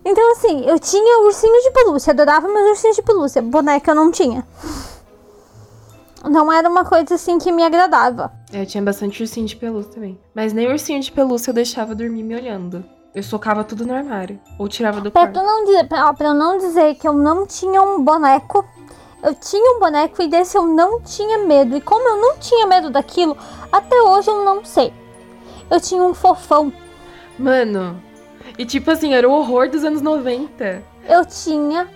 Então, 0.03 0.31
assim, 0.31 0.65
eu 0.67 0.79
tinha 0.79 1.19
ursinho 1.23 1.61
de 1.63 1.71
pelúcia. 1.71 2.11
Adorava 2.11 2.47
meus 2.47 2.69
ursinhos 2.69 2.95
de 2.95 3.01
pelúcia. 3.03 3.41
Boneca 3.41 3.91
eu 3.91 3.95
não 3.95 4.09
tinha. 4.09 4.45
Não 6.23 6.51
era 6.51 6.69
uma 6.69 6.85
coisa 6.85 7.15
assim 7.15 7.39
que 7.39 7.51
me 7.51 7.63
agradava. 7.63 8.31
É, 8.53 8.61
Eu 8.61 8.65
tinha 8.65 8.83
bastante 8.83 9.21
ursinho 9.21 9.47
de 9.47 9.55
pelúcia 9.55 9.91
também. 9.93 10.19
Mas 10.35 10.53
nem 10.53 10.67
ursinho 10.71 11.01
de 11.01 11.11
pelúcia 11.11 11.49
eu 11.49 11.53
deixava 11.53 11.95
dormir 11.95 12.23
me 12.23 12.35
olhando. 12.35 12.83
Eu 13.13 13.23
socava 13.23 13.63
tudo 13.63 13.85
no 13.85 13.93
armário. 13.93 14.39
Ou 14.59 14.67
tirava 14.69 15.01
do 15.01 15.11
Pra, 15.11 15.21
quarto. 15.23 15.39
tu 15.39 15.45
não 15.45 15.65
dizer, 15.65 15.87
pra, 15.87 16.13
pra 16.13 16.27
eu 16.29 16.33
não 16.33 16.57
dizer 16.57 16.95
que 16.95 17.07
eu 17.07 17.13
não 17.13 17.45
tinha 17.45 17.81
um 17.81 18.01
boneco, 18.03 18.63
eu 19.23 19.33
tinha 19.35 19.75
um 19.75 19.79
boneco 19.79 20.21
e 20.21 20.27
desse 20.27 20.57
eu 20.57 20.65
não 20.65 21.01
tinha 21.01 21.37
medo. 21.39 21.75
E 21.77 21.81
como 21.81 22.07
eu 22.07 22.17
não 22.17 22.37
tinha 22.37 22.65
medo 22.67 22.89
daquilo, 22.89 23.37
até 23.71 24.01
hoje 24.01 24.29
eu 24.29 24.43
não 24.43 24.63
sei. 24.65 24.91
Eu 25.69 25.79
tinha 25.79 26.03
um 26.03 26.13
fofão. 26.13 26.71
Mano. 27.37 28.01
E 28.57 28.65
tipo 28.65 28.91
assim, 28.91 29.13
era 29.13 29.27
o 29.27 29.31
horror 29.31 29.69
dos 29.69 29.83
anos 29.83 30.01
90. 30.01 30.83
Eu 31.07 31.25
tinha 31.25 31.87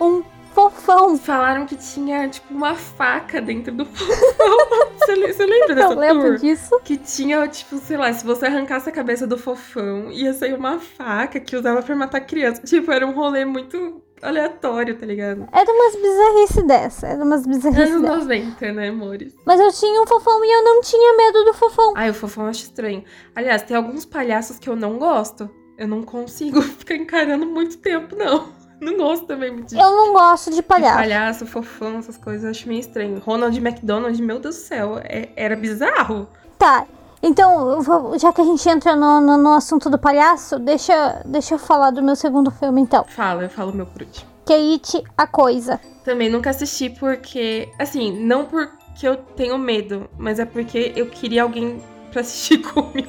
um 0.00 0.22
fofão. 0.52 1.16
Falaram 1.16 1.64
que 1.66 1.74
tinha, 1.76 2.28
tipo, 2.28 2.52
uma 2.52 2.74
faca 2.74 3.40
dentro 3.40 3.72
do 3.74 3.84
fofão. 3.86 4.90
Você, 4.98 5.32
você 5.32 5.46
lembra 5.46 5.74
dessa 5.74 5.92
Eu 5.94 5.98
lembro 5.98 6.28
tour? 6.28 6.38
disso. 6.38 6.80
Que 6.84 6.96
tinha, 6.96 7.48
tipo, 7.48 7.78
sei 7.78 7.96
lá, 7.96 8.12
se 8.12 8.24
você 8.24 8.46
arrancasse 8.46 8.88
a 8.88 8.92
cabeça 8.92 9.26
do 9.26 9.38
fofão, 9.38 10.10
ia 10.10 10.32
sair 10.34 10.54
uma 10.54 10.78
faca 10.78 11.40
que 11.40 11.56
usava 11.56 11.82
pra 11.82 11.96
matar 11.96 12.20
criança. 12.20 12.62
Tipo, 12.62 12.92
era 12.92 13.06
um 13.06 13.12
rolê 13.12 13.44
muito 13.44 14.02
aleatório, 14.22 14.96
tá 14.98 15.04
ligado? 15.06 15.46
Era 15.52 15.70
umas 15.72 15.96
bizarrices 15.96 16.66
dessa. 16.66 17.06
Era 17.08 17.24
umas 17.24 17.46
bizarrices 17.46 17.94
Anos 17.96 18.02
dessa. 18.02 18.16
90, 18.18 18.72
né, 18.72 18.88
amores? 18.88 19.34
Mas 19.44 19.60
eu 19.60 19.72
tinha 19.72 20.00
um 20.02 20.06
fofão 20.06 20.44
e 20.44 20.50
eu 20.52 20.62
não 20.64 20.80
tinha 20.80 21.16
medo 21.16 21.44
do 21.44 21.54
fofão. 21.54 21.92
Ai, 21.96 22.10
o 22.10 22.14
fofão 22.14 22.44
eu 22.44 22.50
acho 22.50 22.62
estranho. 22.64 23.04
Aliás, 23.34 23.62
tem 23.62 23.76
alguns 23.76 24.04
palhaços 24.04 24.58
que 24.58 24.68
eu 24.68 24.76
não 24.76 24.98
gosto. 24.98 25.50
Eu 25.76 25.88
não 25.88 26.02
consigo 26.02 26.60
ficar 26.62 26.94
encarando 26.96 27.46
muito 27.46 27.78
tempo, 27.78 28.14
não. 28.16 28.48
Não 28.80 28.96
gosto 28.96 29.26
também 29.26 29.50
muito 29.52 29.68
de, 29.68 29.76
Eu 29.80 29.90
não 29.90 30.12
gosto 30.12 30.50
de 30.50 30.56
de 30.56 30.62
palhaço. 30.62 30.96
palhaço, 30.98 31.46
fofão, 31.46 31.98
essas 31.98 32.16
coisas. 32.16 32.42
Eu 32.44 32.50
acho 32.50 32.66
meio 32.68 32.80
estranho. 32.80 33.20
Ronald 33.24 33.56
McDonald, 33.56 34.20
meu 34.20 34.40
Deus 34.40 34.56
do 34.56 34.60
céu, 34.60 34.98
é- 35.04 35.28
era 35.36 35.54
bizarro. 35.54 36.28
Tá. 36.58 36.84
Então, 37.22 37.80
vou- 37.80 38.18
já 38.18 38.32
que 38.32 38.40
a 38.40 38.44
gente 38.44 38.68
entra 38.68 38.96
no, 38.96 39.20
no, 39.20 39.36
no 39.36 39.52
assunto 39.52 39.88
do 39.88 39.98
palhaço, 39.98 40.58
deixa, 40.58 41.22
deixa 41.24 41.54
eu 41.54 41.58
falar 41.58 41.90
do 41.90 42.02
meu 42.02 42.16
segundo 42.16 42.50
filme 42.50 42.80
então. 42.80 43.04
Fala, 43.04 43.44
eu 43.44 43.50
falo 43.50 43.72
meu 43.72 43.86
por 43.86 44.02
último. 44.02 44.30
Que 44.44 44.52
é 44.52 44.56
It, 44.72 45.04
a 45.16 45.26
Coisa. 45.26 45.80
Também 46.04 46.28
nunca 46.28 46.50
assisti 46.50 46.90
porque. 46.90 47.68
Assim, 47.78 48.10
não 48.24 48.44
porque 48.46 49.06
eu 49.06 49.16
tenho 49.16 49.56
medo, 49.56 50.10
mas 50.18 50.40
é 50.40 50.44
porque 50.44 50.92
eu 50.96 51.06
queria 51.06 51.44
alguém 51.44 51.80
pra 52.10 52.22
assistir 52.22 52.58
comigo. 52.72 53.08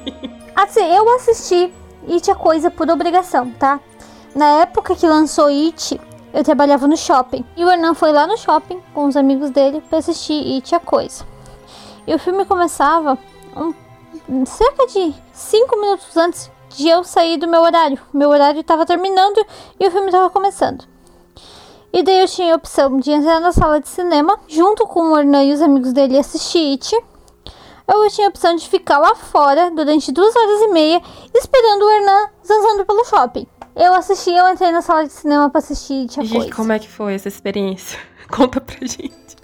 Assim, 0.54 0.84
eu 0.94 1.12
assisti 1.16 1.72
It, 2.08 2.30
a 2.30 2.36
Coisa 2.36 2.70
por 2.70 2.88
obrigação, 2.88 3.50
tá? 3.58 3.80
Na 4.32 4.46
época 4.60 4.94
que 4.94 5.06
lançou 5.08 5.46
It, 5.46 6.00
eu 6.32 6.44
trabalhava 6.44 6.86
no 6.86 6.96
shopping. 6.96 7.44
E 7.56 7.64
o 7.64 7.68
Hernan 7.68 7.94
foi 7.94 8.12
lá 8.12 8.28
no 8.28 8.36
shopping 8.38 8.80
com 8.94 9.06
os 9.06 9.16
amigos 9.16 9.50
dele 9.50 9.82
pra 9.90 9.98
assistir 9.98 10.54
It, 10.54 10.72
a 10.72 10.78
Coisa. 10.78 11.24
E 12.06 12.14
o 12.14 12.18
filme 12.18 12.44
começava 12.44 13.18
um, 13.56 13.72
cerca 14.46 14.86
de 14.86 15.14
5 15.32 15.80
minutos 15.80 16.16
antes 16.16 16.50
de 16.70 16.88
eu 16.88 17.04
sair 17.04 17.36
do 17.36 17.46
meu 17.48 17.62
horário. 17.62 17.98
Meu 18.12 18.30
horário 18.30 18.60
estava 18.60 18.86
terminando 18.86 19.44
e 19.78 19.86
o 19.86 19.90
filme 19.90 20.06
estava 20.06 20.28
começando. 20.30 20.84
E 21.92 22.02
daí 22.02 22.20
eu 22.20 22.26
tinha 22.26 22.52
a 22.52 22.56
opção 22.56 22.98
de 22.98 23.12
entrar 23.12 23.38
na 23.38 23.52
sala 23.52 23.80
de 23.80 23.88
cinema, 23.88 24.38
junto 24.48 24.84
com 24.86 25.12
o 25.12 25.16
Hernan 25.18 25.44
e 25.44 25.52
os 25.52 25.62
amigos 25.62 25.92
dele 25.92 26.18
assistir 26.18 26.72
It. 26.72 26.92
eu 27.86 28.10
tinha 28.10 28.26
a 28.26 28.30
opção 28.30 28.56
de 28.56 28.68
ficar 28.68 28.98
lá 28.98 29.14
fora 29.14 29.70
durante 29.70 30.10
duas 30.10 30.34
horas 30.34 30.60
e 30.62 30.68
meia 30.68 31.00
esperando 31.32 31.82
o 31.82 31.90
Hernan 31.90 32.30
zanzando 32.44 32.84
pelo 32.84 33.04
shopping. 33.04 33.46
Eu 33.76 33.94
assisti, 33.94 34.30
eu 34.32 34.48
entrei 34.48 34.72
na 34.72 34.82
sala 34.82 35.04
de 35.06 35.12
cinema 35.12 35.48
pra 35.50 35.58
assistir 35.58 36.08
tinha 36.08 36.24
Gente, 36.24 36.38
coisa. 36.38 36.54
como 36.56 36.72
é 36.72 36.78
que 36.80 36.88
foi 36.88 37.14
essa 37.14 37.28
experiência? 37.28 37.98
Conta 38.28 38.60
pra 38.60 38.78
gente. 38.80 39.36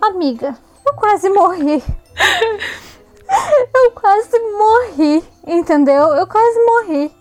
Amiga, 0.00 0.56
eu 0.84 0.94
quase 0.94 1.28
morri. 1.30 1.82
eu 3.74 3.90
quase 3.92 4.38
morri, 4.38 5.24
entendeu? 5.46 6.08
Eu 6.14 6.26
quase 6.26 6.58
morri. 6.64 7.12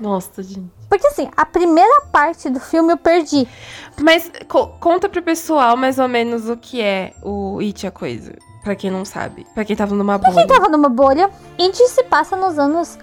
Nossa, 0.00 0.42
gente. 0.42 0.70
Porque 0.88 1.06
assim, 1.08 1.28
a 1.36 1.44
primeira 1.44 2.02
parte 2.12 2.48
do 2.48 2.60
filme 2.60 2.92
eu 2.92 2.96
perdi. 2.96 3.46
Mas 4.00 4.30
co- 4.48 4.68
conta 4.80 5.08
pro 5.08 5.20
pessoal 5.22 5.76
mais 5.76 5.98
ou 5.98 6.08
menos 6.08 6.48
o 6.48 6.56
que 6.56 6.80
é 6.80 7.12
o 7.22 7.58
It 7.60 7.86
a 7.86 7.90
coisa. 7.90 8.32
Pra 8.62 8.74
quem 8.74 8.90
não 8.90 9.04
sabe. 9.04 9.46
Pra 9.54 9.64
quem 9.64 9.76
tava 9.76 9.94
numa 9.94 10.16
bolha. 10.18 10.34
Quem 10.34 10.46
tava 10.46 10.68
numa 10.68 10.88
bolha, 10.88 11.30
It 11.58 11.76
se 11.88 12.04
passa 12.04 12.36
nos 12.36 12.58
anos 12.58 12.98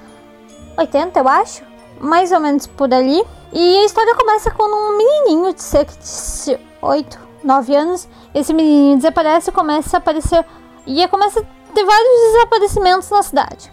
80, 0.77 1.19
eu 1.19 1.27
acho. 1.27 1.63
Mais 1.99 2.31
ou 2.31 2.39
menos 2.39 2.65
por 2.67 2.91
ali. 2.93 3.23
E 3.53 3.77
a 3.79 3.85
história 3.85 4.15
começa 4.15 4.51
com 4.51 4.63
um 4.63 4.97
menininho 4.97 5.53
de 5.53 5.61
cerca 5.61 5.93
de 5.93 6.59
8, 6.81 7.19
9 7.43 7.75
anos. 7.75 8.07
Esse 8.33 8.53
menininho 8.53 8.97
desaparece, 8.97 9.51
começa 9.51 9.97
a 9.97 9.99
aparecer. 9.99 10.43
E 10.85 11.07
começa 11.07 11.39
a 11.39 11.73
ter 11.73 11.83
vários 11.83 12.21
desaparecimentos 12.33 13.09
na 13.09 13.23
cidade. 13.23 13.71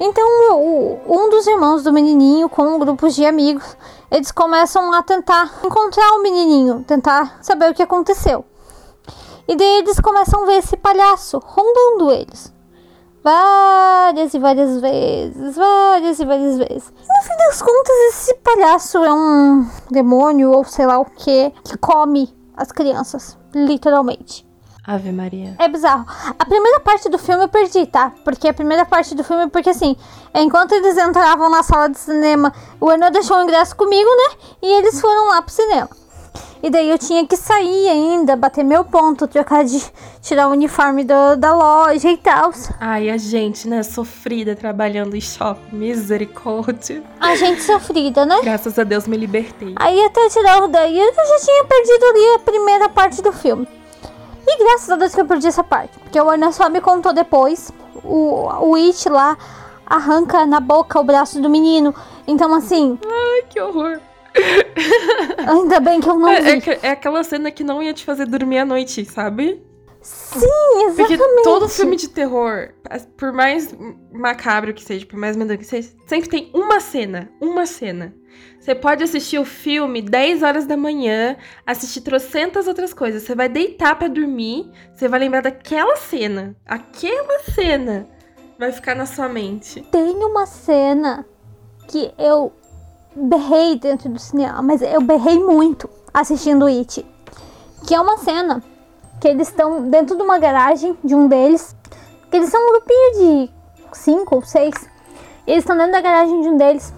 Então, 0.00 0.26
o- 0.54 1.00
um 1.08 1.28
dos 1.28 1.46
irmãos 1.46 1.82
do 1.82 1.92
menininho, 1.92 2.48
com 2.48 2.62
um 2.62 2.78
grupo 2.78 3.08
de 3.08 3.26
amigos, 3.26 3.76
eles 4.10 4.30
começam 4.30 4.92
a 4.92 5.02
tentar 5.02 5.52
encontrar 5.64 6.12
o 6.12 6.22
menininho, 6.22 6.84
tentar 6.86 7.38
saber 7.42 7.70
o 7.70 7.74
que 7.74 7.82
aconteceu. 7.82 8.44
E 9.48 9.56
daí 9.56 9.78
eles 9.78 9.98
começam 9.98 10.42
a 10.42 10.46
ver 10.46 10.58
esse 10.58 10.76
palhaço 10.76 11.40
rondando 11.44 12.12
eles. 12.12 12.52
Várias 13.24 14.32
e 14.32 14.38
várias 14.38 14.80
vezes, 14.80 15.56
várias 15.56 16.20
e 16.20 16.24
várias 16.24 16.56
vezes. 16.56 16.88
E 16.96 17.18
no 17.18 17.22
fim 17.28 17.36
das 17.36 17.60
contas, 17.60 17.96
esse 18.10 18.34
palhaço 18.36 19.04
é 19.04 19.12
um 19.12 19.68
demônio 19.90 20.52
ou 20.52 20.64
sei 20.64 20.86
lá 20.86 20.98
o 20.98 21.04
que, 21.04 21.50
que 21.64 21.76
come 21.76 22.32
as 22.56 22.70
crianças, 22.70 23.36
literalmente. 23.54 24.47
Ave 24.88 25.12
Maria. 25.12 25.54
É 25.58 25.68
bizarro. 25.68 26.06
A 26.38 26.44
primeira 26.46 26.80
parte 26.80 27.10
do 27.10 27.18
filme 27.18 27.44
eu 27.44 27.48
perdi, 27.48 27.84
tá? 27.86 28.10
Porque 28.24 28.48
a 28.48 28.54
primeira 28.54 28.86
parte 28.86 29.14
do 29.14 29.22
filme, 29.22 29.48
porque 29.50 29.68
assim, 29.68 29.94
enquanto 30.34 30.72
eles 30.72 30.96
entravam 30.96 31.50
na 31.50 31.62
sala 31.62 31.88
de 31.90 31.98
cinema, 31.98 32.52
o 32.80 32.90
Hernan 32.90 33.10
deixou 33.12 33.36
o 33.36 33.42
ingresso 33.42 33.76
comigo, 33.76 34.08
né? 34.08 34.36
E 34.62 34.72
eles 34.78 34.98
foram 34.98 35.28
lá 35.28 35.42
pro 35.42 35.52
cinema. 35.52 35.90
E 36.62 36.70
daí 36.70 36.90
eu 36.90 36.98
tinha 36.98 37.24
que 37.26 37.36
sair 37.36 37.88
ainda, 37.88 38.34
bater 38.34 38.64
meu 38.64 38.82
ponto, 38.84 39.28
trocar 39.28 39.62
de. 39.64 39.80
tirar 40.22 40.48
o 40.48 40.52
uniforme 40.52 41.04
do- 41.04 41.36
da 41.36 41.54
loja 41.54 42.10
e 42.10 42.16
tal. 42.16 42.50
Ai, 42.80 43.10
a 43.10 43.16
gente, 43.16 43.68
né, 43.68 43.82
sofrida 43.82 44.56
trabalhando 44.56 45.14
em 45.14 45.20
shopping. 45.20 45.76
Misericórdia. 45.76 47.02
A 47.20 47.36
gente 47.36 47.62
sofrida, 47.62 48.24
né? 48.26 48.40
Graças 48.42 48.78
a 48.78 48.84
Deus 48.84 49.06
me 49.06 49.16
libertei. 49.16 49.74
Aí 49.76 50.02
até 50.04 50.28
tirar 50.30 50.62
o 50.64 50.68
daí 50.68 50.98
eu 50.98 51.12
já 51.14 51.38
tinha 51.44 51.64
perdido 51.64 52.04
ali 52.06 52.34
a 52.34 52.38
primeira 52.40 52.88
parte 52.88 53.22
do 53.22 53.32
filme. 53.32 53.68
E 54.50 54.58
graças 54.64 54.88
a 54.90 54.96
Deus 54.96 55.14
que 55.14 55.20
eu 55.20 55.26
perdi 55.26 55.46
essa 55.46 55.62
parte. 55.62 55.98
Porque 55.98 56.18
o 56.20 56.28
Arna 56.30 56.50
só 56.52 56.68
me 56.70 56.80
contou 56.80 57.12
depois. 57.12 57.70
O, 58.02 58.48
o 58.70 58.74
It 58.76 59.08
lá 59.08 59.36
arranca 59.86 60.46
na 60.46 60.58
boca 60.60 60.98
o 60.98 61.04
braço 61.04 61.40
do 61.40 61.50
menino. 61.50 61.94
Então, 62.26 62.54
assim, 62.54 62.98
Ai, 63.06 63.42
que 63.48 63.60
horror. 63.60 64.00
ainda 65.46 65.80
bem 65.80 66.00
que 66.00 66.08
eu 66.08 66.18
não 66.18 66.28
É, 66.28 66.38
é 66.38 66.54
vi. 66.56 66.60
que- 66.60 66.78
é 66.86 66.90
aquela 66.90 67.22
cena 67.24 67.50
que 67.50 67.62
não 67.64 67.82
ia 67.82 67.92
te 67.92 68.04
fazer 68.04 68.26
dormir 68.26 68.58
à 68.58 68.64
noite, 68.64 69.04
sabe? 69.04 69.62
Sim, 70.00 70.40
Porque 70.96 71.14
exatamente. 71.14 71.42
todo 71.42 71.68
filme 71.68 71.96
de 71.96 72.08
terror, 72.08 72.70
por 73.16 73.32
mais 73.32 73.74
macabro 74.12 74.72
que 74.72 74.82
seja, 74.82 75.04
por 75.04 75.18
mais 75.18 75.36
medonho 75.36 75.58
que 75.58 75.64
seja, 75.64 75.90
sempre 76.06 76.28
tem 76.30 76.50
uma 76.54 76.80
cena. 76.80 77.28
Uma 77.42 77.66
cena. 77.66 78.14
Você 78.60 78.74
pode 78.74 79.02
assistir 79.02 79.38
o 79.38 79.44
filme 79.44 80.02
10 80.02 80.42
horas 80.42 80.66
da 80.66 80.76
manhã, 80.76 81.36
assistir 81.66 82.02
trocentas 82.02 82.68
outras 82.68 82.92
coisas. 82.92 83.22
Você 83.22 83.34
vai 83.34 83.48
deitar 83.48 83.96
pra 83.98 84.08
dormir, 84.08 84.70
você 84.94 85.08
vai 85.08 85.20
lembrar 85.20 85.42
daquela 85.42 85.96
cena. 85.96 86.54
Aquela 86.66 87.40
cena 87.40 88.06
vai 88.58 88.72
ficar 88.72 88.94
na 88.94 89.06
sua 89.06 89.28
mente. 89.28 89.80
Tem 89.90 90.16
uma 90.16 90.44
cena 90.46 91.24
que 91.88 92.12
eu 92.18 92.52
berrei 93.14 93.78
dentro 93.78 94.08
do 94.08 94.18
cinema, 94.18 94.60
mas 94.62 94.82
eu 94.82 95.00
berrei 95.00 95.38
muito 95.38 95.88
assistindo 96.12 96.66
It. 96.66 97.06
Que 97.86 97.94
é 97.94 98.00
uma 98.00 98.18
cena 98.18 98.62
que 99.20 99.28
eles 99.28 99.48
estão 99.48 99.88
dentro 99.88 100.16
de 100.16 100.22
uma 100.22 100.38
garagem 100.38 100.96
de 101.02 101.14
um 101.14 101.28
deles. 101.28 101.76
Que 102.30 102.36
eles 102.36 102.50
são 102.50 102.60
um 102.60 102.72
grupinho 102.72 103.12
de 103.14 103.50
cinco 103.92 104.36
ou 104.36 104.42
seis. 104.42 104.74
Eles 105.46 105.60
estão 105.60 105.76
dentro 105.76 105.92
da 105.92 106.00
garagem 106.00 106.42
de 106.42 106.48
um 106.48 106.56
deles. 106.56 106.92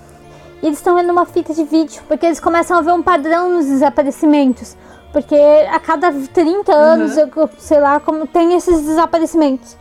E 0.63 0.67
eles 0.67 0.79
estão 0.79 0.95
vendo 0.97 1.11
uma 1.11 1.25
fita 1.25 1.55
de 1.55 1.65
vídeo. 1.65 2.03
Porque 2.07 2.27
eles 2.27 2.41
começam 2.41 2.77
a 2.77 2.81
ver 2.83 2.93
um 2.93 3.03
padrão 3.03 3.51
nos 3.51 3.67
desaparecimentos. 3.67 4.77
Porque 5.13 5.35
a 5.35 5.79
cada 5.81 6.13
30 6.13 6.73
anos, 6.73 7.17
eu- 7.17 7.29
sei 7.59 7.81
lá, 7.81 7.99
como 8.01 8.27
tem 8.27 8.55
esses 8.55 8.83
desaparecimentos. 8.83 9.77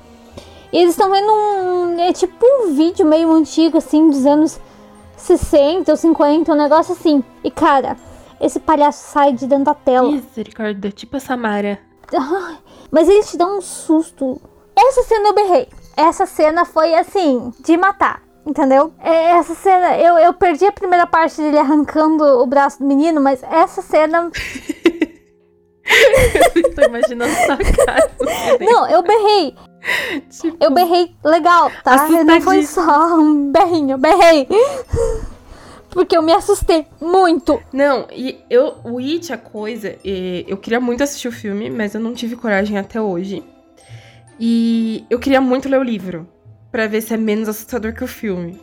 E 0.71 0.77
eles 0.77 0.91
estão 0.91 1.11
vendo 1.11 1.31
um. 1.31 1.99
É 1.99 2.13
tipo 2.13 2.45
um 2.45 2.73
vídeo 2.73 3.05
meio 3.05 3.31
antigo, 3.31 3.77
assim, 3.77 4.09
dos 4.09 4.25
anos 4.25 4.59
60 5.17 5.91
ou 5.91 5.97
50, 5.97 6.51
um 6.51 6.55
negócio 6.55 6.93
assim. 6.93 7.23
E 7.43 7.51
cara, 7.51 7.97
esse 8.39 8.59
palhaço 8.59 9.03
sai 9.11 9.33
de 9.33 9.45
dentro 9.47 9.65
da 9.65 9.73
tela. 9.73 10.11
Misericórdia, 10.11 10.91
tipo 10.91 11.17
a 11.17 11.19
Samara. 11.19 11.79
Mas 12.91 13.07
ele 13.07 13.23
te 13.23 13.37
dá 13.37 13.45
um 13.45 13.61
susto. 13.61 14.41
Essa 14.75 15.03
cena 15.03 15.29
eu 15.29 15.33
berrei. 15.35 15.67
Essa 15.97 16.25
cena 16.25 16.63
foi 16.65 16.95
assim, 16.95 17.53
de 17.59 17.75
matar. 17.77 18.23
Entendeu? 18.45 18.93
É, 18.99 19.31
Essa 19.31 19.53
cena, 19.53 19.97
eu, 19.97 20.17
eu 20.17 20.33
perdi 20.33 20.65
a 20.65 20.71
primeira 20.71 21.05
parte 21.05 21.37
dele 21.37 21.57
arrancando 21.57 22.23
o 22.23 22.45
braço 22.47 22.79
do 22.79 22.85
menino, 22.85 23.21
mas 23.21 23.43
essa 23.43 23.81
cena. 23.81 24.31
Tô 26.75 26.81
imaginando 26.83 27.31
sua 27.45 27.57
cara. 27.57 28.11
Não, 28.59 28.87
eu 28.89 29.01
berrei. 29.01 29.55
Tipo, 30.29 30.57
Eu 30.59 30.71
berrei 30.71 31.15
legal, 31.23 31.71
tá? 31.83 32.07
Não 32.09 32.41
foi 32.41 32.63
só 32.63 33.15
um 33.15 33.51
berrinho, 33.51 33.91
eu 33.91 33.97
berrei. 33.97 34.47
Porque 35.89 36.15
eu 36.15 36.21
me 36.21 36.31
assustei 36.33 36.85
muito. 37.01 37.59
Não, 37.73 38.07
e 38.11 38.39
eu, 38.49 38.75
o 38.83 38.99
It, 38.99 39.33
a 39.33 39.37
coisa, 39.37 39.95
eh, 40.05 40.45
eu 40.47 40.57
queria 40.57 40.79
muito 40.79 41.01
assistir 41.01 41.27
o 41.27 41.31
filme, 41.31 41.69
mas 41.69 41.95
eu 41.95 42.01
não 42.01 42.13
tive 42.13 42.35
coragem 42.35 42.77
até 42.77 43.01
hoje. 43.01 43.43
E 44.39 45.03
eu 45.09 45.17
queria 45.17 45.41
muito 45.41 45.67
ler 45.67 45.79
o 45.79 45.83
livro, 45.83 46.27
pra 46.71 46.87
ver 46.87 47.01
se 47.01 47.13
é 47.13 47.17
menos 47.17 47.49
assustador 47.49 47.93
que 47.93 48.03
o 48.03 48.07
filme. 48.07 48.61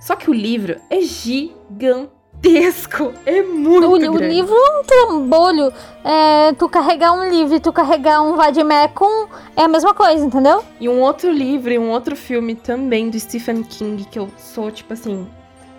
Só 0.00 0.14
que 0.16 0.30
o 0.30 0.34
livro 0.34 0.76
é 0.90 1.00
gigantesco, 1.00 3.12
é 3.24 3.42
muito 3.42 3.88
O, 3.88 3.94
o 3.94 3.98
grande. 3.98 4.28
livro 4.34 4.54
é 4.54 4.80
um 4.80 4.84
trambolho. 4.84 5.72
É, 6.04 6.52
tu 6.52 6.68
carregar 6.68 7.12
um 7.12 7.28
livro 7.28 7.56
e 7.56 7.60
tu 7.60 7.72
carregar 7.72 8.22
um 8.22 8.36
vademecum 8.36 9.26
é 9.56 9.62
a 9.62 9.68
mesma 9.68 9.94
coisa, 9.94 10.24
entendeu? 10.24 10.62
E 10.80 10.88
um 10.88 11.00
outro 11.00 11.30
livro 11.30 11.72
e 11.72 11.78
um 11.78 11.90
outro 11.90 12.14
filme 12.14 12.54
também 12.54 13.10
do 13.10 13.18
Stephen 13.18 13.62
King, 13.62 14.04
que 14.04 14.18
eu 14.18 14.28
sou, 14.38 14.70
tipo 14.70 14.92
assim, 14.92 15.26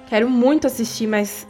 quero 0.07 0.29
muito 0.29 0.67
assistir, 0.67 1.07
mas 1.07 1.47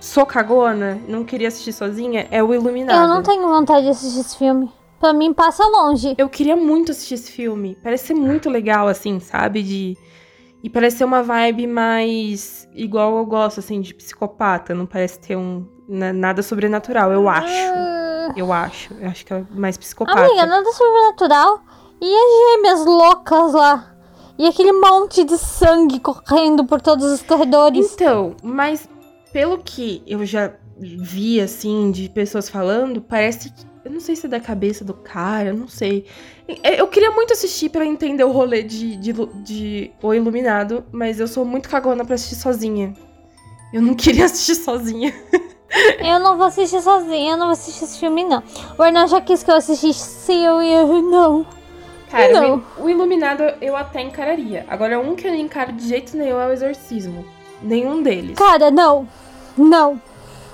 sou 0.00 0.24
cagona, 0.24 1.00
não 1.08 1.24
queria 1.24 1.48
assistir 1.48 1.72
sozinha, 1.72 2.28
é 2.30 2.42
o 2.42 2.54
Iluminado. 2.54 3.02
Eu 3.02 3.08
não 3.08 3.22
tenho 3.22 3.48
vontade 3.48 3.84
de 3.84 3.90
assistir 3.90 4.20
esse 4.20 4.36
filme. 4.36 4.70
Pra 5.00 5.12
mim, 5.12 5.32
passa 5.32 5.64
longe. 5.66 6.14
Eu 6.18 6.28
queria 6.28 6.56
muito 6.56 6.90
assistir 6.92 7.14
esse 7.14 7.30
filme. 7.30 7.76
Parece 7.82 8.08
ser 8.08 8.14
muito 8.14 8.50
legal, 8.50 8.88
assim, 8.88 9.20
sabe? 9.20 9.62
De. 9.62 9.96
E 10.62 10.68
parece 10.68 10.98
ser 10.98 11.04
uma 11.04 11.22
vibe 11.22 11.66
mais 11.68 12.68
igual 12.74 13.16
eu 13.18 13.24
gosto, 13.24 13.60
assim, 13.60 13.80
de 13.80 13.94
psicopata. 13.94 14.74
Não 14.74 14.86
parece 14.86 15.18
ter 15.20 15.36
um. 15.36 15.66
na- 15.88 16.12
nada 16.12 16.42
sobrenatural, 16.42 17.12
eu 17.12 17.28
acho. 17.28 17.46
Ah, 17.74 18.32
Eu 18.36 18.52
acho. 18.52 18.92
Eu 19.00 19.08
acho 19.08 19.24
que 19.24 19.32
é 19.32 19.42
mais 19.50 19.78
psicopata. 19.78 20.20
Amiga, 20.20 20.44
nada 20.46 20.70
sobrenatural. 20.72 21.60
E 22.00 22.06
as 22.14 22.56
gêmeas 22.56 22.84
loucas 22.84 23.52
lá? 23.54 23.94
E 24.38 24.46
aquele 24.46 24.72
monte 24.72 25.24
de 25.24 25.36
sangue 25.38 25.98
correndo 25.98 26.64
por 26.64 26.80
todos 26.80 27.04
os 27.06 27.22
corredores. 27.22 27.92
Então, 27.94 28.36
mas 28.42 28.88
pelo 29.32 29.58
que 29.58 30.02
eu 30.06 30.24
já 30.26 30.52
vi, 30.78 31.40
assim, 31.40 31.90
de 31.90 32.08
pessoas 32.08 32.48
falando, 32.48 33.00
parece 33.00 33.50
que. 33.50 33.66
Eu 33.88 33.94
não 33.94 34.00
sei 34.00 34.14
se 34.14 34.26
é 34.26 34.28
da 34.28 34.38
cabeça 34.38 34.84
do 34.84 34.92
cara, 34.92 35.48
eu 35.48 35.54
não 35.54 35.66
sei. 35.66 36.04
É, 36.62 36.78
Eu 36.78 36.88
queria 36.88 37.10
muito 37.10 37.32
assistir 37.32 37.70
pra 37.70 37.86
entender 37.86 38.22
o 38.22 38.30
rolê 38.30 38.62
de, 38.62 38.96
de, 38.96 39.14
de 39.42 39.90
O 40.02 40.12
Iluminado, 40.12 40.84
mas 40.92 41.18
eu 41.18 41.26
sou 41.26 41.42
muito 41.42 41.70
cagona 41.70 42.04
pra 42.04 42.14
assistir 42.14 42.34
sozinha. 42.34 42.92
Eu 43.72 43.80
não 43.80 43.94
queria 43.96 44.26
assistir 44.26 44.56
sozinha. 44.56 45.10
Eu 45.98 46.20
não 46.20 46.36
vou 46.36 46.46
assistir 46.46 46.82
sozinha, 46.82 47.32
eu 47.32 47.36
não 47.38 47.46
vou 47.46 47.52
assistir 47.54 47.84
esse 47.84 47.98
filme, 47.98 48.24
não. 48.24 48.42
O 48.78 48.84
Hernan 48.84 49.06
já 49.06 49.22
quis 49.22 49.42
que 49.42 49.50
eu 49.50 49.54
assistisse 49.56 50.32
e 50.32 50.44
eu. 50.44 51.02
Não. 51.02 51.46
Cara, 52.10 52.30
Não. 52.32 52.62
o 52.78 52.90
Iluminado 52.90 53.42
eu 53.62 53.74
até 53.74 54.02
encararia. 54.02 54.66
Agora, 54.68 55.00
um 55.00 55.14
que 55.14 55.26
eu 55.26 55.30
não 55.30 55.38
encaro 55.38 55.72
de 55.72 55.88
jeito 55.88 56.14
nenhum 56.14 56.38
é 56.38 56.46
o 56.46 56.52
Exorcismo. 56.52 57.24
Nenhum 57.62 58.02
deles. 58.02 58.36
Cara, 58.36 58.70
não. 58.70 59.08
Não. 59.56 60.00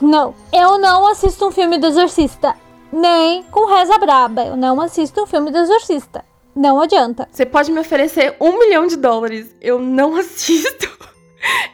Não. 0.00 0.34
Eu 0.52 0.78
não 0.78 1.08
assisto 1.08 1.46
um 1.46 1.50
filme 1.52 1.78
do 1.78 1.86
Exorcista. 1.86 2.54
Nem 2.94 3.42
com 3.44 3.66
Reza 3.66 3.98
Braba. 3.98 4.44
Eu 4.44 4.56
não 4.56 4.80
assisto 4.80 5.22
um 5.22 5.26
filme 5.26 5.50
do 5.50 5.58
Exorcista. 5.58 6.24
não 6.54 6.80
adianta. 6.80 7.28
Você 7.30 7.44
pode 7.44 7.72
me 7.72 7.80
oferecer 7.80 8.36
um 8.40 8.58
milhão 8.58 8.86
de 8.86 8.96
dólares, 8.96 9.54
eu 9.60 9.78
não 9.80 10.14
assisto. 10.16 10.94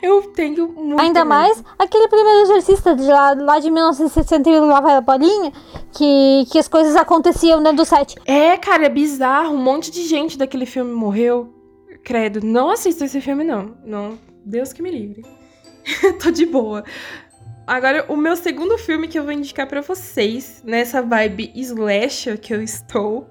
Eu 0.02 0.22
tenho 0.33 0.68
muito. 0.72 1.00
Ainda 1.00 1.24
mais 1.24 1.62
aquele 1.78 2.09
primeiro 2.09 2.40
exorcista 2.40 2.96
de 2.96 3.04
lá, 3.04 3.35
lá 3.35 3.59
de 3.61 3.70
1961, 3.70 4.66
lá 4.66 4.80
vai 4.80 4.96
a 4.96 5.00
bolinha, 5.00 5.52
que, 5.92 6.44
que 6.50 6.59
as 6.59 6.66
coisas 6.66 6.96
aconteciam 6.96 7.62
dentro 7.62 7.76
do 7.76 7.85
set. 7.85 8.16
É, 8.26 8.56
cara, 8.56 8.87
é 8.87 8.88
bizarro. 8.88 9.54
Um 9.54 9.62
monte 9.62 9.90
de 9.92 10.02
gente 10.09 10.37
daquele 10.37 10.66
filme 10.66 10.92
morreu. 10.92 11.54
Credo, 12.02 12.40
não 12.42 12.70
assisto 12.70 13.04
esse 13.04 13.20
filme, 13.20 13.44
não. 13.44 13.76
Não, 13.85 14.18
Deus 14.44 14.72
que 14.72 14.83
me 14.83 14.90
livre. 14.90 15.22
Tô 16.20 16.30
de 16.30 16.46
boa. 16.46 16.83
Agora, 17.70 18.04
o 18.09 18.16
meu 18.16 18.35
segundo 18.35 18.76
filme 18.76 19.06
que 19.06 19.16
eu 19.16 19.22
vou 19.22 19.30
indicar 19.30 19.64
para 19.64 19.80
vocês, 19.80 20.61
nessa 20.66 21.00
vibe 21.00 21.52
slasher 21.54 22.37
que 22.37 22.52
eu 22.52 22.61
estou, 22.61 23.28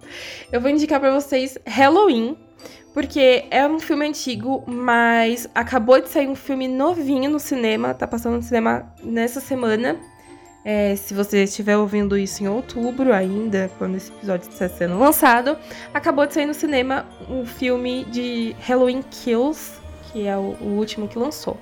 eu 0.50 0.62
vou 0.62 0.72
indicar 0.72 0.98
para 0.98 1.12
vocês 1.12 1.58
Halloween, 1.68 2.38
porque 2.94 3.44
é 3.52 3.68
um 3.68 3.82
filme 3.82 4.08
antigo, 4.08 4.64
mas 4.66 5.50
acabou 5.54 6.02
de 6.02 6.08
sair 6.08 6.30
um 6.30 6.36
filme 6.36 6.70
novinho 6.70 7.30
no 7.30 7.38
cinema, 7.38 7.94
tá 7.94 8.08
passando 8.08 8.38
no 8.38 8.42
cinema 8.42 8.90
nessa 9.04 9.42
semana. 9.42 10.00
É, 10.64 10.96
se 10.96 11.14
você 11.14 11.44
estiver 11.44 11.76
ouvindo 11.76 12.18
isso 12.18 12.42
em 12.42 12.48
outubro 12.48 13.12
ainda, 13.12 13.70
quando 13.78 13.98
esse 13.98 14.10
episódio 14.10 14.50
está 14.50 14.70
sendo 14.70 14.98
lançado, 14.98 15.58
acabou 15.94 16.26
de 16.26 16.34
sair 16.34 16.46
no 16.46 16.54
cinema 16.54 17.06
um 17.30 17.46
filme 17.46 18.06
de 18.06 18.56
Halloween 18.62 19.04
Kills, 19.12 19.82
que 20.14 20.26
é 20.26 20.38
o, 20.38 20.56
o 20.62 20.78
último 20.78 21.10
que 21.10 21.20
lançou. 21.20 21.58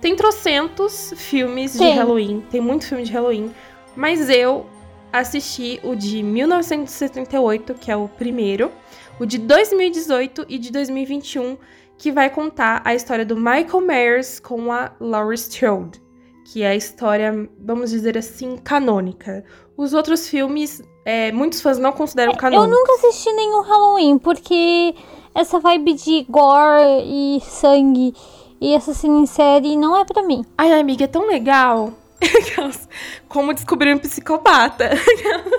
Tem 0.00 0.14
trocentos 0.14 1.12
filmes 1.16 1.76
Tem. 1.76 1.92
de 1.92 1.98
Halloween, 1.98 2.44
tem 2.50 2.60
muito 2.60 2.86
filme 2.86 3.02
de 3.02 3.12
Halloween, 3.12 3.52
mas 3.96 4.30
eu 4.30 4.66
assisti 5.12 5.80
o 5.82 5.94
de 5.94 6.22
1978, 6.22 7.74
que 7.74 7.90
é 7.90 7.96
o 7.96 8.08
primeiro, 8.08 8.70
o 9.18 9.26
de 9.26 9.38
2018 9.38 10.46
e 10.48 10.58
de 10.58 10.70
2021, 10.70 11.56
que 11.96 12.12
vai 12.12 12.30
contar 12.30 12.80
a 12.84 12.94
história 12.94 13.26
do 13.26 13.36
Michael 13.36 13.80
Myers 13.80 14.38
com 14.38 14.70
a 14.70 14.92
Laurie 15.00 15.34
Strode, 15.34 16.00
que 16.44 16.62
é 16.62 16.68
a 16.68 16.76
história, 16.76 17.48
vamos 17.58 17.90
dizer 17.90 18.16
assim, 18.16 18.56
canônica. 18.56 19.44
Os 19.76 19.92
outros 19.92 20.28
filmes, 20.28 20.80
é, 21.04 21.32
muitos 21.32 21.60
fãs 21.60 21.78
não 21.78 21.90
consideram 21.92 22.32
Eu 22.32 22.38
canônicos. 22.38 22.70
nunca 22.78 22.92
assisti 22.94 23.32
nenhum 23.32 23.62
Halloween, 23.62 24.18
porque 24.18 24.94
essa 25.34 25.58
vibe 25.58 25.94
de 25.94 26.26
gore 26.28 27.02
e 27.04 27.40
sangue 27.42 28.14
e 28.60 28.74
assassino 28.74 29.20
em 29.20 29.26
série 29.26 29.76
não 29.76 29.96
é 29.96 30.04
pra 30.04 30.22
mim. 30.22 30.44
Ai, 30.56 30.78
amiga, 30.78 31.04
é 31.04 31.08
tão 31.08 31.26
legal. 31.26 31.92
Como 33.28 33.54
descobrir 33.54 33.94
um 33.94 33.98
psicopata. 33.98 34.90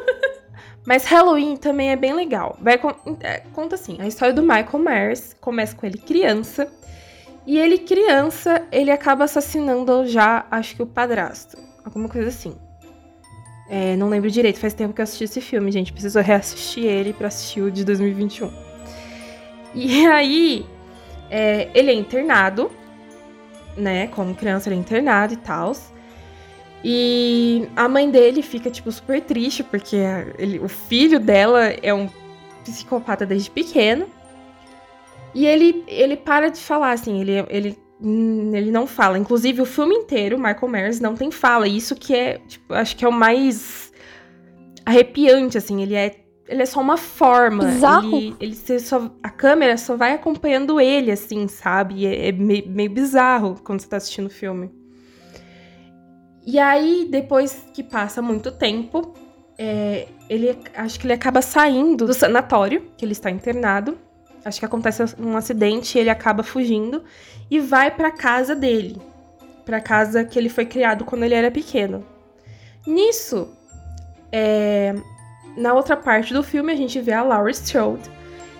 Mas 0.85 1.05
Halloween 1.05 1.55
também 1.55 1.91
é 1.91 1.95
bem 1.95 2.13
legal. 2.13 2.57
Vai 2.59 2.79
é, 3.21 3.43
conta 3.53 3.75
assim, 3.75 3.97
a 3.99 4.07
história 4.07 4.33
do 4.33 4.41
Michael 4.41 4.79
Myers 4.79 5.35
começa 5.39 5.75
com 5.75 5.85
ele 5.85 5.97
criança. 5.97 6.71
E 7.45 7.57
ele 7.57 7.79
criança, 7.79 8.63
ele 8.71 8.91
acaba 8.91 9.23
assassinando 9.23 10.05
já, 10.05 10.45
acho 10.51 10.75
que 10.75 10.83
o 10.83 10.87
padrasto. 10.87 11.57
Alguma 11.85 12.09
coisa 12.09 12.29
assim. 12.29 12.55
É, 13.69 13.95
não 13.95 14.09
lembro 14.09 14.31
direito, 14.31 14.59
faz 14.59 14.73
tempo 14.73 14.93
que 14.93 15.01
eu 15.01 15.03
assisti 15.03 15.25
esse 15.25 15.41
filme, 15.41 15.71
gente. 15.71 15.91
Preciso 15.91 16.19
reassistir 16.19 16.85
ele 16.85 17.13
pra 17.13 17.27
assistir 17.27 17.61
o 17.61 17.71
de 17.71 17.85
2021. 17.85 18.51
E 19.75 20.07
aí, 20.07 20.65
é, 21.29 21.69
ele 21.75 21.91
é 21.91 21.93
internado, 21.93 22.71
né? 23.79 24.07
Como 24.07 24.35
criança, 24.35 24.69
ele 24.69 24.75
é 24.75 24.79
internado 24.79 25.33
e 25.33 25.37
tal. 25.37 25.73
E 26.83 27.67
a 27.75 27.89
mãe 27.89 28.09
dele 28.09 28.41
fica, 28.41 28.69
tipo, 28.69 28.91
super 28.91 29.21
triste, 29.21 29.63
porque 29.63 29.97
ele- 30.37 30.59
o 30.59 30.69
filho 30.69 31.19
dela 31.19 31.63
é 31.83 31.93
um 31.93 32.09
psicopata 32.63 33.25
desde 33.25 33.49
pequeno. 33.51 34.07
E 35.33 35.45
ele, 35.45 35.83
ele 35.87 36.15
para 36.15 36.49
de 36.49 36.59
falar, 36.59 36.91
assim, 36.91 37.21
ele, 37.21 37.45
ele, 37.49 37.77
hum, 38.01 38.51
ele 38.55 38.71
não 38.71 38.87
fala. 38.87 39.17
Inclusive, 39.17 39.61
o 39.61 39.65
filme 39.65 39.95
inteiro, 39.95 40.37
Michael 40.37 40.67
Myers, 40.67 40.99
não 40.99 41.15
tem 41.15 41.29
fala. 41.31 41.67
Isso 41.67 41.95
que 41.95 42.15
é, 42.15 42.39
tipo, 42.47 42.73
acho 42.73 42.95
que 42.95 43.05
é 43.05 43.07
o 43.07 43.11
mais 43.11 43.91
arrepiante, 44.85 45.57
assim. 45.57 45.81
Ele 45.83 45.95
é, 45.95 46.15
ele 46.49 46.63
é 46.63 46.65
só 46.65 46.81
uma 46.81 46.97
forma. 46.97 47.63
Bizarro. 47.63 48.17
Ele, 48.17 48.35
ele 48.39 48.79
só, 48.79 49.11
a 49.21 49.29
câmera 49.29 49.77
só 49.77 49.95
vai 49.95 50.13
acompanhando 50.13 50.81
ele, 50.81 51.11
assim, 51.11 51.47
sabe? 51.47 52.07
É, 52.07 52.29
é 52.29 52.31
meio, 52.31 52.67
meio 52.67 52.89
bizarro 52.89 53.55
quando 53.63 53.79
você 53.79 53.87
tá 53.87 53.97
assistindo 53.97 54.25
o 54.25 54.31
filme. 54.31 54.71
E 56.45 56.57
aí, 56.57 57.07
depois 57.09 57.65
que 57.73 57.83
passa 57.83 58.19
muito 58.19 58.51
tempo, 58.51 59.13
é, 59.57 60.07
ele 60.27 60.57
acho 60.75 60.99
que 60.99 61.05
ele 61.05 61.13
acaba 61.13 61.41
saindo 61.41 62.07
do 62.07 62.13
sanatório, 62.13 62.91
que 62.97 63.05
ele 63.05 63.11
está 63.11 63.29
internado. 63.29 63.95
Acho 64.43 64.59
que 64.59 64.65
acontece 64.65 65.03
um 65.19 65.37
acidente 65.37 65.97
e 65.97 66.01
ele 66.01 66.09
acaba 66.09 66.41
fugindo 66.41 67.03
e 67.51 67.59
vai 67.59 67.91
pra 67.91 68.09
casa 68.09 68.55
dele, 68.55 68.99
pra 69.65 69.79
casa 69.79 70.23
que 70.23 70.39
ele 70.39 70.49
foi 70.49 70.65
criado 70.65 71.05
quando 71.05 71.23
ele 71.23 71.35
era 71.35 71.51
pequeno. 71.51 72.03
Nisso, 72.87 73.53
é, 74.31 74.95
na 75.59 75.73
outra 75.73 75.97
parte 75.97 76.33
do 76.33 76.41
filme 76.41 76.71
a 76.71 76.75
gente 76.75 76.99
vê 77.01 77.11
a 77.11 77.21
Laurie 77.21 77.51
Strode, 77.51 78.09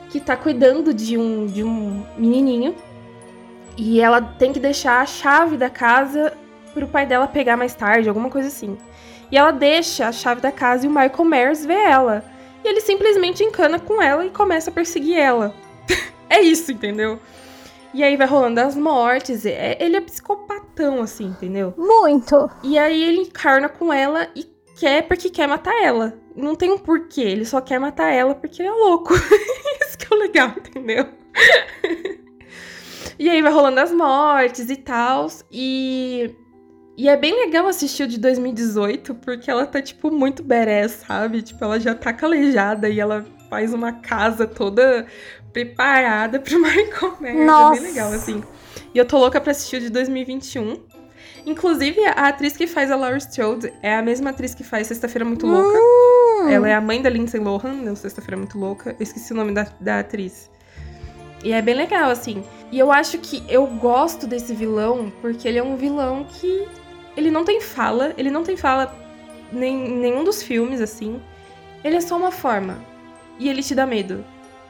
que 0.10 0.20
tá 0.20 0.36
cuidando 0.36 0.94
de 0.94 1.18
um 1.18 1.46
de 1.46 1.64
um 1.64 2.06
menininho 2.18 2.76
e 3.78 4.02
ela 4.02 4.22
tem 4.22 4.52
que 4.52 4.60
deixar 4.60 5.02
a 5.02 5.06
chave 5.06 5.56
da 5.56 5.70
casa 5.70 6.34
pro 6.74 6.88
pai 6.88 7.06
dela 7.06 7.28
pegar 7.28 7.56
mais 7.56 7.74
tarde, 7.74 8.10
alguma 8.10 8.30
coisa 8.30 8.50
assim. 8.50 8.78
E 9.32 9.38
ela 9.38 9.52
deixa 9.52 10.08
a 10.08 10.12
chave 10.12 10.42
da 10.42 10.52
casa 10.52 10.86
e 10.86 10.90
o 10.90 10.92
Michael 10.92 11.24
Myers 11.26 11.66
vê 11.66 11.74
ela. 11.76 12.24
E 12.64 12.68
ele 12.68 12.82
simplesmente 12.82 13.44
encana 13.44 13.80
com 13.80 14.02
ela 14.02 14.26
e 14.26 14.30
começa 14.30 14.70
a 14.70 14.74
perseguir 14.74 15.18
ela. 15.18 15.54
é 16.30 16.42
isso, 16.42 16.72
entendeu? 16.72 17.20
E 17.94 18.04
aí 18.04 18.18
vai 18.18 18.28
rolando 18.28 18.60
as 18.60 18.76
mortes. 18.76 19.46
é- 19.46 19.78
ele 19.80 19.96
é 19.96 20.02
psicopatão, 20.02 21.02
assim, 21.02 21.28
entendeu? 21.28 21.74
Muito. 21.78 22.50
E 22.64 22.78
aí 22.78 23.02
ele 23.02 23.22
encarna 23.22 23.70
com 23.70 23.94
ela 23.94 24.28
e 24.36 24.44
quer 24.80 25.04
porque 25.08 25.30
quer 25.30 25.48
matar 25.48 25.76
ela. 25.84 26.18
Não 26.36 26.56
tem 26.56 26.72
um 26.72 26.78
porquê, 26.78 27.22
ele 27.22 27.46
só 27.46 27.60
quer 27.60 27.80
matar 27.80 28.12
ela 28.12 28.34
porque 28.34 28.62
ele 28.62 28.70
é 28.70 28.72
louco. 28.72 29.14
Isso 29.84 29.98
que 29.98 30.12
é 30.12 30.16
o 30.16 30.20
legal, 30.20 30.54
entendeu? 30.58 31.06
e 33.20 33.30
aí 33.30 33.42
vai 33.42 33.52
rolando 33.52 33.80
as 33.80 33.92
mortes 33.92 34.70
e 34.70 34.78
tal. 34.78 35.28
E. 35.52 36.34
E 36.98 37.08
é 37.08 37.16
bem 37.16 37.34
legal 37.34 37.66
assistir 37.66 38.04
o 38.04 38.08
de 38.08 38.20
2018, 38.20 39.16
porque 39.16 39.50
ela 39.50 39.66
tá, 39.66 39.82
tipo, 39.82 40.12
muito 40.12 40.44
badass, 40.44 41.04
sabe? 41.08 41.42
Tipo, 41.42 41.64
ela 41.64 41.80
já 41.80 41.96
tá 41.96 42.12
calejada 42.12 42.90
e 42.90 43.00
ela 43.00 43.26
faz 43.50 43.74
uma 43.74 43.94
casa 43.94 44.46
toda 44.46 45.06
preparada 45.54 46.42
pro 46.42 46.60
Michael 46.62 47.18
Myers. 47.22 47.40
É 47.40 47.46
Nossa. 47.46 47.82
bem 47.82 47.90
legal, 47.90 48.12
assim. 48.12 48.44
E 48.94 48.98
eu 48.98 49.06
tô 49.06 49.18
louca 49.18 49.40
pra 49.40 49.52
assistir 49.52 49.78
o 49.78 49.80
de 49.80 49.90
2021. 49.90 50.89
Inclusive, 51.50 52.06
a 52.06 52.28
atriz 52.28 52.56
que 52.56 52.68
faz 52.68 52.92
a 52.92 52.96
Laurie 52.96 53.18
Strode 53.18 53.74
é 53.82 53.96
a 53.96 54.02
mesma 54.04 54.30
atriz 54.30 54.54
que 54.54 54.64
faz 54.64 54.88
Sexta-feira 54.88 55.26
Muito 55.26 55.48
Louca. 55.48 55.78
Hum, 55.78 56.50
Ela 56.50 56.70
é 56.70 56.76
a 56.76 56.82
mãe 56.82 57.02
da 57.02 57.10
Lindsay 57.10 57.40
Lohan, 57.40 57.74
no 57.74 57.96
Sexta-feira 57.96 58.38
Muito 58.38 58.58
Louca. 58.60 58.92
Eu 58.92 59.04
esqueci 59.04 59.34
o 59.34 59.36
nome 59.36 59.52
da, 59.52 59.68
da 59.80 60.00
atriz. 60.00 60.50
E 61.44 61.52
é 61.52 61.62
bem 61.62 61.74
legal, 61.74 62.12
assim. 62.12 62.44
E 62.72 62.78
eu 62.78 62.92
acho 62.92 63.18
que 63.18 63.44
eu 63.50 63.66
gosto 63.66 64.28
desse 64.28 64.54
vilão 64.54 65.12
porque 65.22 65.48
ele 65.48 65.58
é 65.58 65.64
um 65.64 65.76
vilão 65.76 66.26
que. 66.30 66.68
Ele 67.18 67.32
não 67.32 67.44
tem 67.44 67.60
fala, 67.60 68.14
ele 68.18 68.30
não 68.30 68.44
tem 68.44 68.56
fala 68.56 68.96
nem, 69.52 69.88
em 69.88 69.98
nenhum 69.98 70.24
dos 70.24 70.44
filmes, 70.44 70.80
assim. 70.80 71.20
Ele 71.84 71.96
é 71.96 72.02
só 72.02 72.16
uma 72.16 72.32
forma. 72.32 72.78
E 73.40 73.50
ele 73.50 73.64
te 73.64 73.74
dá 73.74 73.88
medo. 73.88 74.24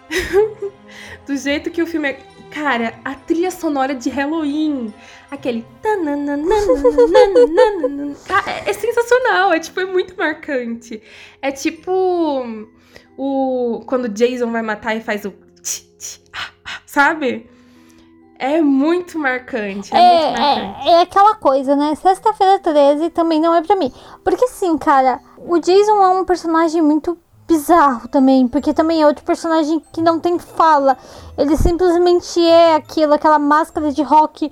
Do 1.28 1.36
jeito 1.36 1.70
que 1.70 1.82
o 1.82 1.88
filme 1.88 2.10
é. 2.10 2.20
Cara, 2.52 2.94
a 3.04 3.14
trilha 3.14 3.52
sonora 3.52 3.94
de 3.94 4.10
Halloween. 4.10 4.94
Aquele. 5.32 5.66
é- 8.48 8.70
é 8.70 8.74
sensacional. 8.74 9.54
É 9.54 9.60
tipo, 9.60 9.80
é 9.80 9.86
muito 9.86 10.18
marcante. 10.18 11.02
É 11.42 11.52
tipo. 11.52 12.46
O. 13.18 13.84
Quando 13.86 14.10
Jason 14.10 14.52
vai 14.52 14.62
matar 14.62 14.96
e 14.96 15.02
faz 15.02 15.26
o. 15.26 15.34
Sabe? 16.86 17.50
É 18.40 18.62
muito 18.62 19.20
marcante. 19.20 19.94
É, 19.94 20.30
muito 20.32 20.40
marcante. 20.40 20.88
É, 20.88 20.90
é, 20.90 20.94
é 20.94 21.02
aquela 21.02 21.36
coisa, 21.36 21.76
né? 21.76 21.94
Sexta-feira 21.96 22.58
13 22.60 23.10
também 23.10 23.40
não 23.42 23.54
é 23.54 23.62
pra 23.62 23.76
mim. 23.76 23.92
Porque 24.24 24.46
assim, 24.46 24.78
cara, 24.78 25.20
o 25.38 25.60
Jason 25.60 26.02
é 26.02 26.10
um 26.10 26.24
personagem 26.24 26.82
muito 26.82 27.18
bizarro 27.46 28.08
também. 28.08 28.48
Porque 28.48 28.74
também 28.74 29.02
é 29.02 29.06
outro 29.06 29.26
personagem 29.26 29.82
que 29.92 30.02
não 30.02 30.20
tem 30.20 30.40
fala. 30.40 30.98
Ele 31.38 31.58
simplesmente 31.58 32.40
é 32.40 32.76
aquilo, 32.76 33.14
aquela 33.14 33.38
máscara 33.38 33.92
de 33.92 34.02
rock 34.02 34.50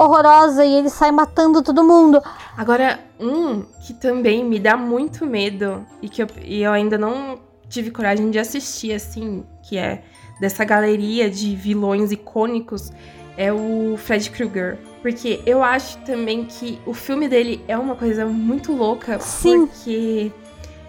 horrorosa 0.00 0.64
e 0.64 0.72
ele 0.72 0.88
sai 0.88 1.10
matando 1.12 1.62
todo 1.62 1.84
mundo. 1.84 2.22
Agora, 2.56 2.98
um 3.18 3.62
que 3.86 3.92
também 3.92 4.42
me 4.44 4.58
dá 4.58 4.76
muito 4.76 5.26
medo 5.26 5.84
e 6.00 6.08
que 6.08 6.22
eu, 6.22 6.26
e 6.42 6.62
eu 6.62 6.72
ainda 6.72 6.96
não 6.96 7.38
tive 7.68 7.90
coragem 7.90 8.30
de 8.30 8.38
assistir, 8.38 8.92
assim, 8.92 9.44
que 9.62 9.76
é 9.76 10.02
dessa 10.40 10.64
galeria 10.64 11.30
de 11.30 11.54
vilões 11.54 12.10
icônicos, 12.10 12.90
é 13.36 13.52
o 13.52 13.96
Fred 13.98 14.30
Krueger. 14.30 14.78
Porque 15.02 15.40
eu 15.46 15.62
acho 15.62 15.98
também 15.98 16.44
que 16.44 16.80
o 16.86 16.94
filme 16.94 17.28
dele 17.28 17.62
é 17.68 17.76
uma 17.76 17.94
coisa 17.94 18.26
muito 18.26 18.72
louca, 18.72 19.18
Sim. 19.20 19.66
porque 19.66 20.32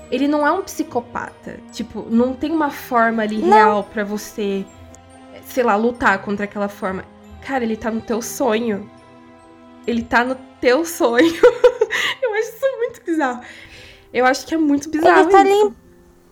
ele 0.09 0.27
não 0.27 0.45
é 0.47 0.51
um 0.51 0.61
psicopata. 0.61 1.59
Tipo, 1.71 2.05
não 2.09 2.33
tem 2.33 2.51
uma 2.51 2.69
forma 2.69 3.23
ali 3.23 3.37
não. 3.37 3.49
real 3.49 3.83
para 3.83 4.03
você, 4.03 4.65
sei 5.45 5.63
lá, 5.63 5.75
lutar 5.75 6.19
contra 6.19 6.45
aquela 6.45 6.67
forma. 6.67 7.03
Cara, 7.41 7.63
ele 7.63 7.75
tá 7.75 7.91
no 7.91 8.01
teu 8.01 8.21
sonho. 8.21 8.89
Ele 9.85 10.03
tá 10.03 10.23
no 10.23 10.35
teu 10.59 10.85
sonho. 10.85 11.33
eu 12.21 12.33
acho 12.33 12.49
isso 12.49 12.77
muito 12.77 13.03
bizarro. 13.03 13.41
Eu 14.13 14.25
acho 14.25 14.45
que 14.45 14.53
é 14.53 14.57
muito 14.57 14.89
bizarro. 14.89 15.21
Ele 15.21 15.31
tá 15.31 15.43
isso. 15.43 15.65
ali 15.65 15.75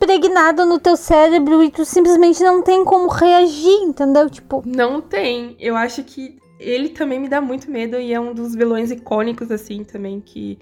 impregnado 0.02 0.66
no 0.66 0.80
teu 0.80 0.96
cérebro 0.96 1.64
e 1.64 1.70
tu 1.70 1.84
simplesmente 1.84 2.42
não 2.42 2.62
tem 2.62 2.86
como 2.86 3.08
reagir, 3.10 3.82
entendeu? 3.82 4.30
Tipo. 4.30 4.64
Não 4.66 5.02
tem. 5.02 5.56
Eu 5.60 5.76
acho 5.76 6.04
que 6.04 6.38
ele 6.60 6.90
também 6.90 7.20
me 7.20 7.30
dá 7.30 7.42
muito 7.42 7.70
medo 7.70 8.00
e 8.00 8.14
é 8.14 8.20
um 8.20 8.34
dos 8.34 8.56
vilões 8.56 8.92
icônicos, 8.92 9.52
assim, 9.52 9.84
também, 9.84 10.20
que 10.20 10.60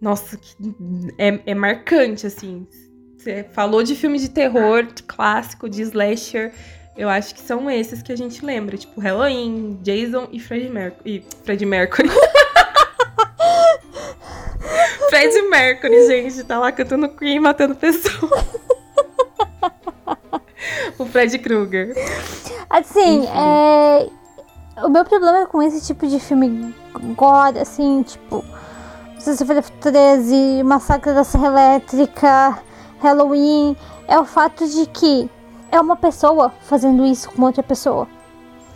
nossa, 0.00 0.38
é, 1.18 1.40
é 1.46 1.54
marcante, 1.54 2.26
assim. 2.26 2.66
Você 3.16 3.44
falou 3.52 3.82
de 3.82 3.94
filme 3.94 4.18
de 4.18 4.28
terror, 4.28 4.82
de 4.82 5.02
clássico, 5.04 5.68
de 5.68 5.82
slasher. 5.82 6.52
Eu 6.96 7.08
acho 7.08 7.34
que 7.34 7.40
são 7.40 7.70
esses 7.70 8.02
que 8.02 8.12
a 8.12 8.16
gente 8.16 8.44
lembra, 8.44 8.76
tipo 8.76 9.00
Halloween, 9.00 9.78
Jason 9.82 10.28
e 10.30 10.38
Fred 10.38 10.68
Mercury. 10.68 11.02
E 11.06 11.24
Fred 11.44 11.64
Mercury. 11.64 12.10
Fred 15.08 15.42
Mercury, 15.42 16.06
gente, 16.06 16.44
tá 16.44 16.58
lá 16.58 16.70
cantando 16.70 17.08
Queen 17.08 17.40
matando 17.40 17.74
pessoas. 17.74 18.30
o 20.98 21.06
Fred 21.06 21.38
Krueger. 21.38 21.94
Assim, 22.68 23.26
é... 23.26 24.08
o 24.82 24.88
meu 24.88 25.04
problema 25.04 25.46
com 25.46 25.62
esse 25.62 25.86
tipo 25.86 26.06
de 26.06 26.20
filme 26.20 26.74
gore, 27.16 27.58
assim, 27.58 28.02
tipo 28.02 28.44
Sexta-feira 29.18 29.62
13, 29.62 30.62
Massacre 30.64 31.14
da 31.14 31.22
Serra 31.22 31.46
Elétrica, 31.46 32.58
Halloween, 33.00 33.76
é 34.08 34.18
o 34.18 34.24
fato 34.24 34.66
de 34.66 34.86
que 34.86 35.30
é 35.72 35.80
uma 35.80 35.96
pessoa 35.96 36.52
fazendo 36.60 37.04
isso 37.04 37.30
com 37.30 37.42
outra 37.42 37.62
pessoa. 37.62 38.06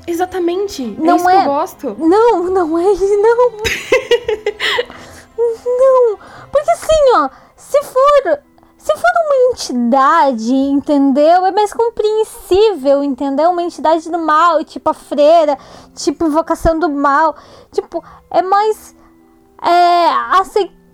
Exatamente. 0.06 0.82
É 0.82 1.00
não 1.00 1.14
é 1.14 1.16
isso 1.16 1.28
é... 1.28 1.32
que 1.32 1.38
eu 1.38 1.44
gosto. 1.44 1.96
Não, 1.98 2.44
não 2.44 2.78
é 2.78 2.90
isso, 2.92 3.16
não. 3.20 3.50
não. 5.36 6.18
Porque 6.50 6.70
assim, 6.70 7.12
ó, 7.14 7.28
se 7.54 7.82
for. 7.82 8.40
Se 8.78 8.92
for 8.94 9.10
uma 9.26 9.50
entidade, 9.50 10.54
entendeu? 10.54 11.44
É 11.44 11.50
mais 11.50 11.72
compreensível, 11.72 13.02
entendeu? 13.02 13.50
Uma 13.50 13.62
entidade 13.64 14.08
do 14.08 14.16
mal, 14.16 14.62
tipo 14.62 14.88
a 14.88 14.94
freira, 14.94 15.58
tipo 15.92 16.24
invocação 16.24 16.78
do 16.78 16.88
mal. 16.88 17.34
Tipo, 17.72 18.04
é 18.30 18.42
mais 18.42 18.94
é 19.60 20.08
aceitável 20.38 20.85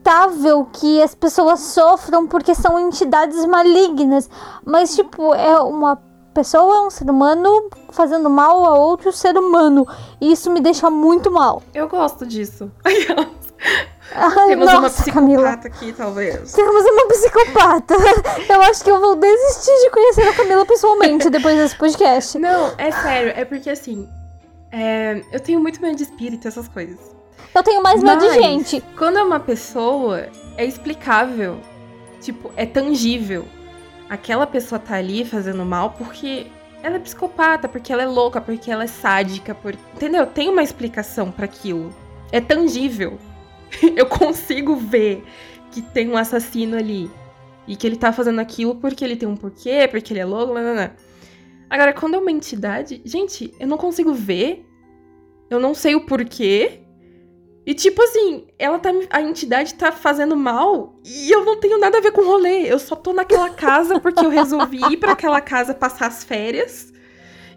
que 0.73 1.03
as 1.03 1.15
pessoas 1.15 1.61
sofram 1.61 2.27
porque 2.27 2.55
são 2.55 2.79
entidades 2.79 3.45
malignas, 3.47 4.29
mas 4.65 4.95
tipo, 4.95 5.35
é 5.35 5.59
uma 5.61 5.97
pessoa, 6.35 6.87
um 6.87 6.91
ser 6.91 7.09
humano 7.09 7.69
fazendo 7.91 8.29
mal 8.29 8.65
a 8.65 8.75
outro 8.75 9.13
ser 9.13 9.37
humano, 9.37 9.87
e 10.21 10.33
isso 10.33 10.51
me 10.51 10.61
deixa 10.61 10.91
muito 10.91 11.31
mal. 11.31 11.63
Eu 11.75 11.89
gosto 11.89 12.27
disso. 12.27 12.71
Ai, 14.15 14.49
Temos 14.49 14.67
nossa, 14.67 14.79
uma 14.79 14.91
psicopata 14.91 15.13
Camila. 15.13 15.51
aqui, 15.51 15.93
talvez. 15.93 16.53
Temos 16.53 16.85
uma 16.85 17.07
psicopata. 17.09 17.95
Eu 18.49 18.61
acho 18.63 18.85
que 18.85 18.91
eu 18.91 19.01
vou 19.01 19.17
desistir 19.17 19.73
de 19.85 19.91
conhecer 19.91 20.29
a 20.29 20.35
Camila 20.35 20.67
pessoalmente 20.67 21.31
depois 21.31 21.57
desse 21.57 21.77
podcast. 21.77 22.39
Não, 22.39 22.73
é 22.77 22.91
sério. 22.91 23.33
É 23.35 23.45
porque, 23.45 23.71
assim, 23.71 24.07
é, 24.71 25.23
eu 25.33 25.41
tenho 25.41 25.61
muito 25.61 25.81
medo 25.81 25.97
de 25.97 26.03
espírito, 26.03 26.47
essas 26.47 26.69
coisas. 26.69 26.99
Eu 27.55 27.63
tenho 27.63 27.83
mais 27.83 28.03
medo 28.03 28.21
de 28.21 28.35
gente. 28.35 28.83
Quando 28.97 29.19
é 29.19 29.23
uma 29.23 29.39
pessoa, 29.39 30.29
é 30.57 30.65
explicável. 30.65 31.61
Tipo, 32.21 32.51
é 32.57 32.65
tangível. 32.65 33.47
Aquela 34.09 34.47
pessoa 34.47 34.79
tá 34.79 34.95
ali 34.97 35.25
fazendo 35.25 35.65
mal 35.65 35.91
porque 35.91 36.47
ela 36.83 36.97
é 36.97 36.99
psicopata, 36.99 37.69
porque 37.69 37.93
ela 37.93 38.03
é 38.03 38.07
louca, 38.07 38.41
porque 38.41 38.71
ela 38.71 38.85
é 38.85 38.87
sádica, 38.87 39.55
por... 39.55 39.75
entendeu? 39.95 40.27
Tem 40.27 40.49
uma 40.49 40.63
explicação 40.63 41.31
para 41.31 41.45
aquilo. 41.45 41.95
É 42.31 42.41
tangível. 42.41 43.19
Eu 43.97 44.07
consigo 44.07 44.77
ver 44.77 45.25
que 45.71 45.81
tem 45.81 46.09
um 46.09 46.17
assassino 46.17 46.77
ali 46.77 47.11
e 47.67 47.77
que 47.77 47.87
ele 47.87 47.97
tá 47.97 48.13
fazendo 48.13 48.41
aquilo 48.41 48.75
porque 48.75 49.05
ele 49.05 49.17
tem 49.17 49.29
um 49.29 49.37
porquê, 49.37 49.89
porque 49.91 50.13
ele 50.13 50.21
é 50.21 50.25
louco, 50.25 50.53
não. 50.55 50.91
Agora, 51.71 51.93
quando 51.93 52.15
é 52.15 52.19
uma 52.19 52.31
entidade, 52.31 53.01
gente, 53.05 53.55
eu 53.59 53.67
não 53.67 53.79
consigo 53.79 54.13
ver, 54.13 54.67
eu 55.49 55.59
não 55.59 55.73
sei 55.73 55.95
o 55.95 56.05
porquê, 56.05 56.82
e 57.65 57.75
tipo 57.75 58.03
assim, 58.03 58.47
ela 58.59 58.79
tá. 58.79 58.91
A 59.11 59.23
entidade 59.23 59.75
tá 59.75 59.93
fazendo 59.93 60.37
mal 60.37 60.95
e 61.05 61.31
eu 61.31 61.45
não 61.45 61.61
tenho 61.61 61.79
nada 61.79 61.99
a 61.99 62.01
ver 62.01 62.11
com 62.11 62.23
o 62.23 62.27
rolê. 62.27 62.73
Eu 62.73 62.79
só 62.79 62.97
tô 62.97 63.13
naquela 63.13 63.51
casa 63.51 64.01
porque 64.01 64.25
eu 64.25 64.31
resolvi 64.31 64.81
ir 64.91 64.97
para 64.97 65.13
aquela 65.13 65.41
casa 65.41 65.73
passar 65.73 66.07
as 66.07 66.25
férias. 66.25 66.93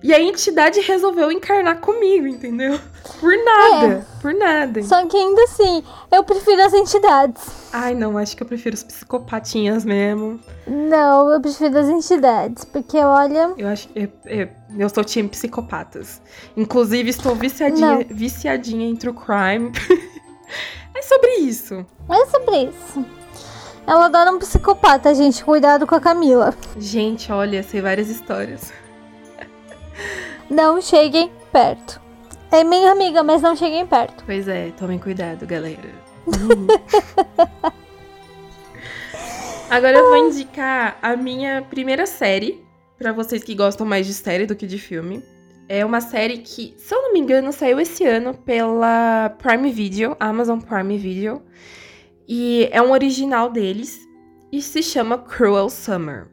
E 0.03 0.13
a 0.13 0.21
entidade 0.21 0.81
resolveu 0.81 1.31
encarnar 1.31 1.79
comigo, 1.79 2.27
entendeu? 2.27 2.79
Por 3.19 3.33
nada. 3.43 3.87
É. 3.87 4.21
Por 4.21 4.35
nada. 4.35 4.83
Só 4.83 5.03
que 5.07 5.17
ainda 5.17 5.41
assim, 5.45 5.83
eu 6.11 6.23
prefiro 6.23 6.61
as 6.61 6.73
entidades. 6.73 7.41
Ai, 7.73 7.95
não, 7.95 8.15
acho 8.15 8.37
que 8.37 8.43
eu 8.43 8.47
prefiro 8.47 8.75
os 8.75 8.83
psicopatinhas 8.83 9.83
mesmo. 9.83 10.39
Não, 10.67 11.31
eu 11.31 11.41
prefiro 11.41 11.79
as 11.79 11.87
entidades. 11.87 12.65
Porque, 12.65 12.97
olha. 12.97 13.53
Eu 13.57 13.67
acho 13.67 13.87
que. 13.87 14.07
Eu, 14.25 14.49
eu 14.77 14.89
sou 14.89 15.03
time 15.03 15.29
psicopatas. 15.29 16.21
Inclusive, 16.55 17.09
estou 17.09 17.35
viciadinha, 17.35 18.05
viciadinha 18.09 18.87
em 18.87 18.95
true 18.95 19.13
crime. 19.13 19.71
é 20.93 21.01
sobre 21.01 21.35
isso. 21.35 21.85
É 22.09 22.25
sobre 22.25 22.69
isso. 22.69 23.05
Ela 23.87 24.05
adora 24.05 24.31
um 24.31 24.39
psicopata, 24.39 25.13
gente. 25.13 25.43
Cuidado 25.43 25.85
com 25.85 25.95
a 25.95 25.99
Camila. 25.99 26.55
Gente, 26.77 27.31
olha, 27.31 27.61
sei 27.61 27.81
várias 27.81 28.09
histórias. 28.09 28.73
Não 30.49 30.81
cheguem 30.81 31.31
perto. 31.51 32.01
É 32.51 32.63
minha 32.63 32.91
amiga, 32.91 33.21
mas 33.23 33.41
não 33.41 33.55
cheguem 33.55 33.85
perto. 33.85 34.23
Pois 34.25 34.47
é, 34.47 34.71
tomem 34.71 34.97
cuidado, 34.97 35.45
galera. 35.45 35.89
Agora 39.69 39.97
eu 39.97 40.07
vou 40.07 40.17
indicar 40.17 40.97
a 41.01 41.15
minha 41.15 41.61
primeira 41.69 42.05
série, 42.05 42.64
para 42.97 43.11
vocês 43.11 43.43
que 43.43 43.55
gostam 43.55 43.85
mais 43.85 44.05
de 44.05 44.13
série 44.13 44.45
do 44.45 44.55
que 44.55 44.65
de 44.65 44.77
filme. 44.77 45.23
É 45.67 45.83
uma 45.83 45.99
série 45.99 46.37
que, 46.39 46.75
se 46.77 46.93
eu 46.93 47.01
não 47.01 47.13
me 47.13 47.19
engano, 47.19 47.51
saiu 47.51 47.79
esse 47.79 48.05
ano 48.05 48.33
pela 48.33 49.29
Prime 49.37 49.71
Video, 49.71 50.15
Amazon 50.19 50.59
Prime 50.59 50.97
Video. 50.97 51.41
E 52.27 52.69
é 52.71 52.81
um 52.81 52.91
original 52.91 53.49
deles 53.49 53.99
e 54.51 54.61
se 54.61 54.81
chama 54.83 55.17
Cruel 55.17 55.69
Summer. 55.69 56.27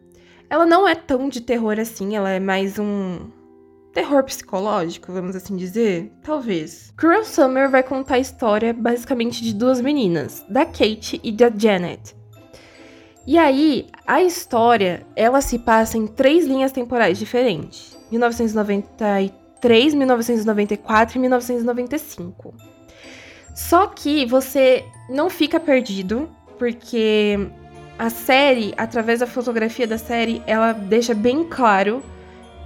Ela 0.48 0.66
não 0.66 0.86
é 0.86 0.94
tão 0.94 1.28
de 1.28 1.40
terror 1.40 1.78
assim, 1.80 2.14
ela 2.14 2.30
é 2.30 2.38
mais 2.38 2.78
um 2.78 3.30
terror 3.92 4.22
psicológico, 4.24 5.12
vamos 5.12 5.34
assim 5.34 5.56
dizer? 5.56 6.12
Talvez. 6.22 6.92
Cruel 6.96 7.24
Summer 7.24 7.70
vai 7.70 7.82
contar 7.82 8.16
a 8.16 8.20
história 8.20 8.72
basicamente 8.72 9.42
de 9.42 9.54
duas 9.54 9.80
meninas, 9.80 10.44
da 10.48 10.64
Kate 10.64 11.20
e 11.22 11.32
da 11.32 11.50
Janet. 11.50 12.14
E 13.26 13.38
aí, 13.38 13.86
a 14.06 14.22
história, 14.22 15.06
ela 15.14 15.40
se 15.40 15.58
passa 15.58 15.96
em 15.96 16.06
três 16.06 16.44
linhas 16.44 16.72
temporais 16.72 17.18
diferentes. 17.18 17.96
1993, 18.10 19.94
1994 19.94 21.16
e 21.16 21.20
1995. 21.20 22.54
Só 23.54 23.86
que 23.86 24.26
você 24.26 24.84
não 25.08 25.30
fica 25.30 25.60
perdido, 25.60 26.28
porque 26.58 27.38
a 27.98 28.10
série, 28.10 28.74
através 28.76 29.20
da 29.20 29.26
fotografia 29.26 29.86
da 29.86 29.98
série, 29.98 30.42
ela 30.46 30.72
deixa 30.72 31.14
bem 31.14 31.44
claro 31.44 32.02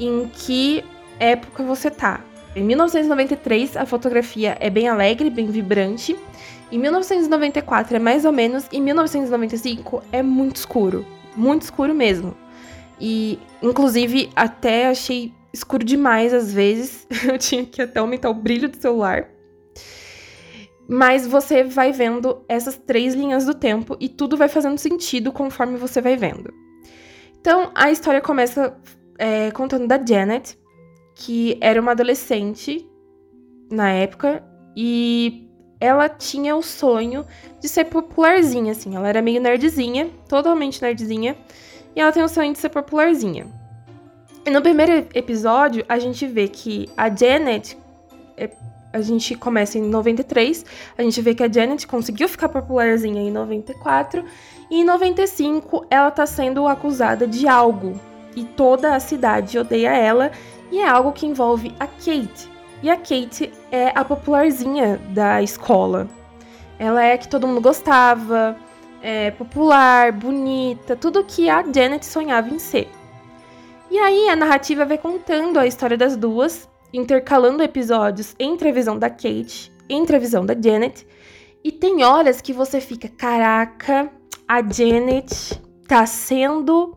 em 0.00 0.28
que 0.28 0.82
época 1.18 1.62
você 1.62 1.90
tá. 1.90 2.20
Em 2.54 2.62
1993, 2.62 3.76
a 3.76 3.84
fotografia 3.84 4.56
é 4.58 4.70
bem 4.70 4.88
alegre, 4.88 5.28
bem 5.28 5.46
vibrante. 5.46 6.16
Em 6.70 6.78
1994 6.78 7.96
é 7.96 7.98
mais 7.98 8.24
ou 8.24 8.32
menos. 8.32 8.66
E 8.72 8.80
1995 8.80 10.02
é 10.12 10.22
muito 10.22 10.56
escuro. 10.56 11.06
Muito 11.36 11.62
escuro 11.62 11.94
mesmo. 11.94 12.36
E, 13.00 13.38
inclusive, 13.62 14.30
até 14.34 14.88
achei 14.88 15.32
escuro 15.52 15.84
demais 15.84 16.34
às 16.34 16.52
vezes. 16.52 17.06
Eu 17.26 17.38
tinha 17.38 17.64
que 17.64 17.80
até 17.80 18.00
aumentar 18.00 18.30
o 18.30 18.34
brilho 18.34 18.68
do 18.68 18.80
celular. 18.80 19.28
Mas 20.88 21.26
você 21.26 21.64
vai 21.64 21.92
vendo 21.92 22.44
essas 22.48 22.76
três 22.76 23.14
linhas 23.14 23.44
do 23.44 23.54
tempo 23.54 23.96
e 23.98 24.08
tudo 24.08 24.36
vai 24.36 24.48
fazendo 24.48 24.78
sentido 24.78 25.32
conforme 25.32 25.76
você 25.76 26.00
vai 26.00 26.16
vendo. 26.16 26.52
Então, 27.40 27.70
a 27.74 27.90
história 27.90 28.20
começa 28.20 28.76
é, 29.18 29.50
contando 29.50 29.86
da 29.86 30.04
Janet, 30.04 30.58
que 31.14 31.58
era 31.60 31.80
uma 31.80 31.92
adolescente 31.92 32.88
na 33.70 33.90
época 33.90 34.44
e 34.76 35.45
ela 35.80 36.08
tinha 36.08 36.56
o 36.56 36.62
sonho 36.62 37.24
de 37.60 37.68
ser 37.68 37.84
popularzinha, 37.84 38.72
assim. 38.72 38.94
Ela 38.96 39.08
era 39.08 39.22
meio 39.22 39.40
nerdzinha, 39.40 40.10
totalmente 40.28 40.80
nerdzinha, 40.80 41.36
e 41.94 42.00
ela 42.00 42.12
tem 42.12 42.22
o 42.22 42.28
sonho 42.28 42.52
de 42.52 42.58
ser 42.58 42.70
popularzinha. 42.70 43.46
E 44.44 44.50
no 44.50 44.62
primeiro 44.62 45.08
episódio, 45.14 45.84
a 45.88 45.98
gente 45.98 46.26
vê 46.26 46.46
que 46.46 46.88
a 46.96 47.14
Janet, 47.14 47.76
é, 48.36 48.48
a 48.92 49.00
gente 49.00 49.34
começa 49.34 49.76
em 49.76 49.82
93, 49.82 50.64
a 50.96 51.02
gente 51.02 51.20
vê 51.20 51.34
que 51.34 51.42
a 51.42 51.52
Janet 51.52 51.86
conseguiu 51.86 52.28
ficar 52.28 52.48
popularzinha 52.48 53.20
em 53.20 53.30
94, 53.30 54.24
e 54.70 54.80
em 54.80 54.84
95 54.84 55.86
ela 55.90 56.10
tá 56.10 56.26
sendo 56.26 56.66
acusada 56.66 57.26
de 57.26 57.48
algo, 57.48 58.00
e 58.36 58.44
toda 58.44 58.94
a 58.94 59.00
cidade 59.00 59.58
odeia 59.58 59.92
ela, 59.92 60.30
e 60.70 60.78
é 60.78 60.88
algo 60.88 61.12
que 61.12 61.26
envolve 61.26 61.74
a 61.80 61.86
Kate. 61.86 62.55
E 62.82 62.90
a 62.90 62.96
Kate 62.96 63.52
é 63.70 63.92
a 63.94 64.04
popularzinha 64.04 65.00
da 65.10 65.42
escola. 65.42 66.08
Ela 66.78 67.02
é 67.04 67.14
a 67.14 67.18
que 67.18 67.28
todo 67.28 67.46
mundo 67.46 67.60
gostava, 67.60 68.56
é 69.02 69.30
popular, 69.30 70.12
bonita, 70.12 70.94
tudo 70.94 71.24
que 71.24 71.48
a 71.48 71.62
Janet 71.62 72.04
sonhava 72.04 72.48
em 72.48 72.58
ser. 72.58 72.88
E 73.90 73.98
aí 73.98 74.28
a 74.28 74.36
narrativa 74.36 74.84
vai 74.84 74.98
contando 74.98 75.58
a 75.58 75.66
história 75.66 75.96
das 75.96 76.16
duas, 76.16 76.68
intercalando 76.92 77.62
episódios 77.62 78.34
entre 78.38 78.68
a 78.68 78.72
visão 78.72 78.98
da 78.98 79.08
Kate, 79.08 79.72
entre 79.88 80.16
a 80.16 80.18
visão 80.18 80.44
da 80.44 80.54
Janet. 80.54 81.06
E 81.64 81.72
tem 81.72 82.04
horas 82.04 82.40
que 82.40 82.52
você 82.52 82.80
fica, 82.80 83.08
caraca, 83.08 84.10
a 84.46 84.60
Janet 84.60 85.60
tá 85.88 86.04
sendo 86.04 86.96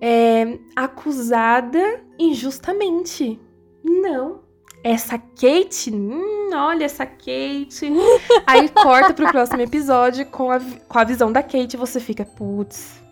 é, 0.00 0.58
acusada 0.74 2.02
injustamente. 2.18 3.38
Não. 3.82 4.43
Essa 4.84 5.16
Kate, 5.16 5.90
hum, 5.90 6.50
olha 6.54 6.84
essa 6.84 7.06
Kate. 7.06 7.90
Aí 8.46 8.68
corta 8.68 9.14
pro 9.14 9.30
próximo 9.30 9.62
episódio 9.62 10.26
com 10.26 10.50
a, 10.50 10.60
com 10.86 10.98
a 10.98 11.04
visão 11.04 11.32
da 11.32 11.42
Kate 11.42 11.72
e 11.72 11.78
você 11.78 11.98
fica, 11.98 12.22
putz, 12.26 13.02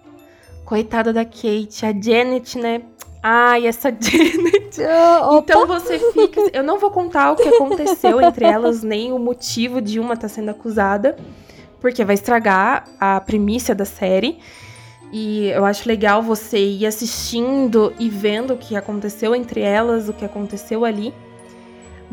coitada 0.66 1.14
da 1.14 1.24
Kate, 1.24 1.86
a 1.86 1.98
Janet, 1.98 2.58
né? 2.58 2.82
Ai, 3.22 3.66
essa 3.66 3.88
Janet. 3.98 4.80
Oh, 5.26 5.38
então 5.38 5.66
você 5.66 5.98
fica. 6.12 6.42
Eu 6.52 6.62
não 6.62 6.78
vou 6.78 6.90
contar 6.90 7.32
o 7.32 7.36
que 7.36 7.48
aconteceu 7.48 8.20
entre 8.20 8.44
elas, 8.44 8.82
nem 8.82 9.10
o 9.10 9.18
motivo 9.18 9.80
de 9.80 9.98
uma 9.98 10.12
estar 10.12 10.28
tá 10.28 10.34
sendo 10.34 10.50
acusada, 10.50 11.16
porque 11.80 12.04
vai 12.04 12.16
estragar 12.16 12.84
a 13.00 13.18
primícia 13.18 13.74
da 13.74 13.86
série. 13.86 14.40
E 15.10 15.48
eu 15.48 15.64
acho 15.64 15.88
legal 15.88 16.22
você 16.22 16.58
ir 16.58 16.84
assistindo 16.84 17.94
e 17.98 18.10
vendo 18.10 18.52
o 18.52 18.58
que 18.58 18.76
aconteceu 18.76 19.34
entre 19.34 19.62
elas, 19.62 20.10
o 20.10 20.12
que 20.12 20.24
aconteceu 20.24 20.84
ali. 20.84 21.14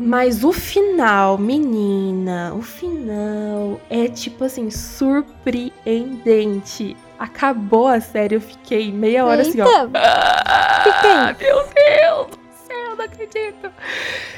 Mas 0.02 0.42
o 0.42 0.50
final, 0.50 1.36
menina, 1.36 2.54
o 2.54 2.62
final 2.62 3.78
é 3.90 4.08
tipo 4.08 4.44
assim, 4.44 4.70
surpreendente. 4.70 6.96
Acabou 7.18 7.86
a 7.86 8.00
série, 8.00 8.36
eu 8.36 8.40
fiquei 8.40 8.90
meia 8.90 9.26
hora 9.26 9.42
Eita. 9.42 9.62
assim, 9.62 9.70
ó. 9.70 9.82
Fiquei. 10.82 11.10
Ah, 11.10 11.36
meu 11.38 11.56
Deus 11.56 12.28
do 12.28 12.38
céu, 12.66 12.96
não 12.96 13.04
acredito. 13.04 13.70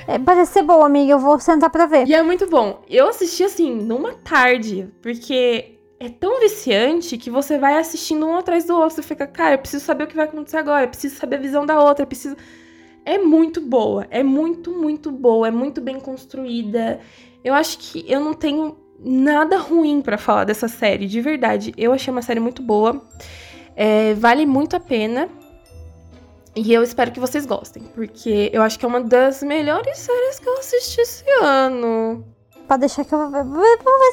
É, 0.08 0.18
parece 0.18 0.54
ser 0.54 0.62
boa, 0.62 0.84
amiga. 0.84 1.12
Eu 1.12 1.20
vou 1.20 1.38
sentar 1.38 1.70
pra 1.70 1.86
ver. 1.86 2.08
E 2.08 2.14
é 2.14 2.24
muito 2.24 2.48
bom. 2.48 2.82
Eu 2.90 3.08
assisti 3.08 3.44
assim, 3.44 3.72
numa 3.72 4.14
tarde, 4.14 4.88
porque 5.00 5.78
é 6.00 6.08
tão 6.08 6.40
viciante 6.40 7.16
que 7.16 7.30
você 7.30 7.56
vai 7.56 7.78
assistindo 7.78 8.26
um 8.26 8.36
atrás 8.36 8.64
do 8.64 8.74
outro. 8.74 8.96
Você 8.96 9.02
fica, 9.02 9.28
cara, 9.28 9.54
eu 9.54 9.60
preciso 9.60 9.84
saber 9.84 10.02
o 10.02 10.08
que 10.08 10.16
vai 10.16 10.24
acontecer 10.24 10.56
agora, 10.56 10.86
eu 10.86 10.88
preciso 10.88 11.14
saber 11.14 11.36
a 11.36 11.38
visão 11.38 11.64
da 11.64 11.80
outra, 11.80 12.02
eu 12.02 12.08
preciso. 12.08 12.36
É 13.04 13.18
muito 13.18 13.60
boa, 13.60 14.06
é 14.10 14.22
muito, 14.22 14.70
muito 14.72 15.10
boa, 15.10 15.48
é 15.48 15.50
muito 15.50 15.80
bem 15.80 15.98
construída. 15.98 17.00
Eu 17.44 17.54
acho 17.54 17.78
que 17.78 18.04
eu 18.08 18.20
não 18.20 18.34
tenho 18.34 18.76
nada 18.98 19.58
ruim 19.58 20.00
pra 20.00 20.16
falar 20.16 20.44
dessa 20.44 20.68
série, 20.68 21.06
de 21.06 21.20
verdade. 21.20 21.74
Eu 21.76 21.92
achei 21.92 22.12
uma 22.12 22.22
série 22.22 22.40
muito 22.40 22.62
boa. 22.62 23.02
É, 23.74 24.14
vale 24.14 24.46
muito 24.46 24.76
a 24.76 24.80
pena. 24.80 25.28
E 26.54 26.72
eu 26.72 26.82
espero 26.82 27.10
que 27.10 27.18
vocês 27.18 27.46
gostem, 27.46 27.82
porque 27.94 28.50
eu 28.52 28.60
acho 28.60 28.78
que 28.78 28.84
é 28.84 28.88
uma 28.88 29.00
das 29.00 29.42
melhores 29.42 29.98
séries 29.98 30.38
que 30.38 30.46
eu 30.46 30.58
assisti 30.58 31.00
esse 31.00 31.24
ano. 31.42 32.24
Pode 32.66 32.80
deixar 32.80 33.04
que 33.04 33.14
eu 33.14 33.18
vou 33.18 33.30
ver. 33.30 33.44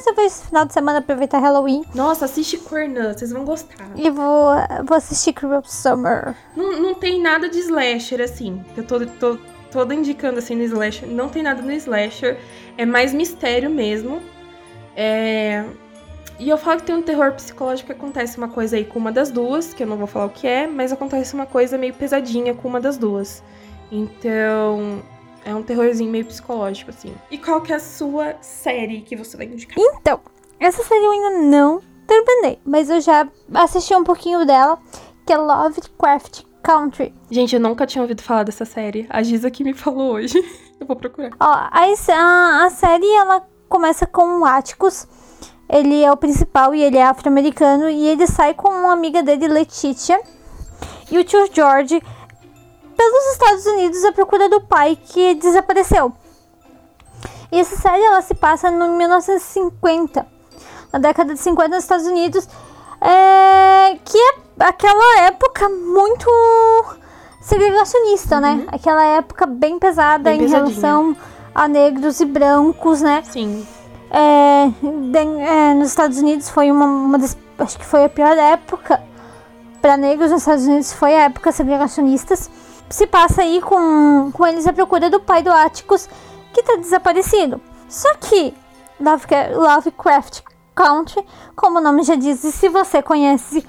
Se 0.02 0.10
eu 0.10 0.14
vou 0.14 0.24
esse 0.24 0.44
final 0.46 0.64
de 0.64 0.72
semana 0.72 0.98
aproveitar 0.98 1.38
Halloween. 1.38 1.84
Nossa, 1.94 2.26
assiste 2.26 2.58
Cornã, 2.58 3.12
vocês 3.12 3.32
vão 3.32 3.44
gostar. 3.44 3.90
E 3.96 4.10
vou, 4.10 4.54
vou 4.84 4.96
assistir 4.96 5.32
Cruel 5.32 5.62
Summer. 5.64 6.34
Não, 6.56 6.80
não 6.80 6.94
tem 6.94 7.20
nada 7.20 7.48
de 7.48 7.58
slasher, 7.58 8.20
assim. 8.20 8.62
Eu 8.76 8.84
tô, 8.84 9.06
tô 9.06 9.38
toda 9.70 9.94
indicando 9.94 10.38
assim 10.38 10.54
no 10.54 10.62
slasher. 10.62 11.08
Não 11.08 11.28
tem 11.28 11.42
nada 11.42 11.62
no 11.62 11.72
slasher. 11.72 12.38
É 12.76 12.84
mais 12.84 13.12
mistério 13.12 13.70
mesmo. 13.70 14.20
É... 14.96 15.64
E 16.38 16.48
eu 16.48 16.56
falo 16.56 16.80
que 16.80 16.86
tem 16.86 16.96
um 16.96 17.02
terror 17.02 17.32
psicológico 17.32 17.86
que 17.88 17.92
acontece 17.92 18.38
uma 18.38 18.48
coisa 18.48 18.76
aí 18.76 18.84
com 18.84 18.98
uma 18.98 19.12
das 19.12 19.30
duas, 19.30 19.74
que 19.74 19.82
eu 19.82 19.86
não 19.86 19.98
vou 19.98 20.06
falar 20.06 20.24
o 20.24 20.30
que 20.30 20.46
é, 20.46 20.66
mas 20.66 20.90
acontece 20.90 21.34
uma 21.34 21.44
coisa 21.44 21.76
meio 21.76 21.92
pesadinha 21.92 22.54
com 22.54 22.66
uma 22.66 22.80
das 22.80 22.96
duas. 22.96 23.42
Então, 23.92 25.02
é 25.44 25.54
um 25.54 25.62
terrorzinho 25.62 26.10
meio 26.10 26.24
psicológico, 26.24 26.90
assim. 26.90 27.14
E 27.30 27.38
qual 27.38 27.60
que 27.60 27.72
é 27.72 27.76
a 27.76 27.80
sua 27.80 28.36
série 28.40 29.00
que 29.02 29.16
você 29.16 29.36
vai 29.36 29.46
indicar? 29.46 29.76
Então, 29.78 30.20
essa 30.58 30.82
série 30.82 31.04
eu 31.04 31.10
ainda 31.10 31.38
não 31.42 31.80
terminei, 32.06 32.58
mas 32.64 32.90
eu 32.90 33.00
já 33.00 33.28
assisti 33.54 33.94
um 33.94 34.04
pouquinho 34.04 34.44
dela, 34.44 34.78
que 35.24 35.32
é 35.32 35.36
Lovecraft 35.38 36.42
Country. 36.62 37.14
Gente, 37.30 37.54
eu 37.54 37.60
nunca 37.60 37.86
tinha 37.86 38.02
ouvido 38.02 38.22
falar 38.22 38.42
dessa 38.42 38.64
série. 38.64 39.06
A 39.08 39.22
Giza 39.22 39.50
que 39.50 39.64
me 39.64 39.72
falou 39.72 40.12
hoje. 40.14 40.38
eu 40.78 40.86
vou 40.86 40.96
procurar. 40.96 41.30
Ó, 41.40 41.44
a, 41.44 41.70
a, 41.72 42.66
a 42.66 42.70
série 42.70 43.08
ela 43.14 43.46
começa 43.68 44.06
com 44.06 44.40
o 44.40 44.44
Atticus. 44.44 45.06
Ele 45.68 46.02
é 46.02 46.10
o 46.10 46.16
principal 46.16 46.74
e 46.74 46.82
ele 46.82 46.98
é 46.98 47.04
afro-americano. 47.04 47.88
E 47.88 48.08
ele 48.08 48.26
sai 48.26 48.54
com 48.54 48.68
uma 48.68 48.92
amiga 48.92 49.22
dele, 49.22 49.48
Letitia. 49.48 50.20
E 51.10 51.18
o 51.18 51.24
tio 51.24 51.48
George 51.52 52.02
pelos 53.00 53.32
Estados 53.32 53.64
Unidos 53.64 54.04
à 54.04 54.12
procura 54.12 54.46
do 54.50 54.60
pai 54.60 54.94
que 54.94 55.34
desapareceu. 55.36 56.12
E 57.50 57.58
essa 57.58 57.74
série 57.76 58.04
ela 58.04 58.20
se 58.20 58.34
passa 58.34 58.70
no 58.70 58.94
1950, 58.98 60.26
na 60.92 60.98
década 60.98 61.32
de 61.32 61.40
50 61.40 61.68
nos 61.76 61.84
Estados 61.84 62.06
Unidos, 62.06 62.46
é, 63.00 63.98
que 64.04 64.18
é 64.18 64.34
aquela 64.60 65.20
época 65.22 65.66
muito 65.70 66.28
segregacionista, 67.40 68.38
né? 68.38 68.66
Aquela 68.68 69.02
época 69.02 69.46
bem 69.46 69.78
pesada 69.78 70.24
Bem 70.24 70.36
em 70.36 70.44
pesadinha. 70.44 70.66
relação 70.66 71.16
a 71.54 71.66
negros 71.66 72.20
e 72.20 72.26
brancos, 72.26 73.00
né? 73.00 73.22
Sim. 73.24 73.66
É, 74.10 74.70
bem, 75.10 75.42
é, 75.42 75.72
nos 75.72 75.88
Estados 75.88 76.18
Unidos 76.18 76.50
foi 76.50 76.70
uma, 76.70 76.84
uma 76.84 77.18
das. 77.18 77.34
Acho 77.58 77.78
que 77.78 77.86
foi 77.86 78.04
a 78.04 78.08
pior 78.10 78.36
época 78.36 79.00
para 79.80 79.96
negros 79.96 80.30
nos 80.30 80.42
Estados 80.42 80.66
Unidos 80.66 80.92
foi 80.92 81.14
a 81.14 81.22
época 81.22 81.50
segregacionistas. 81.50 82.50
Se 82.90 83.06
passa 83.06 83.42
aí 83.42 83.60
com, 83.60 84.30
com 84.32 84.46
eles 84.46 84.66
à 84.66 84.72
procura 84.72 85.08
do 85.08 85.20
pai 85.20 85.42
do 85.42 85.50
Atticus, 85.50 86.08
que 86.52 86.62
tá 86.62 86.76
desaparecido. 86.76 87.60
Só 87.88 88.12
que 88.16 88.52
Lovecraft, 89.54 90.40
Country, 90.74 91.24
como 91.56 91.78
o 91.78 91.82
nome 91.82 92.02
já 92.02 92.14
diz, 92.14 92.42
e 92.44 92.52
se 92.52 92.68
você 92.68 93.02
conhece 93.02 93.66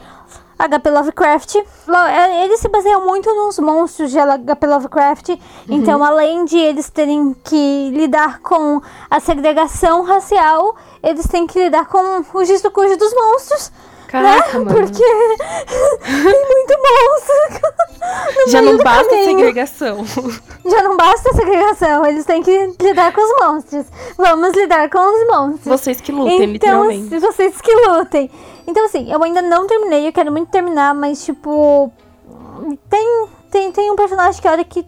HP 0.58 0.90
Lovecraft, 0.92 1.56
lo- 1.88 1.96
é, 2.08 2.46
ele 2.46 2.56
se 2.58 2.68
baseia 2.70 3.00
muito 3.00 3.34
nos 3.34 3.58
monstros 3.60 4.12
de 4.12 4.20
HP 4.20 4.68
Lovecraft. 4.68 5.30
Então, 5.68 6.04
além 6.04 6.46
de 6.46 6.58
eles 6.58 6.90
terem 6.90 7.34
que 7.44 7.90
lidar 7.92 8.40
com 8.42 8.80
a 9.10 9.20
segregação 9.20 10.04
racial, 10.04 10.76
eles 11.02 11.28
têm 11.28 11.48
que 11.48 11.60
lidar 11.64 11.88
com 11.88 12.24
o 12.34 12.46
gisto 12.46 12.70
cujo 12.70 12.96
dos 12.98 13.14
monstros. 13.14 13.72
Caraca, 14.12 14.60
mano. 14.60 14.74
Porque 14.76 15.04
tem 16.04 16.46
muito 16.46 16.74
monstro. 16.84 17.72
Já 18.52 18.62
não 18.62 18.78
basta 18.78 19.10
caminho. 19.10 19.26
segregação. 19.26 20.06
Já 20.66 20.84
não 20.84 20.98
basta 20.98 21.34
segregação, 21.34 22.06
eles 22.06 22.26
têm 22.26 22.44
que 22.44 22.74
lidar 22.82 23.14
com 23.14 23.22
os 23.22 23.40
monstros. 23.40 23.86
Vamos 24.18 24.54
lidar 24.54 24.90
com 24.90 25.00
os 25.00 25.28
monstros. 25.28 25.66
Vocês 25.66 26.02
que 26.02 26.12
lutem, 26.12 26.36
então, 26.36 26.52
literalmente. 26.52 27.20
vocês 27.20 27.62
que 27.62 27.74
lutem. 27.88 28.30
Então, 28.68 28.86
assim, 28.86 29.12
eu 29.12 29.24
ainda 29.24 29.42
não 29.42 29.66
terminei, 29.66 30.08
eu 30.08 30.14
quero 30.14 30.32
muito 30.32 30.50
terminar, 30.50 30.94
mas, 30.94 31.24
tipo. 31.24 31.92
Tem, 32.90 33.28
tem, 33.50 33.72
tem 33.72 33.92
um 33.92 33.96
personagem 33.96 34.42
que 34.42 34.48
a 34.48 34.52
hora 34.52 34.64
que, 34.64 34.86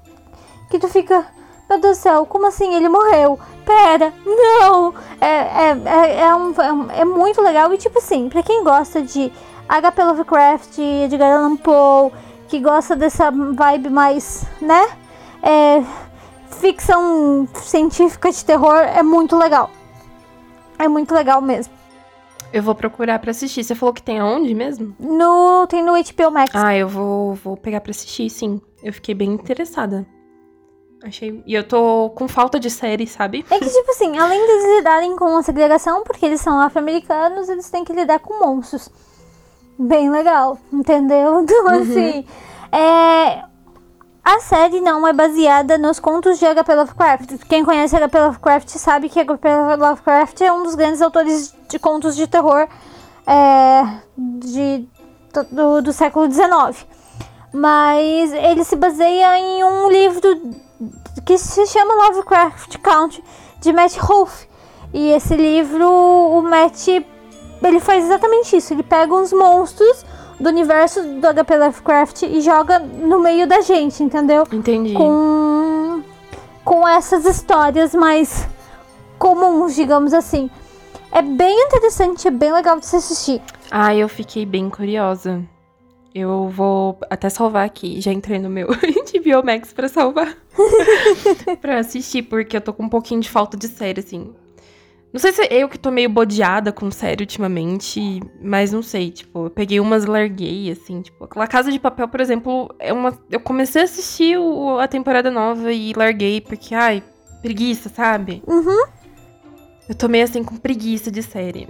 que 0.69 0.80
tu 0.80 0.88
fica. 0.89 1.26
Meu 1.74 1.82
Deus 1.82 1.97
do 1.97 2.01
céu, 2.01 2.26
como 2.28 2.45
assim? 2.45 2.76
Ele 2.76 2.88
morreu? 2.88 3.39
Pera, 3.65 4.13
não! 4.24 4.93
É, 5.19 5.26
é, 5.26 5.82
é, 5.86 6.19
é, 6.21 6.36
um, 6.36 6.51
é, 6.91 6.99
é 6.99 7.05
muito 7.05 7.41
legal. 7.41 7.74
E, 7.74 7.78
tipo 7.80 7.97
assim, 7.97 8.30
pra 8.30 8.43
quem 8.43 8.63
gosta 8.63 9.01
de 9.01 9.32
HP 9.67 10.03
Lovecraft, 10.03 10.78
Edgar 10.78 11.36
Allan 11.36 11.55
Poe, 11.57 12.11
que 12.47 12.59
gosta 12.59 12.95
dessa 12.95 13.32
vibe 13.32 13.89
mais, 13.89 14.45
né? 14.61 14.88
É, 15.41 15.84
ficção 16.59 17.47
científica 17.55 18.32
de 18.32 18.45
terror, 18.45 18.78
é 18.78 19.01
muito 19.01 19.36
legal. 19.36 19.71
É 20.78 20.88
muito 20.88 21.11
legal 21.11 21.41
mesmo. 21.41 21.74
Eu 22.51 22.61
vou 22.61 22.76
procurar 22.76 23.17
pra 23.17 23.32
assistir. 23.32 23.63
Você 23.63 23.74
falou 23.74 23.93
que 23.93 24.03
tem 24.03 24.19
aonde 24.19 24.53
mesmo? 24.53 24.95
No, 24.99 25.65
tem 25.65 25.84
no 25.84 25.93
HBO 25.93 26.32
Max. 26.32 26.51
Ah, 26.53 26.76
eu 26.78 26.88
vou, 26.88 27.34
vou 27.34 27.57
pegar 27.57 27.82
pra 27.82 27.89
assistir, 27.89 28.30
sim. 28.30 28.61
Eu 28.84 28.93
fiquei 28.93 29.15
bem 29.15 29.32
interessada. 29.32 30.05
Achei. 31.04 31.43
E 31.45 31.54
eu 31.54 31.68
tô 31.68 32.12
com 32.16 32.30
falta 32.30 32.58
de 32.58 32.70
série, 32.70 33.06
sabe? 33.06 33.45
É 33.51 33.60
que, 33.60 33.70
tipo 33.70 33.91
assim, 33.91 34.18
além 34.18 34.39
de 34.45 34.51
eles 34.51 34.78
lidarem 34.78 35.16
com 35.18 35.36
a 35.36 35.43
segregação, 35.43 36.04
porque 36.04 36.26
eles 36.26 36.39
são 36.39 36.62
afro-americanos, 36.62 37.49
eles 37.49 37.70
têm 37.70 37.84
que 37.84 37.91
lidar 37.91 38.20
com 38.20 38.39
monstros. 38.39 38.89
Bem 39.78 40.10
legal, 40.10 40.58
entendeu? 40.72 41.41
Então, 41.43 41.68
assim, 41.68 42.26
é... 42.72 43.43
a 44.24 44.39
série 44.39 44.80
não 44.80 45.06
é 45.06 45.12
baseada 45.12 45.78
nos 45.78 45.99
contos 45.99 46.39
de 46.39 46.45
H.P. 46.45 46.74
Lovecraft. 46.74 47.38
Quem 47.49 47.66
conhece 47.66 47.97
H.P. 47.97 48.20
Lovecraft 48.20 48.70
sabe 48.70 49.10
que 49.10 49.20
H.P. 49.20 49.49
Lovecraft 49.76 50.39
é 50.39 50.54
um 50.54 50.64
dos 50.64 50.76
grandes 50.76 51.01
autores 51.01 51.54
de 51.68 51.80
contos 51.80 52.16
de 52.16 52.28
terror 52.28 52.66
é, 53.28 53.84
de, 54.18 54.88
do, 55.51 55.82
do 55.82 55.91
século 55.91 56.32
XIX. 56.32 56.88
Mas 57.54 58.32
ele 58.34 58.64
se 58.64 58.76
baseia 58.78 59.38
em 59.38 59.64
um 59.64 59.89
livro 59.89 60.64
que 61.25 61.38
se 61.38 61.65
chama 61.67 62.07
Lovecraft 62.07 62.77
Country, 62.79 63.23
de 63.59 63.73
Matt 63.73 63.97
Ruff. 63.97 64.47
E 64.93 65.11
esse 65.11 65.36
livro, 65.36 65.89
o 65.89 66.41
Matt, 66.41 66.88
ele 66.88 67.79
faz 67.79 68.05
exatamente 68.05 68.55
isso. 68.55 68.73
Ele 68.73 68.84
pega 68.84 69.13
uns 69.13 69.34
monstros 69.34 70.05
do 70.39 70.49
universo 70.49 71.01
do 71.01 71.27
HP 71.27 71.57
Lovecraft 71.57 72.23
e 72.23 72.41
joga 72.41 72.79
no 72.79 73.19
meio 73.19 73.47
da 73.47 73.61
gente, 73.61 74.03
entendeu? 74.03 74.45
Entendi. 74.51 74.93
Com, 74.93 76.03
com 76.63 76.88
essas 76.88 77.25
histórias 77.25 77.95
mais 77.95 78.47
comuns, 79.17 79.73
digamos 79.73 80.13
assim. 80.13 80.49
É 81.11 81.21
bem 81.21 81.65
interessante, 81.65 82.27
é 82.27 82.31
bem 82.31 82.51
legal 82.51 82.79
de 82.79 82.86
se 82.86 82.95
assistir. 82.95 83.41
Ah, 83.71 83.95
eu 83.95 84.09
fiquei 84.09 84.45
bem 84.45 84.69
curiosa. 84.69 85.43
Eu 86.14 86.47
vou 86.49 86.99
até 87.09 87.30
salvar 87.30 87.66
aqui. 87.66 87.99
Já 87.99 88.11
entrei 88.11 88.39
no 88.39 88.49
meu 88.49 88.68
HBO 88.70 89.43
Max 89.43 89.74
pra 89.74 89.88
salvar. 89.88 90.38
pra 91.59 91.80
assistir, 91.80 92.24
porque 92.24 92.55
eu 92.55 92.61
tô 92.61 92.74
com 92.74 92.84
um 92.84 92.89
pouquinho 92.89 93.22
de 93.22 93.30
falta 93.30 93.57
de 93.57 93.68
série, 93.68 93.99
assim. 93.99 94.34
Não 95.11 95.20
sei 95.20 95.32
se 95.32 95.43
é 95.43 95.64
eu 95.64 95.70
que 95.70 95.78
tô 95.78 95.91
meio 95.91 96.09
bodeada 96.09 96.72
com 96.72 96.89
série 96.89 97.22
ultimamente, 97.22 98.20
mas 98.41 98.72
não 98.72 98.82
sei, 98.82 99.11
tipo, 99.11 99.45
eu 99.45 99.49
peguei 99.51 99.80
umas 99.80 100.05
e 100.05 100.07
larguei, 100.07 100.72
assim, 100.72 101.03
tipo, 101.03 101.24
aquela 101.24 101.45
Casa 101.45 101.72
de 101.72 101.80
Papel, 101.80 102.07
por 102.07 102.20
exemplo, 102.20 102.74
é 102.80 102.91
uma. 102.91 103.16
Eu 103.30 103.39
comecei 103.39 103.84
a 103.84 103.86
assistir 103.86 104.39
o, 104.39 104.80
a 104.80 104.88
temporada 104.88 105.30
nova 105.30 105.72
e 105.72 105.93
larguei, 105.93 106.41
porque, 106.41 106.74
ai, 106.74 107.03
preguiça, 107.43 107.89
sabe? 107.89 108.41
Uhum. 108.47 108.86
Eu 109.93 109.97
tô 109.97 110.07
meio 110.07 110.23
assim 110.23 110.43
com 110.43 110.57
preguiça 110.57 111.11
de 111.11 111.21
série. 111.21 111.67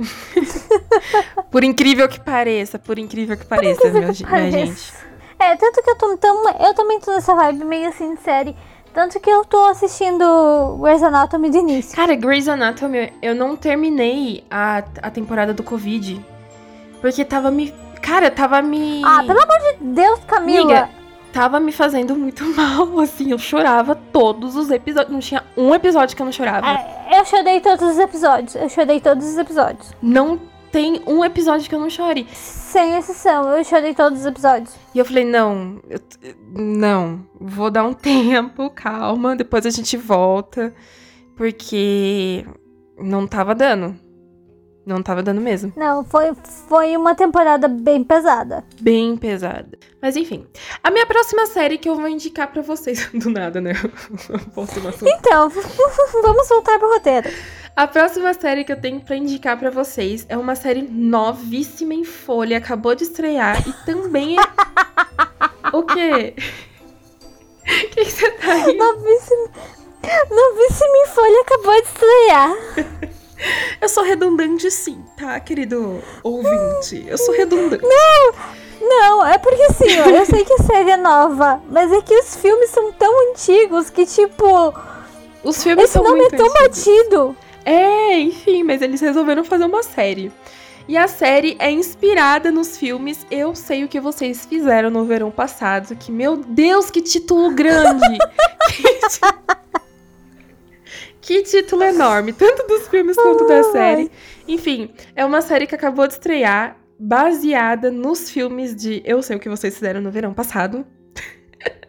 por 1.51 1.61
incrível 1.61 2.07
que 2.07 2.21
pareça, 2.21 2.80
por 2.80 2.97
incrível 2.97 3.36
que 3.36 3.45
pareça, 3.45 3.86
incrível 3.86 3.99
minha, 3.99 4.13
que 4.13 4.26
minha 4.26 4.49
gente. 4.49 4.93
É, 5.38 5.57
tanto 5.57 5.84
que 5.84 5.89
eu 5.89 5.97
tô 5.97 6.15
tão. 6.15 6.49
Eu 6.57 6.74
também 6.74 7.01
tô 7.01 7.11
nessa 7.11 7.36
vibe 7.36 7.65
meio 7.65 7.89
assim 7.89 8.15
de 8.15 8.21
série. 8.21 8.55
Tanto 8.93 9.19
que 9.19 9.30
eu 9.30 9.43
tô 9.43 9.65
assistindo 9.65 10.78
Grey's 10.80 11.03
Anatomy 11.03 11.49
de 11.49 11.57
início. 11.57 11.95
Cara, 11.97 12.15
Grey's 12.15 12.47
Anatomy, 12.47 13.11
eu 13.21 13.36
não 13.36 13.57
terminei 13.57 14.45
a, 14.49 14.78
a 15.01 15.11
temporada 15.11 15.53
do 15.53 15.61
Covid. 15.61 16.26
Porque 17.01 17.26
tava 17.26 17.51
me. 17.51 17.74
Cara, 18.01 18.32
tava 18.32 18.61
me. 18.61 19.01
Ah, 19.03 19.21
pelo 19.28 19.41
amor 19.41 19.57
de 19.59 19.84
Deus, 19.84 20.21
Camila! 20.26 20.89
Tava 21.34 21.60
me 21.60 21.72
fazendo 21.72 22.16
muito 22.16 22.46
mal, 22.56 23.00
assim. 23.00 23.32
Eu 23.32 23.40
chorava 23.40 23.96
todos 23.96 24.56
os 24.56 24.70
episódios. 24.70 25.12
Não 25.12 25.20
tinha 25.20 25.44
um 25.58 25.74
episódio 25.74 26.16
que 26.16 26.22
eu 26.22 26.26
não 26.26 26.32
chorava. 26.32 26.68
É, 26.68 27.20
eu 27.20 27.26
chorei 27.26 27.60
todos 27.60 27.90
os 27.90 27.98
episódios. 27.98 28.56
Eu 28.56 28.70
chorei 28.70 29.02
todos 29.02 29.28
os 29.28 29.38
episódios. 29.38 29.92
Não 30.02 30.40
tem 30.72 31.02
um 31.06 31.26
episódio 31.26 31.68
que 31.68 31.76
eu 31.76 31.80
não 31.80 31.90
chore. 31.90 32.28
Sem 32.34 32.96
exceção, 32.96 33.50
eu 33.50 33.64
chorei 33.64 33.94
todos 33.94 34.22
os 34.22 34.26
episódios. 34.26 34.74
E 34.96 35.00
eu 35.00 35.06
falei, 35.06 35.26
não, 35.26 35.80
eu, 35.90 36.00
não, 36.56 37.28
vou 37.40 37.70
dar 37.70 37.84
um 37.84 37.94
tempo, 37.94 38.70
calma, 38.70 39.36
depois 39.36 39.66
a 39.66 39.70
gente 39.70 39.98
volta. 39.98 40.74
Porque 41.36 42.46
não 42.98 43.28
tava 43.28 43.56
dando. 43.56 43.96
Não 44.86 45.02
tava 45.02 45.24
dando 45.24 45.40
mesmo. 45.40 45.72
Não, 45.78 46.04
foi, 46.04 46.34
foi 46.68 46.98
uma 46.98 47.16
temporada 47.16 47.70
bem 47.70 48.04
pesada. 48.04 48.66
Bem 48.82 49.16
pesada. 49.16 49.78
Mas 50.02 50.18
enfim, 50.18 50.46
a 50.84 50.92
minha 50.92 51.06
próxima 51.06 51.46
série 51.46 51.78
que 51.78 51.88
eu 51.88 51.96
vou 51.96 52.08
indicar 52.10 52.52
para 52.52 52.62
vocês. 52.62 53.10
Do 53.16 53.30
nada, 53.30 53.62
né? 53.62 53.74
Então, 55.08 55.50
vamos 56.22 56.50
voltar 56.50 56.78
pro 56.78 56.90
roteiro. 56.90 57.30
A 57.76 57.88
próxima 57.88 58.34
série 58.34 58.64
que 58.64 58.72
eu 58.72 58.80
tenho 58.80 59.00
para 59.00 59.16
indicar 59.16 59.58
para 59.58 59.72
vocês 59.72 60.26
é 60.30 60.38
uma 60.38 60.56
série 60.56 60.82
novíssima 60.82 61.94
em 61.94 62.04
folha, 62.04 62.58
acabou 62.58 62.94
de 62.94 63.04
estrear 63.04 63.68
e 63.68 63.74
também 63.86 64.38
é. 64.38 65.76
o 65.76 65.84
quê? 65.84 66.36
O 67.64 67.90
que 67.90 68.06
você 68.06 68.30
tá 68.32 68.54
rindo? 68.54 68.78
Novíssima. 68.78 69.50
Novíssima 70.30 70.98
em 70.98 71.08
folha 71.08 71.42
acabou 71.42 71.82
de 71.82 71.88
estrear. 71.88 73.14
Eu 73.82 73.90
sou 73.90 74.04
redundante 74.04 74.70
sim, 74.72 75.04
tá, 75.18 75.40
querido 75.40 76.02
ouvinte? 76.24 77.04
Eu 77.08 77.18
sou 77.18 77.34
redundante. 77.34 77.84
Não! 77.84 78.34
Não, 78.82 79.26
é 79.26 79.38
porque 79.38 79.64
assim, 79.64 80.00
ó, 80.02 80.10
eu 80.10 80.26
sei 80.26 80.44
que 80.44 80.54
a 80.54 80.58
série 80.64 80.92
é 80.92 80.98
nova, 80.98 81.62
mas 81.70 81.92
é 81.92 82.02
que 82.02 82.14
os 82.14 82.36
filmes 82.36 82.70
são 82.70 82.92
tão 82.92 83.32
antigos 83.32 83.90
que, 83.90 84.06
tipo. 84.06 84.74
Os 85.44 85.64
filmes 85.64 85.86
esse 85.86 85.94
são 85.94 86.04
nome 86.04 86.20
muito 86.20 86.36
é 86.36 86.38
tão 86.38 86.48
antigos. 86.48 86.84
batido. 86.84 87.38
É, 87.66 88.20
enfim, 88.20 88.64
mas 88.64 88.82
eles 88.82 89.00
resolveram 89.00 89.44
fazer 89.44 89.66
uma 89.66 89.84
série. 89.84 90.32
E 90.86 90.98
a 90.98 91.08
série 91.08 91.56
é 91.60 91.72
inspirada 91.72 92.52
nos 92.52 92.78
filmes 92.78 93.26
Eu 93.32 93.56
Sei 93.56 93.86
O 93.86 93.88
Que 93.88 94.02
Vocês 94.02 94.46
Fizeram 94.46 94.90
no 94.90 95.06
Verão 95.06 95.32
Passado. 95.32 95.96
Que, 95.96 96.12
meu 96.12 96.36
Deus, 96.36 96.92
que 96.92 97.02
título 97.02 97.52
grande! 97.52 98.18
que, 98.68 99.83
que 101.24 101.41
título 101.41 101.84
enorme, 101.84 102.34
tanto 102.34 102.67
dos 102.67 102.88
filmes 102.89 103.15
quanto 103.15 103.47
da 103.47 103.63
série. 103.63 104.11
Enfim, 104.45 104.93
é 105.15 105.24
uma 105.24 105.41
série 105.41 105.65
que 105.65 105.74
acabou 105.74 106.05
de 106.05 106.13
estrear, 106.13 106.78
baseada 106.99 107.89
nos 107.89 108.30
filmes 108.30 108.76
de 108.76 109.01
Eu 109.05 109.24
Sei 109.24 109.38
O 109.38 109.39
Que 109.39 109.47
Vocês 109.47 109.74
Fizeram 109.74 110.01
no 110.01 110.11
Verão 110.11 110.34
Passado. 110.34 110.86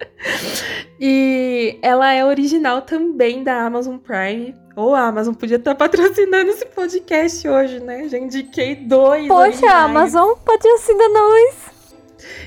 e 1.01 1.77
ela 1.83 2.13
é 2.13 2.25
original 2.25 2.83
também 2.83 3.43
da 3.43 3.67
Amazon 3.67 3.97
Prime. 3.97 4.55
Ou 4.77 4.95
a 4.95 5.09
Amazon 5.09 5.35
podia 5.35 5.57
estar 5.57 5.75
patrocinando 5.75 6.51
esse 6.51 6.67
podcast 6.67 7.49
hoje, 7.49 7.81
né? 7.81 8.09
Já 8.09 8.19
indiquei 8.19 8.77
dois. 8.77 9.27
Poxa, 9.27 9.49
originais. 9.49 9.75
a 9.75 9.83
Amazon 9.83 10.35
patrocina 10.45 11.09
nós. 11.09 11.55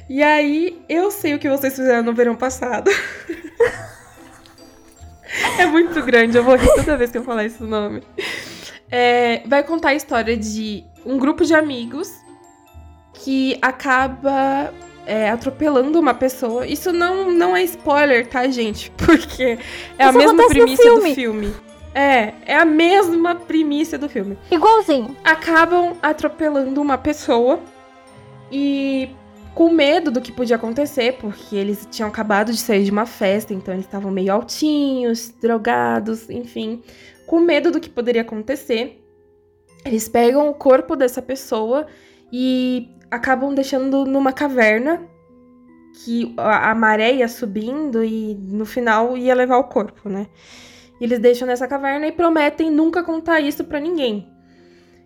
E 0.09 0.23
aí, 0.23 0.81
eu 0.87 1.11
sei 1.11 1.35
o 1.35 1.39
que 1.39 1.49
vocês 1.49 1.75
fizeram 1.75 2.03
no 2.03 2.13
verão 2.13 2.35
passado. 2.35 2.89
é 5.59 5.65
muito 5.65 6.01
grande, 6.03 6.37
eu 6.37 6.43
vou 6.43 6.55
rir 6.55 6.69
toda 6.75 6.97
vez 6.97 7.11
que 7.11 7.17
eu 7.17 7.23
falar 7.23 7.45
esse 7.45 7.63
nome. 7.63 8.01
É, 8.89 9.41
vai 9.45 9.63
contar 9.63 9.89
a 9.89 9.95
história 9.95 10.35
de 10.37 10.83
um 11.05 11.17
grupo 11.17 11.43
de 11.43 11.53
amigos 11.53 12.11
que 13.13 13.57
acaba 13.61 14.73
é, 15.05 15.29
atropelando 15.29 15.99
uma 15.99 16.13
pessoa. 16.13 16.65
Isso 16.65 16.91
não, 16.91 17.31
não 17.31 17.55
é 17.55 17.63
spoiler, 17.63 18.27
tá, 18.27 18.47
gente? 18.47 18.91
Porque 18.97 19.57
é 19.97 20.03
a 20.05 20.09
Isso 20.09 20.17
mesma 20.17 20.43
acontece 20.43 20.59
no 20.59 20.65
premissa 20.65 20.83
do 20.83 21.01
filme. 21.01 21.15
filme. 21.15 21.53
É, 21.93 22.33
é 22.45 22.55
a 22.55 22.65
mesma 22.65 23.33
premissa 23.33 23.97
do 23.97 24.07
filme 24.07 24.37
Igualzinho. 24.51 25.17
acabam 25.23 25.97
atropelando 25.99 26.79
uma 26.79 26.95
pessoa 26.95 27.59
e 28.51 29.09
com 29.57 29.71
medo 29.71 30.11
do 30.11 30.21
que 30.21 30.31
podia 30.31 30.55
acontecer, 30.55 31.13
porque 31.13 31.55
eles 31.55 31.87
tinham 31.89 32.07
acabado 32.07 32.51
de 32.51 32.59
sair 32.59 32.83
de 32.83 32.91
uma 32.91 33.07
festa, 33.07 33.55
então 33.55 33.73
eles 33.73 33.87
estavam 33.87 34.11
meio 34.11 34.31
altinhos, 34.31 35.33
drogados, 35.41 36.29
enfim, 36.29 36.83
com 37.25 37.39
medo 37.39 37.71
do 37.71 37.79
que 37.79 37.89
poderia 37.89 38.21
acontecer, 38.21 39.03
eles 39.83 40.07
pegam 40.07 40.47
o 40.47 40.53
corpo 40.53 40.95
dessa 40.95 41.23
pessoa 41.23 41.87
e 42.31 42.87
acabam 43.09 43.51
deixando 43.55 44.05
numa 44.05 44.31
caverna 44.31 45.01
que 46.05 46.35
a, 46.37 46.75
maré 46.75 47.15
ia 47.15 47.27
subindo 47.27 48.03
e 48.03 48.35
no 48.35 48.63
final 48.63 49.17
ia 49.17 49.33
levar 49.33 49.57
o 49.57 49.63
corpo, 49.63 50.07
né? 50.07 50.27
Eles 51.01 51.17
deixam 51.17 51.47
nessa 51.47 51.67
caverna 51.67 52.05
e 52.05 52.11
prometem 52.11 52.69
nunca 52.69 53.01
contar 53.01 53.39
isso 53.39 53.63
pra 53.63 53.79
ninguém. 53.79 54.31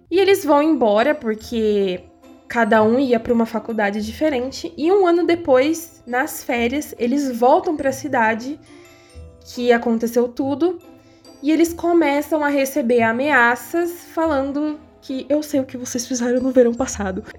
E 0.09 0.19
eles 0.19 0.43
vão 0.43 0.61
embora 0.61 1.15
porque 1.15 2.10
cada 2.51 2.83
um 2.83 2.99
ia 2.99 3.17
para 3.17 3.31
uma 3.31 3.45
faculdade 3.45 4.05
diferente 4.05 4.73
e 4.75 4.91
um 4.91 5.07
ano 5.07 5.25
depois, 5.25 6.03
nas 6.05 6.43
férias, 6.43 6.93
eles 6.99 7.31
voltam 7.31 7.77
para 7.77 7.87
a 7.87 7.93
cidade 7.93 8.59
que 9.39 9.71
aconteceu 9.71 10.27
tudo 10.27 10.77
e 11.41 11.49
eles 11.49 11.71
começam 11.71 12.43
a 12.43 12.49
receber 12.49 13.03
ameaças 13.03 14.03
falando 14.13 14.77
que 15.01 15.25
eu 15.29 15.41
sei 15.41 15.61
o 15.61 15.65
que 15.65 15.77
vocês 15.77 16.05
fizeram 16.05 16.41
no 16.41 16.51
verão 16.51 16.73
passado. 16.73 17.23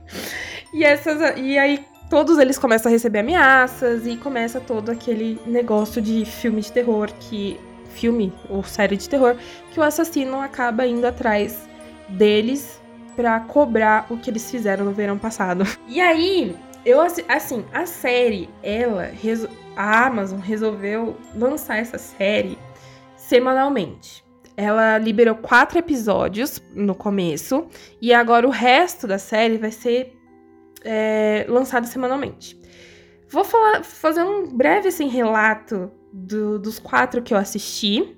E 0.75 0.85
essas 0.85 1.37
e 1.37 1.59
aí 1.59 1.85
todos 2.09 2.39
eles 2.39 2.57
começam 2.57 2.89
a 2.89 2.93
receber 2.95 3.19
ameaças 3.19 4.07
e 4.07 4.17
começa 4.17 4.59
todo 4.59 4.91
aquele 4.91 5.39
negócio 5.45 6.01
de 6.01 6.25
filme 6.25 6.63
de 6.63 6.73
terror 6.73 7.13
que 7.21 7.61
filme 7.91 8.33
ou 8.49 8.65
série 8.65 8.97
de 8.97 9.07
terror 9.07 9.37
que 9.71 9.79
o 9.79 9.83
assassino 9.83 10.41
acaba 10.41 10.87
indo 10.87 11.07
atrás 11.07 11.69
deles 12.09 12.82
pra 13.17 13.41
cobrar 13.41 14.07
o 14.11 14.17
que 14.17 14.31
eles 14.31 14.51
fizeram 14.51 14.85
no 14.85 14.93
verão 14.93 15.19
passado. 15.19 15.65
E 15.89 16.01
aí, 16.01 16.57
eu 16.85 17.01
assi- 17.01 17.25
assim, 17.29 17.65
a 17.73 17.87
série, 17.87 18.49
ela 18.63 19.11
a 19.77 20.07
Amazon 20.07 20.39
resolveu 20.39 21.17
lançar 21.35 21.77
essa 21.79 21.99
série 21.99 22.59
semanalmente. 23.17 24.23
Ela 24.57 24.99
liberou 24.99 25.35
quatro 25.37 25.79
episódios 25.79 26.63
no 26.75 26.95
começo 26.95 27.67
e 28.01 28.13
agora 28.13 28.47
o 28.47 28.51
resto 28.51 29.07
da 29.07 29.19
série 29.19 29.57
vai 29.57 29.71
ser 29.71 30.15
é, 30.85 31.47
lançado 31.49 31.87
semanalmente. 31.87 32.61
vou 33.31 33.45
falar, 33.45 33.83
fazer 33.83 34.23
um 34.23 34.47
breve 34.55 34.89
assim, 34.89 35.09
relato 35.09 35.91
do, 36.13 36.59
dos 36.59 36.79
quatro 36.79 37.23
que 37.23 37.33
eu 37.33 37.39
assisti. 37.39 38.15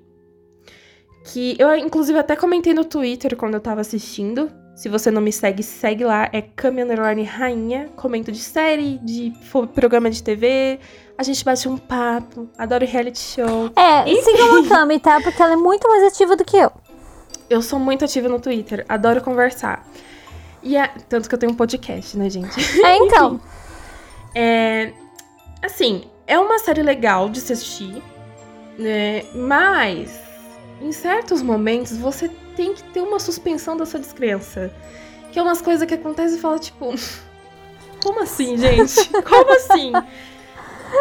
Que 1.23 1.55
eu, 1.57 1.73
inclusive, 1.75 2.19
até 2.19 2.35
comentei 2.35 2.73
no 2.73 2.83
Twitter 2.85 3.35
quando 3.37 3.53
eu 3.55 3.61
tava 3.61 3.81
assistindo. 3.81 4.51
Se 4.75 4.89
você 4.89 5.09
não 5.09 5.21
me 5.21 5.31
segue, 5.31 5.63
segue 5.63 6.03
lá. 6.03 6.29
É 6.33 6.41
Cami 6.41 6.83
Underline 6.83 7.23
Rainha. 7.23 7.89
Comento 7.95 8.29
de 8.29 8.39
série, 8.39 8.97
de 8.97 9.33
programa 9.73 10.11
de 10.11 10.21
TV. 10.21 10.79
A 11.17 11.23
gente 11.23 11.45
bate 11.45 11.69
um 11.69 11.77
papo. 11.77 12.49
Adoro 12.57 12.85
reality 12.85 13.19
show. 13.19 13.71
É, 13.73 14.03
sigam 14.21 14.65
a 14.65 14.67
Cami, 14.69 14.99
tá? 14.99 15.21
Porque 15.21 15.41
ela 15.41 15.53
é 15.53 15.55
muito 15.55 15.87
mais 15.87 16.03
ativa 16.11 16.35
do 16.35 16.43
que 16.43 16.57
eu. 16.57 16.69
Eu 17.49 17.61
sou 17.61 17.79
muito 17.79 18.03
ativa 18.03 18.27
no 18.27 18.37
Twitter. 18.37 18.85
Adoro 18.89 19.21
conversar. 19.21 19.87
E 20.61 20.75
é, 20.75 20.87
tanto 21.07 21.29
que 21.29 21.35
eu 21.35 21.39
tenho 21.39 21.53
um 21.53 21.55
podcast, 21.55 22.17
né, 22.17 22.29
gente? 22.29 22.59
É, 22.83 22.97
então. 22.99 23.39
é, 24.35 24.91
assim, 25.61 26.03
é 26.27 26.37
uma 26.37 26.59
série 26.59 26.83
legal 26.83 27.29
de 27.29 27.39
se 27.39 27.53
assistir, 27.53 28.03
né? 28.77 29.23
Mas 29.33 30.24
em 30.81 30.91
certos 30.91 31.41
momentos 31.41 31.97
você 31.97 32.29
tem 32.55 32.73
que 32.73 32.83
ter 32.83 33.01
uma 33.01 33.19
suspensão 33.19 33.75
da 33.75 33.85
sua 33.85 33.99
descrença. 33.99 34.73
Que 35.31 35.39
é 35.39 35.41
umas 35.41 35.61
coisas 35.61 35.87
que 35.87 35.93
acontecem 35.93 36.37
e 36.37 36.41
fala, 36.41 36.59
tipo. 36.59 36.93
Como 38.01 38.21
assim, 38.21 38.55
gente? 38.57 39.09
Como 39.23 39.51
assim? 39.53 39.91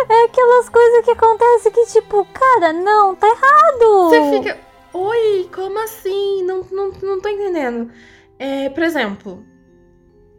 É 0.09 0.25
aquelas 0.25 0.69
coisas 0.71 1.05
que 1.05 1.11
acontecem 1.11 1.71
que, 1.71 1.87
tipo, 1.87 2.27
cara, 2.33 2.73
não, 2.73 3.15
tá 3.15 3.29
errado. 3.29 4.09
Você 4.09 4.39
fica. 4.39 4.59
Oi, 4.93 5.49
como 5.53 5.79
assim? 5.83 6.45
Não, 6.45 6.65
não, 6.71 6.91
não 7.03 7.21
tô 7.21 7.29
entendendo. 7.29 7.91
É, 8.39 8.71
por 8.71 8.83
exemplo, 8.83 9.45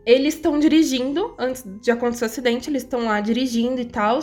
eles 0.05 0.36
estão 0.36 0.59
dirigindo, 0.59 1.33
antes 1.38 1.63
de 1.81 1.91
acontecer 1.91 2.25
o 2.25 2.27
acidente, 2.27 2.69
eles 2.69 2.83
estão 2.83 3.05
lá 3.05 3.19
dirigindo 3.19 3.81
e 3.81 3.86
tal. 3.86 4.19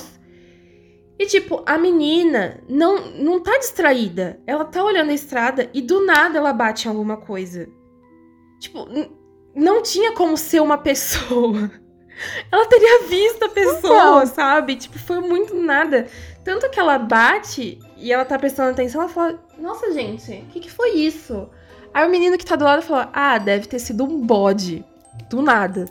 E, 1.18 1.26
tipo, 1.26 1.62
a 1.66 1.78
menina 1.78 2.60
não, 2.68 3.12
não 3.12 3.40
tá 3.40 3.58
distraída. 3.58 4.40
Ela 4.46 4.64
tá 4.64 4.82
olhando 4.82 5.10
a 5.10 5.14
estrada 5.14 5.70
e 5.72 5.80
do 5.80 6.04
nada 6.04 6.38
ela 6.38 6.52
bate 6.52 6.86
em 6.86 6.90
alguma 6.90 7.16
coisa. 7.16 7.68
Tipo, 8.58 8.86
não 9.54 9.82
tinha 9.82 10.12
como 10.12 10.36
ser 10.36 10.60
uma 10.60 10.78
pessoa. 10.78 11.70
Ela 12.52 12.66
teria 12.66 13.04
visto 13.08 13.42
a 13.44 13.48
pessoa, 13.48 14.22
então. 14.22 14.26
sabe? 14.26 14.76
Tipo, 14.76 14.98
foi 14.98 15.20
muito 15.20 15.54
nada. 15.54 16.06
Tanto 16.44 16.68
que 16.70 16.78
ela 16.78 16.98
bate 16.98 17.78
e 17.96 18.12
ela 18.12 18.24
tá 18.24 18.38
prestando 18.38 18.70
atenção, 18.70 19.00
ela 19.00 19.10
fala: 19.10 19.42
Nossa, 19.58 19.92
gente, 19.92 20.30
o 20.30 20.46
que, 20.46 20.60
que 20.60 20.70
foi 20.70 20.90
isso? 20.90 21.48
Aí 21.92 22.06
o 22.06 22.10
menino 22.10 22.36
que 22.36 22.44
tá 22.44 22.54
do 22.54 22.64
lado 22.64 22.82
fala: 22.82 23.10
Ah, 23.12 23.38
deve 23.38 23.66
ter 23.66 23.78
sido 23.78 24.04
um 24.04 24.24
bode. 24.24 24.84
Do 25.30 25.40
nada. 25.42 25.86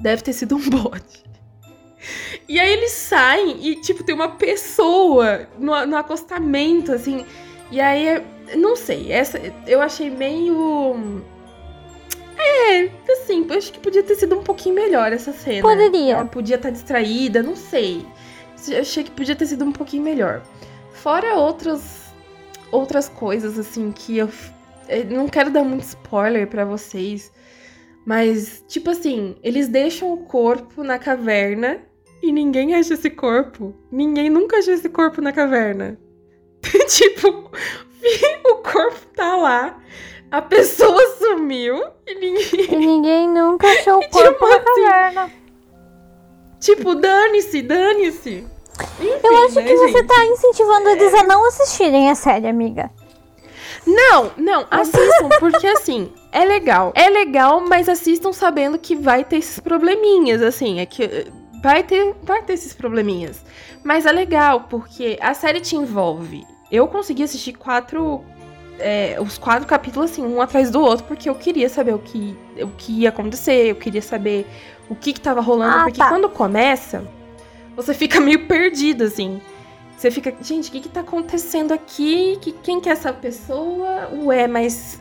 Deve 0.00 0.22
ter 0.22 0.32
sido 0.32 0.56
um 0.56 0.70
bode. 0.70 1.27
E 2.48 2.58
aí 2.58 2.72
eles 2.72 2.92
saem 2.92 3.66
e, 3.66 3.76
tipo, 3.76 4.02
tem 4.02 4.14
uma 4.14 4.30
pessoa 4.30 5.48
no, 5.58 5.86
no 5.86 5.96
acostamento, 5.96 6.92
assim. 6.92 7.26
E 7.70 7.80
aí, 7.80 8.22
não 8.56 8.76
sei, 8.76 9.12
essa 9.12 9.40
eu 9.66 9.80
achei 9.80 10.10
meio. 10.10 11.22
É, 12.38 12.88
assim, 13.12 13.46
eu 13.48 13.58
acho 13.58 13.72
que 13.72 13.80
podia 13.80 14.02
ter 14.02 14.14
sido 14.14 14.38
um 14.38 14.42
pouquinho 14.42 14.74
melhor 14.74 15.12
essa 15.12 15.32
cena. 15.32 15.62
Poderia. 15.62 16.14
Ela 16.14 16.24
podia 16.24 16.56
estar 16.56 16.70
distraída, 16.70 17.42
não 17.42 17.56
sei. 17.56 18.06
Eu 18.68 18.80
achei 18.80 19.04
que 19.04 19.10
podia 19.10 19.36
ter 19.36 19.46
sido 19.46 19.64
um 19.64 19.72
pouquinho 19.72 20.02
melhor. 20.02 20.42
Fora 20.92 21.34
outras 21.34 22.08
outras 22.70 23.08
coisas, 23.08 23.58
assim, 23.58 23.90
que 23.90 24.18
eu, 24.18 24.28
eu 24.88 25.04
não 25.06 25.28
quero 25.28 25.50
dar 25.50 25.64
muito 25.64 25.84
spoiler 25.84 26.46
para 26.46 26.64
vocês. 26.64 27.32
Mas, 28.04 28.64
tipo 28.66 28.90
assim, 28.90 29.36
eles 29.42 29.68
deixam 29.68 30.12
o 30.12 30.18
corpo 30.18 30.82
na 30.82 30.98
caverna 30.98 31.80
e 32.22 32.32
ninguém 32.32 32.74
acha 32.74 32.94
esse 32.94 33.10
corpo. 33.10 33.74
Ninguém 33.90 34.28
nunca 34.30 34.58
achou 34.58 34.74
esse 34.74 34.88
corpo 34.88 35.20
na 35.20 35.32
caverna. 35.32 35.98
tipo, 36.88 37.28
o 37.28 38.54
corpo 38.56 39.06
tá 39.14 39.36
lá. 39.36 39.78
A 40.30 40.42
pessoa 40.42 41.00
sumiu 41.18 41.82
e 42.06 42.14
ninguém. 42.14 42.72
E 42.72 42.76
ninguém 42.76 43.28
nunca 43.28 43.66
achou 43.66 43.98
o 43.98 44.08
corpo 44.10 44.32
tipo 44.32 44.46
na 44.46 44.56
assim, 44.56 44.82
caverna. 44.84 45.32
Tipo, 46.60 46.94
dane-se, 46.94 47.62
dane-se. 47.62 48.46
Eu 49.00 49.36
acho 49.44 49.54
né, 49.56 49.62
que 49.62 49.76
gente? 49.76 49.92
você 49.92 50.04
tá 50.04 50.24
incentivando 50.26 50.88
eles 50.90 51.14
a 51.14 51.24
não 51.24 51.46
assistirem 51.46 52.10
a 52.10 52.14
série, 52.14 52.46
amiga. 52.46 52.90
Não, 53.86 54.30
não, 54.36 54.66
assistam, 54.70 55.28
porque 55.40 55.66
assim, 55.66 56.12
é 56.30 56.44
legal. 56.44 56.92
É 56.94 57.08
legal, 57.08 57.60
mas 57.60 57.88
assistam 57.88 58.32
sabendo 58.32 58.78
que 58.78 58.94
vai 58.94 59.24
ter 59.24 59.38
esses 59.38 59.58
probleminhas, 59.58 60.42
assim. 60.42 60.78
É 60.78 60.86
que 60.86 61.26
vai 61.62 61.82
ter, 61.82 62.14
vai 62.22 62.42
ter 62.42 62.54
esses 62.54 62.72
probleminhas. 62.72 63.44
Mas 63.82 64.06
é 64.06 64.12
legal, 64.12 64.62
porque 64.68 65.18
a 65.20 65.34
série 65.34 65.60
te 65.60 65.76
envolve. 65.76 66.46
Eu 66.70 66.86
consegui 66.88 67.22
assistir 67.22 67.52
quatro. 67.54 68.22
É, 68.80 69.16
os 69.20 69.38
quatro 69.38 69.66
capítulos, 69.66 70.12
assim, 70.12 70.22
um 70.22 70.40
atrás 70.40 70.70
do 70.70 70.80
outro, 70.80 71.04
porque 71.04 71.28
eu 71.28 71.34
queria 71.34 71.68
saber 71.68 71.94
o 71.94 71.98
que, 71.98 72.38
o 72.62 72.68
que 72.68 73.00
ia 73.00 73.08
acontecer, 73.08 73.66
eu 73.66 73.74
queria 73.74 74.00
saber 74.00 74.46
o 74.88 74.94
que, 74.94 75.12
que 75.12 75.20
tava 75.20 75.40
rolando, 75.40 75.78
ah, 75.78 75.84
porque 75.84 75.98
tá. 75.98 76.08
quando 76.08 76.28
começa, 76.28 77.04
você 77.74 77.92
fica 77.92 78.20
meio 78.22 78.46
perdido, 78.46 79.02
assim. 79.02 79.40
Você 79.96 80.12
fica, 80.12 80.32
gente, 80.40 80.68
o 80.68 80.72
que, 80.72 80.82
que 80.82 80.88
tá 80.88 81.00
acontecendo 81.00 81.72
aqui? 81.72 82.38
Que, 82.40 82.52
quem 82.52 82.80
que 82.80 82.88
é 82.88 82.92
essa 82.92 83.12
pessoa? 83.12 84.08
Ué, 84.12 84.46
mas 84.46 85.00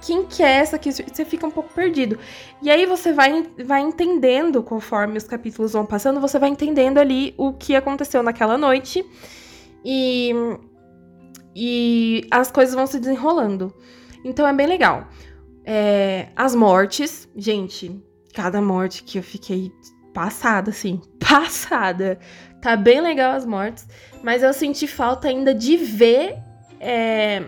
quem 0.00 0.24
que 0.26 0.42
é 0.42 0.56
essa 0.56 0.76
aqui? 0.76 0.90
Você 0.92 1.24
fica 1.24 1.46
um 1.46 1.50
pouco 1.50 1.72
perdido. 1.72 2.18
E 2.62 2.70
aí 2.70 2.86
você 2.86 3.12
vai, 3.12 3.44
vai 3.64 3.80
entendendo, 3.80 4.62
conforme 4.62 5.18
os 5.18 5.24
capítulos 5.24 5.72
vão 5.72 5.84
passando, 5.84 6.20
você 6.20 6.38
vai 6.38 6.48
entendendo 6.48 6.98
ali 6.98 7.34
o 7.36 7.52
que 7.52 7.74
aconteceu 7.74 8.22
naquela 8.22 8.56
noite. 8.56 9.04
E, 9.84 10.32
e 11.54 12.26
as 12.30 12.50
coisas 12.50 12.74
vão 12.74 12.86
se 12.86 12.98
desenrolando. 12.98 13.74
Então 14.24 14.46
é 14.46 14.52
bem 14.52 14.66
legal. 14.66 15.08
É, 15.64 16.28
as 16.34 16.54
mortes, 16.54 17.28
gente, 17.36 18.02
cada 18.34 18.60
morte 18.62 19.02
que 19.02 19.18
eu 19.18 19.22
fiquei 19.22 19.72
passada, 20.14 20.70
assim, 20.70 21.00
passada. 21.18 22.18
Tá 22.60 22.76
bem 22.76 23.00
legal 23.00 23.32
as 23.32 23.46
mortes, 23.46 23.86
mas 24.22 24.42
eu 24.42 24.52
senti 24.52 24.86
falta 24.86 25.28
ainda 25.28 25.54
de 25.54 25.76
ver 25.76 26.36
é, 26.80 27.44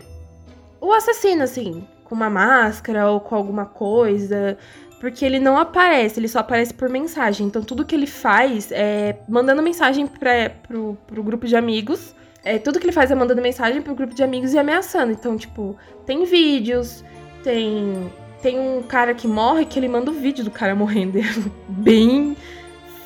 o 0.81 0.93
assassino, 0.93 1.43
assim, 1.43 1.87
com 2.11 2.17
uma 2.17 2.29
máscara 2.29 3.09
ou 3.09 3.21
com 3.21 3.37
alguma 3.37 3.65
coisa. 3.65 4.59
Porque 4.99 5.25
ele 5.25 5.39
não 5.39 5.57
aparece, 5.57 6.19
ele 6.19 6.29
só 6.29 6.41
aparece 6.41 6.75
por 6.75 6.91
mensagem. 6.91 7.47
Então 7.47 7.63
tudo 7.63 7.87
que 7.87 7.95
ele 7.95 8.09
faz 8.09 8.71
é 8.73 9.21
mandando 9.29 9.63
mensagem 9.63 10.07
pra, 10.09 10.51
pro, 10.51 10.99
pro 11.07 11.23
grupo 11.23 11.47
de 11.47 11.55
amigos. 11.55 12.15
É, 12.45 12.59
tudo 12.59 12.81
que 12.81 12.85
ele 12.85 12.93
faz 12.93 13.11
é 13.11 13.15
mandando 13.15 13.41
mensagem 13.41 13.81
pro 13.81 13.95
grupo 13.95 14.13
de 14.13 14.25
amigos 14.25 14.53
e 14.53 14.59
ameaçando. 14.59 15.13
Então, 15.13 15.37
tipo, 15.37 15.77
tem 16.05 16.25
vídeos, 16.25 17.05
tem. 17.45 18.13
Tem 18.43 18.59
um 18.59 18.83
cara 18.83 19.13
que 19.13 19.29
morre 19.29 19.67
que 19.67 19.79
ele 19.79 19.87
manda 19.87 20.11
o 20.11 20.15
vídeo 20.15 20.43
do 20.43 20.51
cara 20.51 20.75
morrendo. 20.75 21.19
Bem 21.69 22.35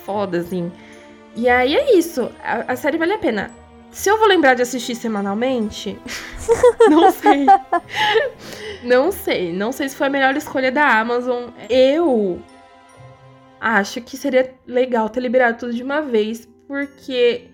foda, 0.04 0.38
assim. 0.38 0.70
E 1.34 1.48
aí 1.48 1.74
é 1.74 1.96
isso. 1.96 2.30
A, 2.42 2.72
a 2.72 2.76
série 2.76 2.96
vale 2.96 3.14
a 3.14 3.18
pena. 3.18 3.50
Se 3.94 4.10
eu 4.10 4.18
vou 4.18 4.26
lembrar 4.26 4.54
de 4.54 4.62
assistir 4.62 4.96
semanalmente, 4.96 5.96
não 6.90 7.12
sei. 7.12 7.46
não 8.82 9.12
sei. 9.12 9.52
Não 9.52 9.70
sei 9.70 9.88
se 9.88 9.94
foi 9.94 10.08
a 10.08 10.10
melhor 10.10 10.36
escolha 10.36 10.72
da 10.72 10.98
Amazon. 10.98 11.50
Eu 11.70 12.42
acho 13.60 14.00
que 14.02 14.16
seria 14.16 14.52
legal 14.66 15.08
ter 15.08 15.20
liberado 15.20 15.58
tudo 15.58 15.72
de 15.72 15.82
uma 15.84 16.02
vez, 16.02 16.46
porque 16.66 17.48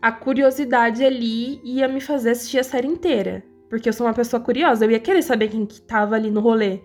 a 0.00 0.12
curiosidade 0.12 1.02
ali 1.02 1.58
ia 1.64 1.88
me 1.88 2.02
fazer 2.02 2.32
assistir 2.32 2.58
a 2.58 2.64
série 2.64 2.86
inteira. 2.86 3.42
Porque 3.70 3.88
eu 3.88 3.92
sou 3.94 4.06
uma 4.06 4.14
pessoa 4.14 4.40
curiosa, 4.40 4.84
eu 4.84 4.90
ia 4.90 5.00
querer 5.00 5.22
saber 5.22 5.48
quem 5.48 5.64
que 5.64 5.80
tava 5.80 6.14
ali 6.14 6.30
no 6.30 6.40
rolê. 6.40 6.80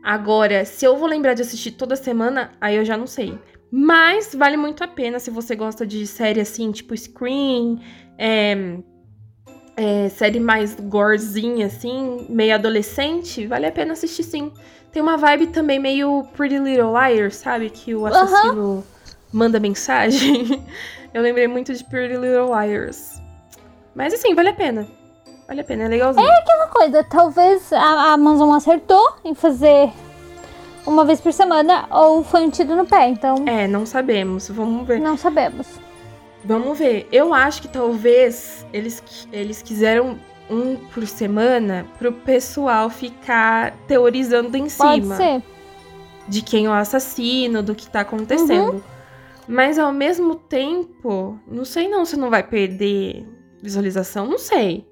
Agora, 0.00 0.64
se 0.64 0.84
eu 0.84 0.96
vou 0.96 1.08
lembrar 1.08 1.34
de 1.34 1.42
assistir 1.42 1.72
toda 1.72 1.96
semana, 1.96 2.52
aí 2.60 2.76
eu 2.76 2.84
já 2.84 2.96
não 2.96 3.06
sei. 3.06 3.36
Mas 3.74 4.34
vale 4.34 4.58
muito 4.58 4.84
a 4.84 4.86
pena 4.86 5.18
se 5.18 5.30
você 5.30 5.56
gosta 5.56 5.86
de 5.86 6.06
série 6.06 6.42
assim, 6.42 6.70
tipo 6.70 6.94
Scream, 6.94 7.80
é, 8.18 8.76
é, 9.76 10.08
série 10.08 10.40
mais 10.40 10.74
gorezinha, 10.74 11.66
assim, 11.66 12.26
meio 12.28 12.54
adolescente, 12.54 13.46
vale 13.46 13.66
a 13.66 13.72
pena 13.72 13.92
assistir 13.92 14.22
sim. 14.22 14.52
Tem 14.90 15.00
uma 15.00 15.16
vibe 15.16 15.48
também 15.48 15.78
meio 15.78 16.24
Pretty 16.36 16.58
Little 16.58 16.92
Liars, 16.92 17.36
sabe? 17.36 17.70
Que 17.70 17.94
o 17.94 18.04
assassino 18.04 18.62
uhum. 18.62 18.82
manda 19.32 19.58
mensagem. 19.58 20.62
Eu 21.14 21.22
lembrei 21.22 21.48
muito 21.48 21.72
de 21.72 21.82
Pretty 21.84 22.14
Little 22.14 22.48
Liars. 22.48 23.20
Mas 23.94 24.12
assim, 24.12 24.34
vale 24.34 24.50
a 24.50 24.54
pena. 24.54 24.86
Vale 25.48 25.60
a 25.60 25.64
pena, 25.64 25.84
é 25.84 25.88
legalzinho. 25.88 26.26
É 26.26 26.38
aquela 26.38 26.66
coisa, 26.68 27.04
talvez 27.04 27.72
a 27.72 28.12
Amazon 28.12 28.52
acertou 28.54 29.16
em 29.24 29.34
fazer 29.34 29.90
uma 30.86 31.04
vez 31.04 31.20
por 31.20 31.32
semana 31.32 31.86
ou 31.90 32.22
foi 32.22 32.42
um 32.42 32.50
tiro 32.50 32.74
no 32.76 32.86
pé, 32.86 33.08
então. 33.08 33.36
É, 33.46 33.66
não 33.66 33.86
sabemos. 33.86 34.48
Vamos 34.48 34.86
ver. 34.86 35.00
Não 35.00 35.16
sabemos. 35.16 35.66
Vamos 36.44 36.78
ver. 36.78 37.06
Eu 37.12 37.32
acho 37.32 37.62
que 37.62 37.68
talvez 37.68 38.66
eles, 38.72 39.02
eles 39.32 39.62
quiseram 39.62 40.18
um 40.50 40.76
por 40.76 41.06
semana 41.06 41.86
pro 41.98 42.12
pessoal 42.12 42.90
ficar 42.90 43.76
teorizando 43.86 44.56
em 44.56 44.68
Pode 44.68 45.02
cima. 45.02 45.16
Ser. 45.16 45.42
De 46.28 46.42
quem 46.42 46.66
é 46.66 46.68
o 46.68 46.72
assassino, 46.72 47.62
do 47.62 47.74
que 47.74 47.88
tá 47.88 48.00
acontecendo. 48.00 48.74
Uhum. 48.74 48.82
Mas 49.48 49.78
ao 49.78 49.92
mesmo 49.92 50.36
tempo, 50.36 51.38
não 51.46 51.64
sei 51.64 51.88
não 51.88 52.04
se 52.04 52.16
não 52.16 52.30
vai 52.30 52.42
perder 52.42 53.26
visualização, 53.60 54.26
não 54.26 54.38
sei. 54.38 54.86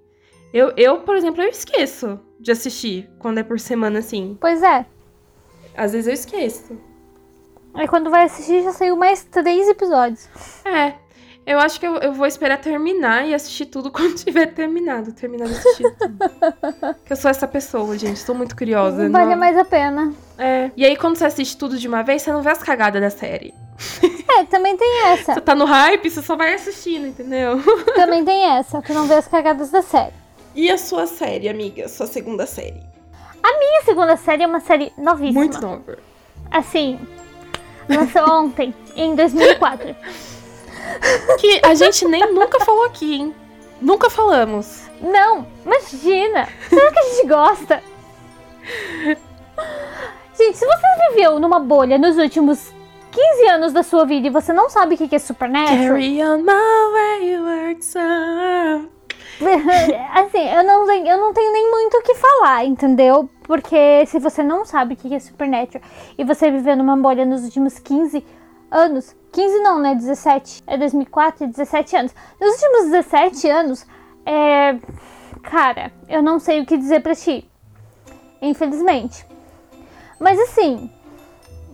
Eu, 0.53 0.73
eu, 0.77 1.01
por 1.01 1.17
exemplo, 1.17 1.43
eu 1.43 1.49
esqueço 1.49 2.19
de 2.39 2.51
assistir 2.51 3.09
quando 3.19 3.39
é 3.39 3.43
por 3.43 3.61
semana 3.61 4.01
assim. 4.01 4.37
Pois 4.41 4.63
é. 4.63 4.85
Às 5.77 5.93
vezes 5.93 6.09
eu 6.09 6.15
esqueço. 6.15 6.79
Aí 7.75 7.87
quando 7.87 8.11
vai 8.11 8.25
assistir 8.25 8.63
já 8.63 8.73
saiu 8.73 8.97
mais 8.97 9.23
três 9.25 9.69
episódios. 9.69 10.29
É. 10.65 10.95
Eu 11.51 11.59
acho 11.59 11.81
que 11.81 11.87
eu, 11.87 11.97
eu 11.97 12.13
vou 12.13 12.27
esperar 12.27 12.59
terminar 12.59 13.27
e 13.27 13.35
assistir 13.35 13.67
tudo 13.67 13.91
quando 13.93 14.15
tiver 14.15 14.47
terminado. 14.47 15.13
Terminar 15.13 15.49
de 15.49 15.55
assistir 15.55 15.91
tudo. 15.99 16.17
que 17.05 17.13
eu 17.13 17.17
sou 17.17 17.29
essa 17.29 17.49
pessoa, 17.49 17.99
gente. 17.99 18.19
Estou 18.19 18.37
muito 18.37 18.55
curiosa. 18.57 19.09
Vale 19.09 19.31
não- 19.31 19.37
mais 19.37 19.59
a 19.59 19.65
pena. 19.65 20.15
É. 20.39 20.71
E 20.77 20.87
aí, 20.87 20.97
quando 20.97 21.17
você 21.17 21.25
assiste 21.25 21.57
tudo 21.57 21.77
de 21.77 21.89
uma 21.89 22.03
vez, 22.05 22.23
você 22.23 22.33
não 22.33 22.41
vê 22.41 22.51
as 22.51 22.63
cagadas 22.63 23.03
da 23.03 23.11
série. 23.11 23.53
É, 24.39 24.45
também 24.45 24.77
tem 24.77 25.07
essa. 25.07 25.35
Você 25.35 25.41
tá 25.41 25.55
no 25.55 25.65
hype, 25.65 26.09
você 26.11 26.23
só 26.23 26.37
vai 26.37 26.53
assistindo, 26.55 27.07
entendeu? 27.07 27.61
também 27.97 28.25
tem 28.25 28.45
essa. 28.45 28.81
Tu 28.83 28.93
não 28.93 29.07
vê 29.07 29.15
as 29.15 29.27
cagadas 29.27 29.71
da 29.71 29.83
série. 29.83 30.13
E 30.55 30.71
a 30.71 30.77
sua 30.79 31.07
série, 31.07 31.49
amiga? 31.49 31.89
Sua 31.89 32.07
segunda 32.07 32.47
série? 32.47 32.81
Minha 33.43 33.83
segunda 33.85 34.17
série 34.17 34.43
é 34.43 34.47
uma 34.47 34.61
série 34.61 34.93
novíssima. 34.99 35.41
Muito 35.41 35.61
nova. 35.61 35.99
Assim, 36.51 37.01
lançou 37.89 38.31
ontem, 38.31 38.75
em 38.95 39.15
2004. 39.17 39.97
Que 41.39 41.61
a 41.65 41.75
gente 41.75 42.05
nem 42.07 42.33
nunca 42.33 42.61
falou 42.61 42.85
aqui, 42.85 43.15
hein? 43.17 43.35
Nunca 43.81 44.11
falamos. 44.11 44.83
Não, 45.01 45.47
imagina! 45.65 46.49
Será 46.69 46.93
que 46.93 46.99
a 46.99 47.03
gente 47.05 47.27
gosta? 47.27 47.83
Gente, 50.37 50.57
se 50.59 50.67
você 50.67 50.87
viveu 51.11 51.39
numa 51.39 51.59
bolha 51.61 51.99
nos 51.99 52.17
últimos 52.17 52.73
15 53.11 53.49
anos 53.49 53.73
da 53.73 53.83
sua 53.83 54.05
vida 54.05 54.27
e 54.27 54.31
você 54.31 54.53
não 54.53 54.69
sabe 54.71 54.95
o 54.95 54.99
que 54.99 55.15
é 55.15 55.19
Supernatural, 55.19 55.79
Carry 55.89 56.23
on 56.23 56.39
my 56.39 56.93
wayward 56.95 57.85
son. 57.85 58.89
assim, 60.15 60.49
eu 60.55 60.63
não, 60.63 60.87
tenho- 60.87 61.07
eu 61.07 61.17
não 61.19 61.33
tenho 61.33 61.51
nem 61.53 61.71
muito 61.71 61.97
o 61.97 62.03
que 62.03 62.15
falar, 62.15 62.65
entendeu? 62.67 63.29
Porque 63.45 64.05
se 64.07 64.19
você 64.19 64.43
não 64.43 64.65
sabe 64.67 64.95
o 64.95 64.97
que 64.97 65.09
que 65.09 65.15
é 65.15 65.19
Supernatural 65.19 65.83
e 66.19 66.25
você 66.25 66.51
viveu 66.51 66.77
numa 66.77 66.97
bolha 66.97 67.25
nos 67.25 67.43
últimos 67.45 67.79
15 67.79 68.25
anos, 68.71 69.15
15 69.33 69.59
não, 69.61 69.79
né? 69.79 69.95
17, 69.95 70.63
é 70.67 70.77
2004, 70.77 71.47
17 71.47 71.97
anos. 71.97 72.15
Nos 72.41 72.55
últimos 72.55 72.91
17 72.91 73.49
anos, 73.49 73.87
é. 74.27 74.77
Cara, 75.43 75.93
eu 76.09 76.23
não 76.23 76.39
sei 76.39 76.61
o 76.61 76.67
que 76.67 76.77
dizer 76.77 77.01
pra 77.01 77.15
ti. 77.15 77.49
Infelizmente. 78.43 79.27
Mas 80.19 80.39
assim, 80.39 80.91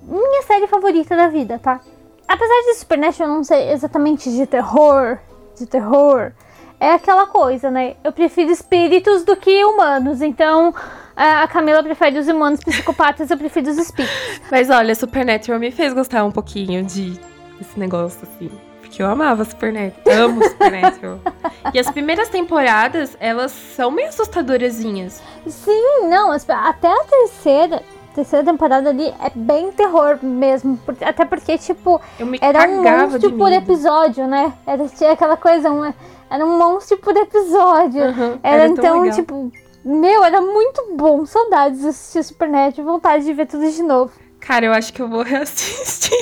minha 0.02 0.42
série 0.42 0.66
favorita 0.66 1.16
da 1.16 1.28
vida, 1.28 1.58
tá? 1.58 1.80
Apesar 2.28 2.62
de 2.62 2.74
Supernatural 2.74 3.28
não 3.28 3.44
ser 3.44 3.72
exatamente 3.72 4.30
de 4.30 4.46
terror, 4.46 5.18
de 5.56 5.66
terror, 5.66 6.32
é 6.78 6.92
aquela 6.92 7.26
coisa, 7.26 7.70
né? 7.70 7.96
Eu 8.04 8.12
prefiro 8.12 8.50
espíritos 8.50 9.24
do 9.24 9.36
que 9.36 9.64
humanos, 9.64 10.20
então 10.20 10.74
a 11.16 11.48
Camila 11.48 11.82
prefere 11.82 12.18
os 12.18 12.28
humanos 12.28 12.60
psicopatas, 12.60 13.30
eu 13.30 13.38
prefiro 13.38 13.70
os 13.70 13.78
espíritos. 13.78 14.40
Mas 14.50 14.68
olha, 14.70 14.94
Supernatural 14.94 15.58
me 15.58 15.70
fez 15.70 15.92
gostar 15.92 16.24
um 16.24 16.30
pouquinho 16.30 16.84
de 16.84 17.18
desse 17.58 17.78
negócio, 17.78 18.20
assim. 18.22 18.50
Porque 18.82 19.02
eu 19.02 19.06
amava 19.08 19.44
Supernatural. 19.44 20.24
Amo 20.24 20.44
Supernatural. 20.44 21.18
e 21.74 21.78
as 21.78 21.90
primeiras 21.90 22.28
temporadas, 22.28 23.16
elas 23.18 23.50
são 23.52 23.90
meio 23.90 24.08
assustadorazinhas. 24.08 25.22
Sim, 25.46 26.08
não, 26.08 26.30
até 26.30 26.88
a 26.88 27.04
terceira, 27.04 27.82
terceira 28.14 28.44
temporada 28.44 28.90
ali 28.90 29.08
é 29.08 29.30
bem 29.34 29.72
terror 29.72 30.18
mesmo, 30.22 30.78
até 31.00 31.24
porque, 31.24 31.58
tipo, 31.58 32.00
Eu 32.18 32.26
me 32.26 32.38
era 32.40 32.68
um 32.68 32.82
monstro 32.82 33.32
por 33.32 33.52
episódio, 33.52 34.26
né? 34.26 34.52
Era, 34.66 34.86
tinha 34.88 35.12
aquela 35.12 35.36
coisa, 35.36 35.70
um- 35.70 35.92
era 36.30 36.44
um 36.44 36.58
monstro 36.58 36.96
por 36.98 37.16
episódio. 37.16 38.04
Aham, 38.04 38.38
Era, 38.42 38.62
era 38.64 38.74
tão 38.74 38.84
então, 38.84 39.00
legal. 39.02 39.16
tipo, 39.16 39.52
meu, 39.86 40.24
era 40.24 40.40
muito 40.40 40.96
bom. 40.96 41.24
Saudades 41.24 41.80
de 41.80 41.88
assistir 41.88 42.24
Supernatural, 42.24 42.94
vontade 42.94 43.24
de 43.24 43.32
ver 43.32 43.46
tudo 43.46 43.70
de 43.70 43.82
novo. 43.82 44.12
Cara, 44.40 44.66
eu 44.66 44.72
acho 44.72 44.92
que 44.92 45.00
eu 45.00 45.08
vou 45.08 45.22
reassistir. 45.22 46.12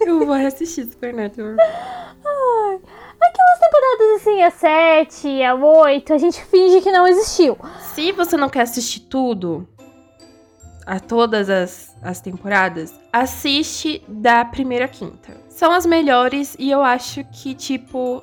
eu 0.04 0.26
vou 0.26 0.34
reassistir 0.34 0.84
Supernatural. 0.86 1.56
Ai, 1.60 2.80
aquelas 3.20 3.58
temporadas 3.60 4.20
assim, 4.20 4.42
a 4.42 4.50
7, 4.50 5.42
a 5.44 5.54
8, 5.54 6.12
a 6.12 6.18
gente 6.18 6.44
finge 6.44 6.80
que 6.80 6.90
não 6.90 7.06
existiu. 7.06 7.56
Se 7.94 8.10
você 8.10 8.36
não 8.36 8.48
quer 8.48 8.62
assistir 8.62 9.00
tudo, 9.00 9.68
a 10.84 10.98
todas 10.98 11.48
as, 11.48 11.96
as 12.02 12.20
temporadas, 12.20 12.92
assiste 13.12 14.02
da 14.08 14.44
primeira 14.44 14.86
à 14.86 14.88
quinta. 14.88 15.36
São 15.48 15.72
as 15.72 15.86
melhores 15.86 16.56
e 16.58 16.70
eu 16.70 16.82
acho 16.82 17.24
que, 17.24 17.54
tipo, 17.54 18.22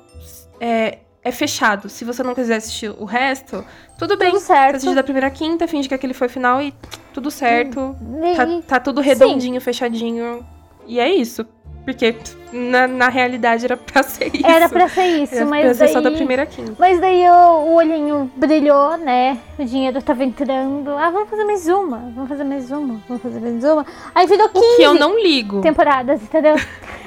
é, 0.60 0.98
é 1.24 1.30
fechado. 1.32 1.88
Se 1.88 2.04
você 2.04 2.22
não 2.22 2.34
quiser 2.34 2.56
assistir 2.56 2.92
o 2.98 3.04
resto, 3.04 3.64
tudo 3.98 4.16
bem. 4.16 4.30
Tudo 4.30 4.40
Você 4.40 4.46
certo. 4.46 4.76
assiste 4.76 4.94
da 4.94 5.02
primeira 5.02 5.30
quinta, 5.30 5.66
finge 5.68 5.88
que 5.88 5.94
aquele 5.94 6.14
foi 6.14 6.28
final 6.28 6.60
e 6.60 6.74
tudo 7.12 7.30
certo. 7.30 7.94
E- 8.24 8.36
Tá, 8.36 8.46
tá 8.66 8.80
tudo 8.80 9.00
redondinho, 9.00 9.60
fechadinho. 9.60 10.44
E 10.86 10.98
é 10.98 11.08
isso. 11.12 11.46
Porque 11.84 12.14
na, 12.52 12.86
na 12.86 13.08
realidade 13.08 13.64
era 13.64 13.76
pra 13.76 14.04
ser 14.04 14.30
isso. 14.32 14.46
Era 14.46 14.68
pra 14.68 14.88
ser 14.88 15.04
isso, 15.22 15.34
Era 15.34 15.44
mas 15.46 15.64
pra 15.64 15.74
ser 15.74 15.84
daí... 15.84 15.92
só 15.92 16.00
da 16.00 16.12
primeira 16.12 16.46
quinta. 16.46 16.74
Mas 16.78 17.00
daí 17.00 17.28
o, 17.28 17.32
o 17.32 17.74
olhinho 17.74 18.30
brilhou, 18.36 18.96
né? 18.98 19.36
O 19.58 19.64
dinheiro 19.64 20.00
tava 20.00 20.22
entrando. 20.22 20.90
Ah, 20.92 21.10
vamos 21.10 21.28
fazer 21.28 21.42
mais 21.44 21.66
uma, 21.66 21.98
vamos 22.14 22.28
fazer 22.28 22.44
mais 22.44 22.70
uma, 22.70 23.00
vamos 23.08 23.20
fazer 23.22 23.40
mais 23.40 23.64
uma. 23.64 23.84
Aí 24.14 24.28
virou 24.28 24.48
15 24.48 24.64
O 24.64 24.76
que 24.76 24.82
eu 24.82 24.94
não 24.94 25.18
ligo. 25.20 25.60
temporadas, 25.60 26.22
entendeu? 26.22 26.54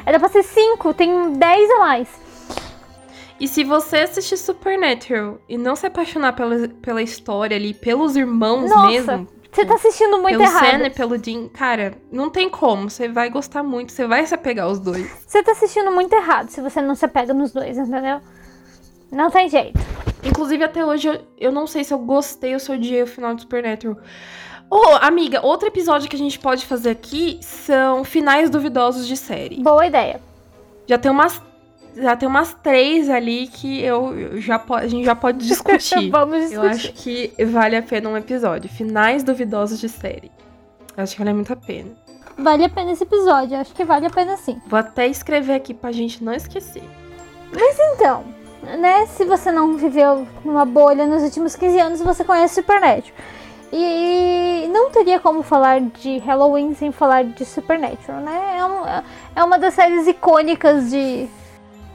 Era 0.05 0.19
pra 0.19 0.27
ser 0.27 0.43
5, 0.43 0.93
tem 0.93 1.31
10 1.33 1.71
a 1.71 1.79
mais. 1.79 2.24
E 3.39 3.47
se 3.47 3.63
você 3.63 3.97
assistir 3.97 4.37
Supernatural 4.37 5.39
e 5.47 5.57
não 5.57 5.75
se 5.75 5.85
apaixonar 5.85 6.33
pela, 6.33 6.67
pela 6.81 7.01
história 7.01 7.57
ali, 7.57 7.73
pelos 7.73 8.15
irmãos 8.15 8.69
Nossa, 8.69 8.87
mesmo, 8.87 9.27
Você 9.51 9.65
tá 9.65 9.75
assistindo 9.75 10.17
muito 10.19 10.37
pelo 10.37 10.43
errado. 10.43 10.79
Sam 10.79 10.87
e 10.87 10.89
pelo 10.89 11.17
Dean, 11.17 11.49
cara, 11.49 11.97
não 12.11 12.29
tem 12.29 12.49
como. 12.49 12.89
Você 12.89 13.09
vai 13.09 13.29
gostar 13.29 13.61
muito, 13.61 13.91
você 13.91 14.07
vai 14.07 14.25
se 14.25 14.33
apegar 14.33 14.65
aos 14.67 14.79
dois. 14.79 15.09
Você 15.27 15.43
tá 15.43 15.51
assistindo 15.51 15.91
muito 15.91 16.13
errado 16.13 16.49
se 16.49 16.61
você 16.61 16.81
não 16.81 16.95
se 16.95 17.03
apega 17.03 17.33
nos 17.33 17.51
dois, 17.51 17.77
entendeu? 17.77 18.21
Não 19.11 19.29
tem 19.29 19.49
jeito. 19.49 19.79
Inclusive, 20.23 20.63
até 20.63 20.83
hoje, 20.83 21.07
eu, 21.07 21.21
eu 21.37 21.51
não 21.51 21.67
sei 21.67 21.83
se 21.83 21.93
eu 21.93 21.99
gostei 21.99 22.53
ou 22.53 22.59
se 22.59 22.71
eu 22.71 22.75
odiei 22.75 23.03
o 23.03 23.07
final 23.07 23.35
de 23.35 23.41
Supernatural. 23.41 23.97
Ô, 24.69 24.81
amiga, 25.01 25.45
outro 25.45 25.67
episódio 25.67 26.09
que 26.09 26.15
a 26.15 26.19
gente 26.19 26.39
pode 26.39 26.65
fazer 26.65 26.89
aqui 26.89 27.37
são 27.41 28.03
finais 28.03 28.49
duvidosos 28.49 29.07
de 29.07 29.15
série. 29.15 29.61
Boa 29.61 29.85
ideia. 29.85 30.19
Já 30.87 30.97
tem 30.97 31.11
umas, 31.11 31.41
já 31.95 32.15
tem 32.15 32.27
umas 32.27 32.53
três 32.61 33.09
ali 33.09 33.47
que 33.47 33.81
eu, 33.81 34.17
eu 34.17 34.41
já 34.41 34.61
a 34.69 34.87
gente 34.87 35.05
já 35.05 35.15
pode 35.15 35.39
discutir. 35.47 36.09
Vamos 36.09 36.51
Eu 36.51 36.61
discutir. 36.69 36.69
acho 36.69 36.93
que 36.93 37.45
vale 37.45 37.75
a 37.75 37.81
pena 37.81 38.09
um 38.09 38.17
episódio. 38.17 38.69
Finais 38.69 39.23
duvidosos 39.23 39.79
de 39.79 39.89
série. 39.89 40.31
Eu 40.95 41.03
acho 41.03 41.13
que 41.13 41.19
vale 41.19 41.33
muito 41.33 41.51
a 41.53 41.55
pena. 41.55 41.91
Vale 42.37 42.65
a 42.65 42.69
pena 42.69 42.91
esse 42.91 43.03
episódio, 43.03 43.57
acho 43.57 43.73
que 43.73 43.85
vale 43.85 44.07
a 44.07 44.09
pena 44.09 44.35
sim. 44.35 44.59
Vou 44.67 44.77
até 44.77 45.07
escrever 45.07 45.53
aqui 45.53 45.73
pra 45.73 45.91
gente 45.93 46.21
não 46.23 46.33
esquecer. 46.33 46.83
Então, 47.93 48.25
né, 48.79 49.05
se 49.05 49.23
você 49.23 49.51
não 49.51 49.77
viveu 49.77 50.27
numa 50.43 50.65
bolha 50.65 51.05
nos 51.07 51.23
últimos 51.23 51.55
15 51.55 51.79
anos, 51.79 52.01
você 52.01 52.23
conhece 52.25 52.55
Supernatural. 52.55 53.15
E 53.71 54.67
não 54.71 54.89
teria 54.91 55.19
como 55.19 55.43
falar 55.43 55.81
de 55.81 56.17
Halloween 56.19 56.73
sem 56.75 56.91
falar 56.91 57.23
de 57.23 57.45
Supernatural, 57.45 58.21
né? 58.21 58.55
É, 58.57 58.65
um- 58.65 59.03
é 59.35 59.43
uma 59.43 59.57
das 59.57 59.73
séries 59.73 60.07
icônicas 60.07 60.89
de, 60.91 61.27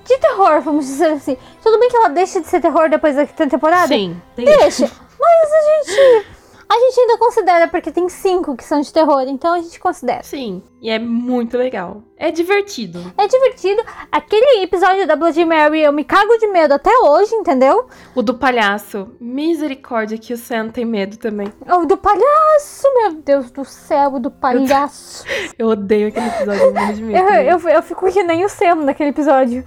de 0.04 0.18
terror, 0.18 0.60
vamos 0.60 0.86
dizer 0.86 1.12
assim. 1.12 1.36
Tudo 1.62 1.78
bem 1.78 1.88
que 1.88 1.96
ela 1.96 2.08
deixa 2.08 2.40
de 2.40 2.46
ser 2.48 2.60
terror 2.60 2.88
depois 2.88 3.16
da 3.16 3.26
quinta 3.26 3.46
temporada? 3.46 3.88
Sim, 3.88 4.20
tem 4.34 4.44
Deixa. 4.44 4.90
Mas 5.18 5.52
a 5.52 5.92
gente. 5.92 6.26
A 6.70 6.74
gente 6.78 7.00
ainda 7.00 7.18
considera, 7.18 7.66
porque 7.66 7.90
tem 7.90 8.08
cinco 8.08 8.56
que 8.56 8.62
são 8.62 8.80
de 8.80 8.92
terror, 8.92 9.24
então 9.26 9.54
a 9.54 9.60
gente 9.60 9.80
considera. 9.80 10.22
Sim, 10.22 10.62
e 10.80 10.88
é 10.88 11.00
muito 11.00 11.58
legal. 11.58 12.00
É 12.16 12.30
divertido. 12.30 13.12
É 13.18 13.26
divertido. 13.26 13.82
Aquele 14.12 14.62
episódio 14.62 15.04
da 15.04 15.16
Bloody 15.16 15.44
Mary, 15.44 15.80
eu 15.80 15.92
me 15.92 16.04
cago 16.04 16.38
de 16.38 16.46
medo 16.46 16.72
até 16.72 16.96
hoje, 16.96 17.34
entendeu? 17.34 17.88
O 18.14 18.22
do 18.22 18.34
palhaço. 18.34 19.08
Misericórdia 19.20 20.16
que 20.16 20.32
o 20.32 20.36
Sam 20.36 20.68
tem 20.68 20.84
medo 20.84 21.16
também. 21.16 21.52
O 21.66 21.86
do 21.86 21.96
palhaço, 21.96 22.86
meu 22.94 23.14
Deus 23.14 23.50
do 23.50 23.64
céu, 23.64 24.14
o 24.14 24.20
do 24.20 24.30
palhaço. 24.30 25.24
Eu 25.58 25.70
odeio 25.70 26.06
aquele 26.06 26.28
episódio, 26.28 26.62
eu 26.62 26.72
morro 26.72 26.92
de 26.92 27.02
medo. 27.02 27.28
Eu, 27.28 27.58
eu, 27.58 27.68
eu 27.68 27.82
fico 27.82 28.10
que 28.10 28.22
nem 28.22 28.44
o 28.44 28.48
Sam 28.48 28.76
naquele 28.76 29.10
episódio. 29.10 29.64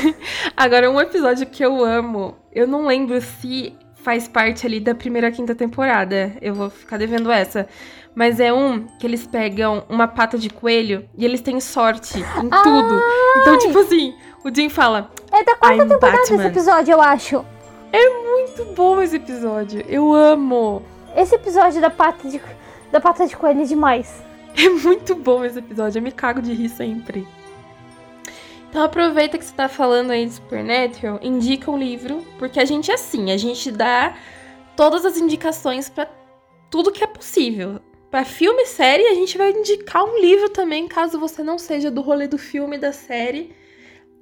Agora, 0.56 0.90
um 0.90 1.00
episódio 1.00 1.46
que 1.46 1.62
eu 1.62 1.84
amo, 1.84 2.34
eu 2.52 2.66
não 2.66 2.86
lembro 2.86 3.20
se 3.20 3.76
faz 4.08 4.26
parte 4.26 4.64
ali 4.64 4.80
da 4.80 4.94
primeira 4.94 5.30
quinta 5.30 5.54
temporada. 5.54 6.32
Eu 6.40 6.54
vou 6.54 6.70
ficar 6.70 6.96
devendo 6.96 7.30
essa. 7.30 7.68
Mas 8.14 8.40
é 8.40 8.50
um 8.50 8.86
que 8.98 9.06
eles 9.06 9.26
pegam 9.26 9.84
uma 9.86 10.08
pata 10.08 10.38
de 10.38 10.48
coelho 10.48 11.06
e 11.14 11.26
eles 11.26 11.42
têm 11.42 11.60
sorte 11.60 12.18
em 12.18 12.48
tudo. 12.48 13.02
Então, 13.36 13.58
tipo 13.58 13.78
assim, 13.80 14.14
o 14.42 14.54
Jim 14.54 14.70
fala: 14.70 15.10
É 15.30 15.44
da 15.44 15.56
quarta 15.56 15.84
I'm 15.84 15.88
temporada 15.90 16.22
esse 16.22 16.32
Batman. 16.32 16.48
episódio, 16.48 16.92
eu 16.92 17.02
acho. 17.02 17.44
Muito 18.24 18.64
bom 18.74 19.02
esse 19.02 19.16
episódio. 19.16 19.84
Eu 19.86 20.14
amo. 20.14 20.82
Esse 21.14 21.34
episódio 21.34 21.78
da 21.78 21.90
pata 21.90 22.26
de, 22.30 22.40
da 22.90 23.00
pata 23.00 23.26
de 23.26 23.36
coelho 23.36 23.60
é 23.60 23.64
demais. 23.64 24.24
É 24.56 24.70
muito 24.70 25.14
bom 25.14 25.44
esse 25.44 25.58
episódio, 25.58 25.98
eu 25.98 26.02
me 26.02 26.10
cago 26.10 26.40
de 26.40 26.54
rir 26.54 26.70
sempre. 26.70 27.28
Então 28.68 28.82
aproveita 28.82 29.38
que 29.38 29.44
você 29.44 29.54
tá 29.54 29.68
falando 29.68 30.10
aí 30.10 30.26
de 30.26 30.32
Supernatural, 30.32 31.18
indica 31.22 31.70
um 31.70 31.78
livro, 31.78 32.24
porque 32.38 32.60
a 32.60 32.64
gente 32.64 32.90
é 32.90 32.94
assim, 32.94 33.32
a 33.32 33.36
gente 33.36 33.70
dá 33.70 34.14
todas 34.76 35.04
as 35.04 35.16
indicações 35.16 35.88
para 35.88 36.08
tudo 36.70 36.92
que 36.92 37.02
é 37.02 37.06
possível. 37.06 37.80
Para 38.10 38.24
filme 38.24 38.62
e 38.62 38.66
série, 38.66 39.06
a 39.06 39.14
gente 39.14 39.36
vai 39.36 39.50
indicar 39.50 40.04
um 40.04 40.18
livro 40.18 40.48
também, 40.50 40.86
caso 40.86 41.18
você 41.18 41.42
não 41.42 41.58
seja 41.58 41.90
do 41.90 42.00
rolê 42.00 42.26
do 42.26 42.38
filme 42.38 42.76
e 42.76 42.80
da 42.80 42.92
série, 42.92 43.54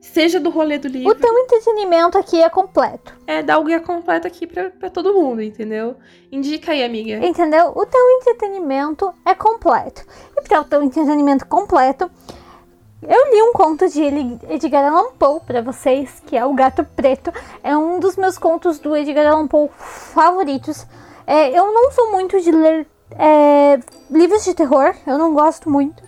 seja 0.01 0.41
do 0.41 0.51
rolê 0.51 0.79
do 0.79 0.89
livro. 0.89 1.11
O 1.11 1.15
teu 1.15 1.37
entretenimento 1.39 2.17
aqui 2.17 2.41
é 2.41 2.49
completo. 2.49 3.15
É, 3.27 3.43
dá 3.43 3.59
o 3.59 3.65
guia 3.65 3.81
completo 3.81 4.27
aqui 4.27 4.47
pra, 4.47 4.71
pra 4.71 4.91
todo 4.91 5.15
mundo, 5.15 5.43
entendeu? 5.43 5.97
Indica 6.31 6.73
aí, 6.73 6.85
amiga. 6.85 7.25
Entendeu? 7.25 7.73
O 7.77 7.87
teu 7.87 8.11
entretenimento 8.19 9.13
é 9.25 9.35
completo. 9.35 10.03
E 10.37 10.43
para 10.43 10.61
o 10.61 10.65
teu 10.65 10.83
entretenimento 10.83 11.47
completo, 11.47 12.11
eu 13.03 13.33
li 13.33 13.43
um 13.43 13.53
conto 13.53 13.89
de 13.89 14.03
Edgar 14.49 14.87
Allan 14.87 15.11
Poe 15.19 15.41
para 15.41 15.61
vocês, 15.61 16.23
que 16.27 16.37
é 16.37 16.45
O 16.45 16.55
Gato 16.55 16.85
Preto. 16.85 17.33
É 17.63 17.77
um 17.77 18.01
dos 18.01 18.17
meus 18.17 18.39
contos 18.39 18.79
do 18.79 18.97
Edgar 18.97 19.27
Allan 19.27 19.47
Poe 19.47 19.69
favoritos. 19.77 20.87
É, 21.27 21.51
eu 21.51 21.73
não 21.73 21.91
sou 21.93 22.11
muito 22.11 22.41
de 22.41 22.51
ler 22.51 22.87
é, 23.19 23.79
livros 24.11 24.45
de 24.45 24.55
terror, 24.55 24.95
eu 25.07 25.19
não 25.19 25.35
gosto 25.35 25.69
muito. 25.71 26.03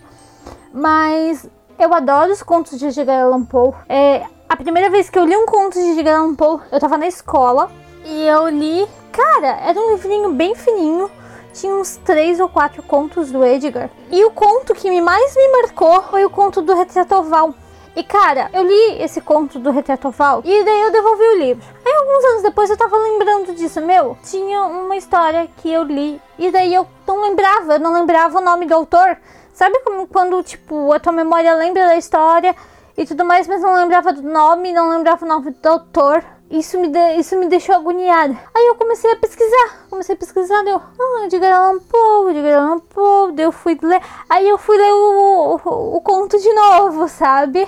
Mas 0.73 1.47
eu 1.77 1.93
adoro 1.93 2.31
os 2.31 2.41
contos 2.41 2.77
de 2.79 2.87
Edgar 2.87 3.23
Allan 3.23 3.45
Poe. 3.45 3.73
É, 3.87 4.25
a 4.47 4.55
primeira 4.55 4.89
vez 4.89 5.09
que 5.09 5.19
eu 5.19 5.25
li 5.25 5.35
um 5.35 5.45
conto 5.45 5.75
de 5.75 5.91
Edgar 5.91 6.19
Allan 6.19 6.35
Poe, 6.35 6.59
eu 6.71 6.79
tava 6.79 6.97
na 6.97 7.07
escola 7.07 7.71
e 8.03 8.23
eu 8.23 8.49
li. 8.49 8.87
Cara, 9.11 9.59
era 9.61 9.79
um 9.79 9.91
livrinho 9.91 10.31
bem 10.33 10.55
fininho. 10.55 11.09
Tinha 11.53 11.73
uns 11.73 11.97
três 11.97 12.39
ou 12.39 12.47
quatro 12.47 12.81
contos 12.83 13.31
do 13.31 13.43
Edgar. 13.43 13.89
E 14.11 14.23
o 14.23 14.31
conto 14.31 14.73
que 14.73 15.01
mais 15.01 15.35
me 15.35 15.51
marcou 15.61 16.01
foi 16.03 16.25
o 16.25 16.29
conto 16.29 16.61
do 16.61 16.75
Retrato 16.75 17.15
Oval. 17.15 17.53
E 17.95 18.03
cara, 18.03 18.49
eu 18.53 18.63
li 18.63 19.01
esse 19.01 19.19
conto 19.19 19.59
do 19.59 19.71
Retrato 19.71 20.07
Oval 20.07 20.41
e 20.45 20.63
daí 20.63 20.81
eu 20.81 20.91
devolvi 20.91 21.23
o 21.23 21.37
livro. 21.37 21.65
Aí 21.85 21.93
alguns 21.93 22.23
anos 22.25 22.43
depois 22.43 22.69
eu 22.69 22.77
tava 22.77 22.95
lembrando 22.97 23.53
disso, 23.53 23.81
meu, 23.81 24.17
tinha 24.23 24.63
uma 24.63 24.95
história 24.95 25.49
que 25.57 25.69
eu 25.69 25.83
li 25.83 26.21
e 26.37 26.51
daí 26.51 26.73
eu 26.73 26.87
não 27.07 27.21
lembrava, 27.21 27.73
eu 27.73 27.79
não 27.79 27.91
lembrava 27.91 28.37
o 28.37 28.41
nome 28.41 28.65
do 28.65 28.75
autor. 28.75 29.17
Sabe 29.53 29.79
como 29.81 30.07
quando, 30.07 30.41
tipo, 30.43 30.93
a 30.93 30.99
tua 30.99 31.11
memória 31.11 31.53
lembra 31.53 31.87
da 31.87 31.97
história 31.97 32.55
e 32.95 33.05
tudo 33.05 33.25
mais, 33.25 33.47
mas 33.47 33.61
não 33.61 33.75
lembrava 33.75 34.13
do 34.13 34.21
nome, 34.21 34.71
não 34.71 34.89
lembrava 34.89 35.25
o 35.25 35.27
nome 35.27 35.51
do 35.51 35.67
autor? 35.67 36.23
Isso 36.49 36.79
me, 36.79 36.87
de, 36.87 37.15
isso 37.19 37.37
me 37.37 37.47
deixou 37.47 37.75
agoniada. 37.75 38.35
Aí 38.55 38.67
eu 38.67 38.75
comecei 38.75 39.11
a 39.11 39.15
pesquisar. 39.15 39.85
Comecei 39.87 40.15
a 40.15 40.17
pesquisar, 40.17 40.63
deu. 40.63 40.81
Ah, 40.99 41.25
Edgar 41.25 41.55
Allan 41.55 41.79
Poe, 41.79 42.31
Edgar 42.31 42.59
Allan 42.59 42.79
Poe. 42.79 43.33
Daí 43.33 43.45
eu 43.45 43.51
fui 43.51 43.77
ler. 43.81 44.01
Aí 44.27 44.49
eu 44.49 44.57
fui 44.57 44.75
ler 44.75 44.91
o, 44.91 45.59
o, 45.63 45.97
o 45.97 46.01
conto 46.01 46.39
de 46.39 46.51
novo, 46.51 47.07
sabe? 47.07 47.59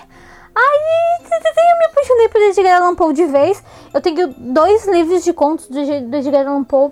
Aí 0.55 1.21
eu 1.71 1.77
me 1.77 1.85
apaixonei 1.85 2.27
por 2.29 2.41
Edgar 2.41 2.81
Allan 2.81 2.95
Poe 2.95 3.13
de 3.13 3.25
vez. 3.25 3.63
Eu 3.93 4.01
tenho 4.01 4.33
dois 4.35 4.87
livros 4.87 5.23
de 5.23 5.31
contos 5.31 5.67
do, 5.67 5.79
Edgar 5.79 6.47
Allan 6.47 6.63
Poe. 6.63 6.91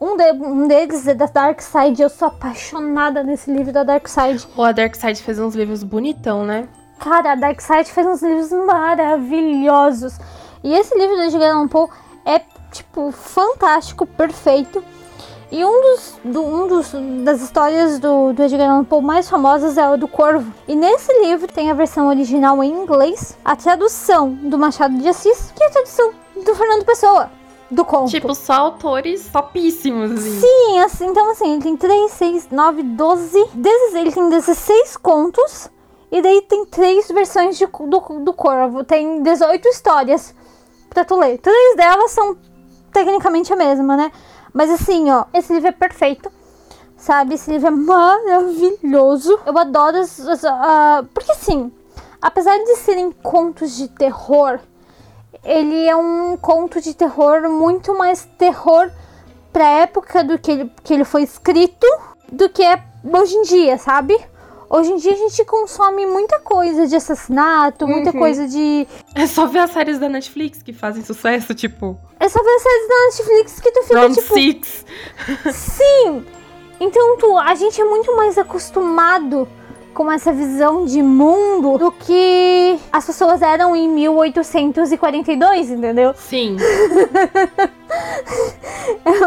Um, 0.00 0.16
de, 0.16 0.32
um 0.32 0.66
deles 0.66 1.06
é 1.06 1.14
da 1.14 1.26
Dark 1.26 1.60
Side. 1.60 2.00
Eu 2.00 2.08
sou 2.08 2.28
apaixonada 2.28 3.22
nesse 3.22 3.50
livro 3.50 3.72
da 3.72 3.84
Dark 3.84 4.08
Side. 4.08 4.46
Pô, 4.54 4.62
a 4.62 4.72
Dark 4.72 4.94
Side 4.94 5.22
fez 5.22 5.38
uns 5.38 5.54
livros 5.54 5.82
bonitão, 5.82 6.46
né? 6.46 6.66
Cara, 6.98 7.32
a 7.32 7.34
Dark 7.34 7.60
Side 7.60 7.92
fez 7.92 8.06
uns 8.06 8.22
livros 8.22 8.50
maravilhosos. 8.52 10.18
E 10.66 10.74
esse 10.74 10.98
livro 10.98 11.14
do 11.14 11.22
Edgar 11.22 11.54
Allan 11.54 11.68
Poe 11.68 11.88
é, 12.24 12.40
tipo, 12.72 13.12
fantástico, 13.12 14.04
perfeito. 14.04 14.82
E 15.48 15.64
um 15.64 15.80
dos, 15.80 16.14
do, 16.24 16.42
um 16.42 16.66
dos 16.66 16.92
das 17.22 17.40
histórias 17.40 18.00
do, 18.00 18.32
do 18.32 18.42
Edgar 18.42 18.68
Allan 18.68 18.82
Poe 18.82 19.00
mais 19.00 19.30
famosas 19.30 19.78
é 19.78 19.88
o 19.88 19.96
do 19.96 20.08
Corvo. 20.08 20.52
E 20.66 20.74
nesse 20.74 21.12
livro 21.22 21.46
tem 21.46 21.70
a 21.70 21.74
versão 21.74 22.08
original 22.08 22.64
em 22.64 22.72
inglês, 22.72 23.38
a 23.44 23.54
tradução 23.54 24.30
do 24.30 24.58
Machado 24.58 24.98
de 24.98 25.08
Assis, 25.08 25.52
que 25.54 25.62
é 25.62 25.68
a 25.68 25.70
tradução 25.70 26.12
do 26.34 26.52
Fernando 26.56 26.84
Pessoa 26.84 27.30
do 27.70 27.84
conto. 27.84 28.10
Tipo, 28.10 28.34
só 28.34 28.54
autores 28.54 29.28
topíssimos, 29.28 30.10
assim. 30.10 30.40
Sim, 30.40 30.80
assim, 30.80 31.06
então 31.06 31.30
assim, 31.30 31.52
ele 31.52 31.62
tem 31.62 31.76
3, 31.76 32.10
6, 32.10 32.48
9, 32.50 32.82
12. 32.82 33.38
Ele 33.94 34.10
tem 34.10 34.28
16 34.30 34.96
contos. 34.96 35.70
E 36.10 36.20
daí 36.20 36.42
tem 36.42 36.64
três 36.66 37.06
versões 37.06 37.56
de, 37.56 37.66
do, 37.66 38.00
do 38.24 38.32
Corvo. 38.32 38.82
Tem 38.82 39.22
18 39.22 39.68
histórias 39.68 40.34
pra 40.96 41.04
tu 41.04 41.16
ler. 41.16 41.38
Três 41.38 41.76
delas 41.76 42.10
são 42.10 42.36
tecnicamente 42.92 43.52
a 43.52 43.56
mesma, 43.56 43.96
né? 43.96 44.10
Mas 44.52 44.70
assim, 44.70 45.10
ó, 45.10 45.26
esse 45.34 45.52
livro 45.52 45.68
é 45.68 45.72
perfeito. 45.72 46.32
Sabe? 46.96 47.34
Esse 47.34 47.50
livro 47.50 47.66
é 47.66 47.70
maravilhoso. 47.70 49.38
Eu 49.44 49.58
adoro 49.58 49.98
as. 49.98 50.18
as 50.20 50.42
uh, 50.42 51.04
porque 51.12 51.32
assim, 51.32 51.70
apesar 52.20 52.56
de 52.56 52.76
serem 52.76 53.12
contos 53.12 53.76
de 53.76 53.88
terror 53.88 54.58
ele 55.44 55.86
é 55.86 55.94
um 55.94 56.36
conto 56.36 56.80
de 56.80 56.92
terror 56.92 57.48
muito 57.48 57.96
mais 57.96 58.28
terror 58.36 58.90
pra 59.52 59.64
época 59.64 60.24
do 60.24 60.36
que 60.38 60.50
ele, 60.50 60.72
que 60.82 60.92
ele 60.92 61.04
foi 61.04 61.22
escrito 61.22 61.86
do 62.30 62.48
que 62.48 62.64
é 62.64 62.82
hoje 63.04 63.36
em 63.36 63.42
dia, 63.42 63.78
sabe? 63.78 64.18
Hoje 64.68 64.90
em 64.90 64.96
dia 64.96 65.12
a 65.12 65.16
gente 65.16 65.44
consome 65.44 66.06
muita 66.06 66.40
coisa 66.40 66.86
de 66.86 66.96
assassinato, 66.96 67.86
muita 67.86 68.10
uhum. 68.10 68.18
coisa 68.18 68.48
de. 68.48 68.86
É 69.14 69.26
só 69.26 69.46
ver 69.46 69.60
as 69.60 69.70
séries 69.70 69.98
da 69.98 70.08
Netflix 70.08 70.62
que 70.62 70.72
fazem 70.72 71.04
sucesso, 71.04 71.54
tipo. 71.54 71.96
É 72.18 72.28
só 72.28 72.42
ver 72.42 72.50
as 72.50 72.62
séries 72.62 72.88
da 72.88 73.04
Netflix 73.04 73.60
que 73.60 73.70
tu 73.70 73.82
fica 73.84 74.00
Round 74.00 74.14
tipo. 74.14 74.34
Six. 74.34 74.84
Sim! 75.52 76.26
Então 76.80 77.16
tu, 77.16 77.38
a 77.38 77.54
gente 77.54 77.80
é 77.80 77.84
muito 77.84 78.14
mais 78.16 78.36
acostumado 78.36 79.48
com 79.94 80.12
essa 80.12 80.30
visão 80.30 80.84
de 80.84 81.02
mundo 81.02 81.78
do 81.78 81.90
que 81.90 82.78
as 82.92 83.06
pessoas 83.06 83.40
eram 83.40 83.74
em 83.74 83.88
1842, 83.88 85.70
entendeu? 85.70 86.12
Sim. 86.14 86.56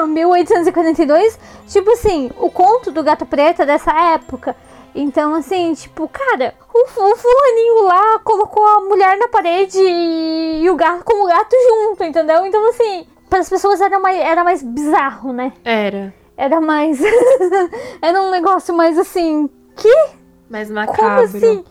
1842, 0.08 1.40
tipo 1.68 1.92
assim, 1.92 2.30
o 2.38 2.52
conto 2.52 2.92
do 2.92 3.02
gato 3.02 3.26
preto 3.26 3.64
é 3.64 3.66
dessa 3.66 3.92
época. 4.14 4.56
Então, 4.94 5.36
assim, 5.36 5.74
tipo, 5.74 6.08
cara, 6.08 6.54
o, 6.74 6.84
o 6.84 7.16
fulaninho 7.16 7.84
lá 7.84 8.20
colocou 8.20 8.66
a 8.66 8.82
mulher 8.82 9.18
na 9.18 9.28
parede 9.28 9.80
e, 9.80 10.64
e 10.64 10.70
o 10.70 10.76
gato 10.76 11.04
com 11.04 11.24
o 11.24 11.28
gato 11.28 11.56
junto, 11.68 12.04
entendeu? 12.04 12.46
Então, 12.46 12.70
assim, 12.70 13.06
para 13.30 13.40
as 13.40 13.50
pessoas 13.50 13.80
era 13.80 14.00
mais, 14.00 14.18
era 14.18 14.44
mais 14.44 14.64
bizarro, 14.64 15.32
né? 15.32 15.54
Era. 15.64 16.14
Era 16.36 16.60
mais. 16.60 17.00
era 18.02 18.22
um 18.22 18.32
negócio 18.32 18.74
mais 18.74 18.98
assim. 18.98 19.50
Que? 19.76 20.10
Mais 20.50 20.70
macabro. 20.70 20.98
Como 21.06 21.20
assim? 21.20 21.66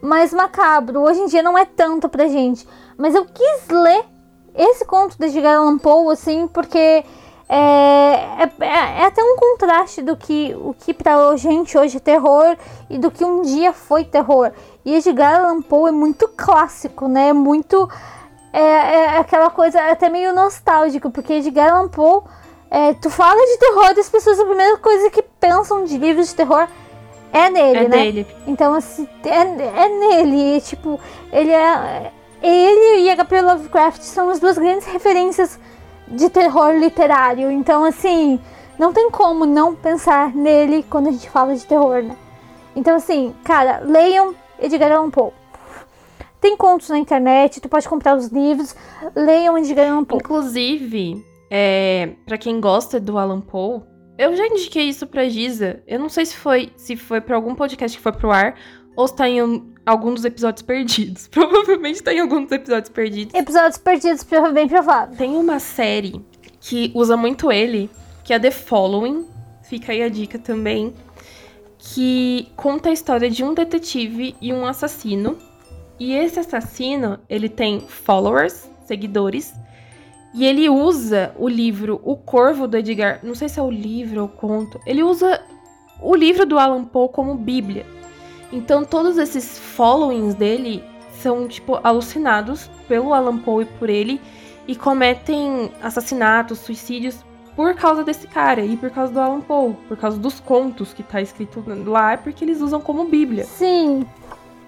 Mais 0.00 0.32
macabro. 0.32 1.00
Hoje 1.00 1.20
em 1.20 1.26
dia 1.26 1.42
não 1.42 1.56
é 1.56 1.64
tanto 1.64 2.08
pra 2.08 2.26
gente. 2.26 2.66
Mas 2.98 3.14
eu 3.14 3.24
quis 3.24 3.68
ler 3.70 4.04
esse 4.54 4.84
conto 4.84 5.16
de 5.18 5.26
Edgar 5.26 5.56
Allan 5.56 5.78
Poe, 5.78 6.12
assim, 6.12 6.46
porque 6.46 7.04
é, 7.54 8.48
é, 8.60 8.66
é, 8.66 9.04
até 9.04 9.22
um 9.22 9.36
contraste 9.36 10.00
do 10.00 10.16
que 10.16 10.56
o 10.58 10.72
que 10.72 10.94
pra 10.94 11.36
gente 11.36 11.76
hoje 11.76 11.98
é 11.98 12.00
terror 12.00 12.56
e 12.88 12.96
do 12.96 13.10
que 13.10 13.22
um 13.22 13.42
dia 13.42 13.74
foi 13.74 14.04
terror. 14.04 14.52
E 14.82 14.94
Edgar 14.94 15.38
Allan 15.38 15.60
Poe 15.60 15.90
é 15.90 15.92
muito 15.92 16.26
clássico, 16.28 17.06
né? 17.08 17.34
Muito. 17.34 17.90
É, 18.54 18.60
é 18.62 19.18
aquela 19.18 19.50
coisa 19.50 19.78
até 19.90 20.08
meio 20.08 20.34
nostálgico, 20.34 21.10
porque 21.10 21.34
Edgar 21.34 21.74
Allan 21.74 21.88
Poe. 21.88 22.22
É, 22.70 22.94
tu 22.94 23.10
fala 23.10 23.38
de 23.44 23.58
terror 23.58 23.92
e 23.94 24.00
as 24.00 24.08
pessoas, 24.08 24.40
a 24.40 24.46
primeira 24.46 24.78
coisa 24.78 25.10
que 25.10 25.20
pensam 25.20 25.84
de 25.84 25.98
livros 25.98 26.28
de 26.28 26.34
terror 26.36 26.66
é 27.30 27.50
nele, 27.50 27.78
é 27.80 27.88
né? 27.88 27.96
Dele. 27.98 28.26
Então, 28.46 28.72
assim, 28.72 29.06
é, 29.26 29.82
é 29.84 29.88
nele. 29.90 30.58
tipo, 30.62 30.98
ele 31.30 31.50
é. 31.50 32.10
Ele 32.42 33.02
e 33.02 33.10
H.P. 33.10 33.42
Lovecraft 33.42 34.00
são 34.00 34.30
as 34.30 34.40
duas 34.40 34.56
grandes 34.56 34.86
referências 34.86 35.60
de 36.08 36.28
terror 36.30 36.72
literário. 36.74 37.50
Então, 37.50 37.84
assim, 37.84 38.38
não 38.78 38.92
tem 38.92 39.10
como 39.10 39.46
não 39.46 39.74
pensar 39.74 40.34
nele 40.34 40.84
quando 40.88 41.08
a 41.08 41.12
gente 41.12 41.28
fala 41.30 41.54
de 41.54 41.64
terror, 41.64 42.02
né? 42.02 42.16
Então, 42.74 42.96
assim, 42.96 43.34
cara, 43.44 43.80
leiam 43.84 44.34
Edgar 44.60 44.92
Allan 44.92 45.10
Poe. 45.10 45.30
Tem 46.40 46.56
contos 46.56 46.88
na 46.88 46.98
internet, 46.98 47.60
tu 47.60 47.68
pode 47.68 47.88
comprar 47.88 48.16
os 48.16 48.26
livros, 48.26 48.74
leiam 49.14 49.56
Edgar 49.56 49.90
Allan 49.90 50.04
Poe. 50.04 50.18
Inclusive, 50.18 51.24
é, 51.50 52.14
para 52.26 52.38
quem 52.38 52.60
gosta 52.60 52.98
do 52.98 53.18
Allan 53.18 53.40
Poe, 53.40 53.82
eu 54.18 54.34
já 54.36 54.46
indiquei 54.46 54.84
isso 54.84 55.06
pra 55.06 55.28
Giza. 55.28 55.82
Eu 55.86 55.98
não 55.98 56.08
sei 56.08 56.26
se 56.26 56.36
foi 56.36 56.72
se 56.76 56.96
foi 56.96 57.20
para 57.20 57.36
algum 57.36 57.54
podcast 57.54 57.96
que 57.96 58.02
foi 58.02 58.12
pro 58.12 58.30
ar 58.30 58.54
ou 58.94 59.08
se 59.08 59.16
tá 59.16 59.28
em 59.28 59.42
um, 59.42 59.72
algum 59.84 60.14
dos 60.14 60.24
episódios 60.24 60.62
perdidos. 60.62 61.28
Provavelmente 61.32 62.02
tá 62.02 62.12
em 62.12 62.20
algum 62.20 62.42
dos 62.42 62.52
episódios 62.52 62.90
perdidos. 62.90 63.34
Episódios 63.34 63.78
perdidos, 63.78 64.26
bem 64.52 64.68
provável. 64.68 65.16
Tem 65.16 65.36
uma 65.36 65.58
série 65.58 66.20
que 66.60 66.92
usa 66.94 67.16
muito 67.16 67.50
ele, 67.50 67.90
que 68.24 68.32
é 68.32 68.38
The 68.38 68.50
Following. 68.50 69.26
Fica 69.62 69.92
aí 69.92 70.02
a 70.02 70.08
dica 70.08 70.38
também. 70.38 70.94
Que 71.78 72.48
conta 72.56 72.90
a 72.90 72.92
história 72.92 73.28
de 73.28 73.42
um 73.42 73.54
detetive 73.54 74.36
e 74.40 74.52
um 74.52 74.66
assassino. 74.66 75.36
E 75.98 76.14
esse 76.14 76.38
assassino, 76.38 77.18
ele 77.28 77.48
tem 77.48 77.80
followers, 77.80 78.68
seguidores, 78.86 79.52
e 80.34 80.44
ele 80.46 80.68
usa 80.68 81.34
o 81.38 81.48
livro 81.48 82.00
O 82.02 82.16
Corvo 82.16 82.66
do 82.66 82.76
Edgar. 82.76 83.20
Não 83.22 83.34
sei 83.34 83.48
se 83.48 83.58
é 83.60 83.62
o 83.62 83.70
livro 83.70 84.22
ou 84.22 84.26
o 84.26 84.30
conto. 84.30 84.80
Ele 84.86 85.02
usa 85.02 85.42
o 86.00 86.14
livro 86.14 86.46
do 86.46 86.58
Alan 86.58 86.84
Poe 86.84 87.08
como 87.08 87.34
Bíblia. 87.34 87.84
Então 88.52 88.84
todos 88.84 89.16
esses 89.16 89.58
followings 89.58 90.34
dele 90.34 90.84
são 91.20 91.48
tipo 91.48 91.80
alucinados 91.82 92.70
pelo 92.86 93.14
Alan 93.14 93.38
Poe 93.38 93.64
e 93.64 93.66
por 93.66 93.88
ele 93.88 94.20
e 94.68 94.76
cometem 94.76 95.72
assassinatos, 95.82 96.58
suicídios 96.58 97.24
por 97.56 97.74
causa 97.74 98.04
desse 98.04 98.26
cara 98.26 98.62
e 98.62 98.76
por 98.76 98.90
causa 98.90 99.12
do 99.12 99.20
Alan 99.20 99.40
Poe, 99.40 99.74
por 99.88 99.96
causa 99.96 100.18
dos 100.18 100.40
contos 100.40 100.92
que 100.92 101.02
tá 101.02 101.20
escrito 101.20 101.62
lá, 101.86 102.16
porque 102.16 102.44
eles 102.44 102.60
usam 102.60 102.80
como 102.80 103.04
Bíblia. 103.04 103.44
Sim. 103.44 104.06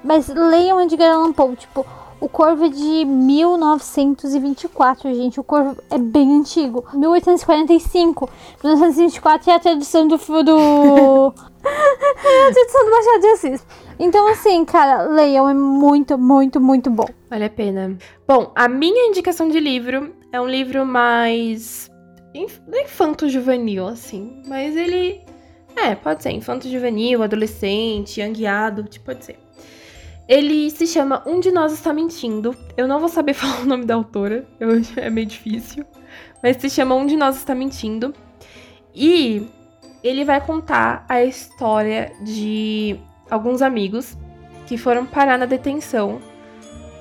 Mas 0.03 0.29
leiam 0.29 0.81
Edgar 0.83 1.15
Allan 1.15 1.33
Poe, 1.33 1.57
tipo, 1.57 1.87
o 2.25 2.29
Corvo 2.29 2.65
é 2.65 2.69
de 2.71 3.05
1924, 3.05 5.13
gente. 5.13 5.39
O 5.39 5.45
Corvo 5.45 5.77
é 5.91 5.99
bem 5.99 6.39
antigo. 6.39 6.83
1845. 6.95 8.31
1924 8.63 9.51
é 9.51 9.55
a 9.55 9.61
tradução 9.61 10.09
do. 10.09 10.17
do... 10.17 10.25
é 11.63 12.49
a 12.49 12.53
tradução 12.53 12.85
do 12.87 12.91
Machado 12.91 13.21
de 13.21 13.27
Assis. 13.27 13.67
Então, 13.99 14.27
assim, 14.29 14.65
cara, 14.65 15.03
leiam, 15.03 15.47
é 15.47 15.53
muito, 15.53 16.17
muito, 16.17 16.59
muito 16.59 16.91
bom. 16.91 17.05
Vale 17.29 17.45
a 17.45 17.51
pena. 17.51 17.99
Bom, 18.27 18.51
a 18.57 18.69
minha 18.69 19.07
indicação 19.07 19.51
de 19.51 19.61
livro 19.61 20.15
é 20.33 20.41
um 20.41 20.49
livro 20.49 20.87
mais 20.87 21.91
infanto-juvenil, 22.35 23.87
assim. 23.87 24.41
Mas 24.47 24.75
ele. 24.75 25.21
É, 25.77 25.95
pode 25.95 26.23
ser 26.23 26.31
infanto-juvenil, 26.31 27.23
adolescente, 27.23 28.23
anguiado, 28.23 28.85
tipo, 28.85 29.05
pode 29.05 29.27
ser. 29.27 29.44
Ele 30.29 30.71
se 30.71 30.87
chama 30.87 31.23
Um 31.27 31.39
de 31.39 31.51
Nós 31.51 31.73
Está 31.73 31.93
Mentindo. 31.93 32.57
Eu 32.77 32.89
não 32.89 32.99
vou 32.99 33.09
saber 33.09 33.35
falar 33.35 33.61
o 33.61 33.67
nome 33.67 33.85
da 33.85 33.95
autora, 33.95 34.47
eu, 34.59 34.71
é 34.97 35.11
meio 35.11 35.27
difícil. 35.27 35.85
Mas 36.43 36.57
se 36.57 36.71
chama 36.71 36.95
Um 36.95 37.07
de 37.07 37.17
Nós 37.17 37.37
Está 37.37 37.55
Mentindo. 37.55 38.15
E 38.95 39.47
ele 40.03 40.25
vai 40.25 40.41
contar 40.41 41.05
a 41.09 41.23
história 41.25 42.13
de 42.23 42.97
alguns 43.31 43.63
amigos 43.63 44.17
que 44.67 44.77
foram 44.77 45.05
parar 45.05 45.39
na 45.39 45.47
detenção. 45.47 46.21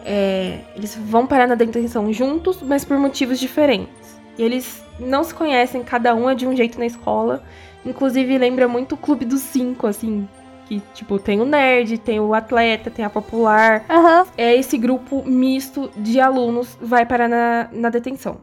É, 0.05 0.59
eles 0.75 0.95
vão 0.95 1.25
parar 1.25 1.47
na 1.47 1.55
detenção 1.55 2.11
juntos, 2.11 2.61
mas 2.61 2.83
por 2.83 2.97
motivos 2.97 3.39
diferentes. 3.39 4.19
E 4.37 4.43
eles 4.43 4.83
não 4.99 5.23
se 5.23 5.33
conhecem, 5.33 5.83
cada 5.83 6.15
um 6.15 6.29
é 6.29 6.35
de 6.35 6.47
um 6.47 6.55
jeito 6.55 6.79
na 6.79 6.85
escola. 6.85 7.43
Inclusive 7.85 8.37
lembra 8.37 8.67
muito 8.67 8.95
o 8.95 8.97
Clube 8.97 9.25
dos 9.25 9.41
Cinco, 9.41 9.87
assim. 9.87 10.27
Que, 10.67 10.81
tipo, 10.93 11.19
tem 11.19 11.41
o 11.41 11.45
nerd, 11.45 11.97
tem 11.97 12.19
o 12.19 12.33
atleta, 12.33 12.89
tem 12.89 13.03
a 13.03 13.09
popular. 13.09 13.85
Uhum. 13.89 14.31
É 14.37 14.55
esse 14.55 14.77
grupo 14.77 15.23
misto 15.25 15.91
de 15.97 16.19
alunos 16.19 16.77
vai 16.81 17.05
parar 17.05 17.27
na, 17.27 17.69
na 17.71 17.89
detenção. 17.89 18.41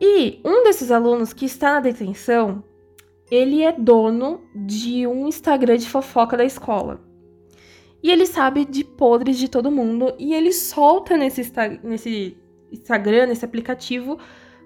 E 0.00 0.40
um 0.44 0.64
desses 0.64 0.90
alunos 0.90 1.32
que 1.32 1.44
está 1.44 1.74
na 1.74 1.80
detenção, 1.80 2.64
ele 3.30 3.62
é 3.62 3.72
dono 3.72 4.40
de 4.54 5.06
um 5.06 5.28
Instagram 5.28 5.76
de 5.76 5.88
fofoca 5.88 6.36
da 6.36 6.44
escola. 6.44 7.00
E 8.02 8.10
ele 8.10 8.24
sabe 8.24 8.64
de 8.64 8.82
podres 8.82 9.36
de 9.36 9.48
todo 9.48 9.70
mundo. 9.70 10.14
E 10.18 10.34
ele 10.34 10.52
solta 10.52 11.16
nesse, 11.16 11.52
nesse 11.82 12.36
Instagram, 12.72 13.26
nesse 13.26 13.44
aplicativo, 13.44 14.18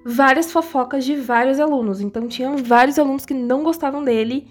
várias 0.05 0.53
fofocas 0.53 1.05
de 1.05 1.17
vários 1.17 1.59
alunos. 1.59 2.01
Então 2.01 2.29
tinham 2.29 2.57
vários 2.57 2.99
alunos 2.99 3.27
que 3.27 3.35
não 3.35 3.65
gostavam 3.65 4.05
dele 4.05 4.47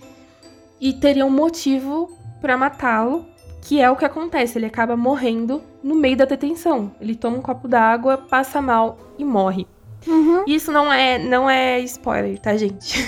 e 0.79 0.93
teriam 0.93 1.29
motivo 1.29 2.17
para 2.41 2.57
matá-lo, 2.57 3.25
que 3.61 3.81
é 3.81 3.89
o 3.89 3.95
que 3.95 4.05
acontece. 4.05 4.57
Ele 4.57 4.65
acaba 4.65 4.97
morrendo 4.97 5.61
no 5.83 5.95
meio 5.95 6.17
da 6.17 6.25
detenção. 6.25 6.91
Ele 6.99 7.15
toma 7.15 7.37
um 7.37 7.41
copo 7.41 7.67
d'água, 7.67 8.17
passa 8.17 8.61
mal 8.61 8.97
e 9.17 9.23
morre. 9.23 9.67
Uhum. 10.05 10.43
Isso 10.45 10.71
não 10.71 10.91
é, 10.91 11.17
não 11.17 11.49
é 11.49 11.79
spoiler, 11.81 12.39
tá, 12.39 12.57
gente? 12.57 12.99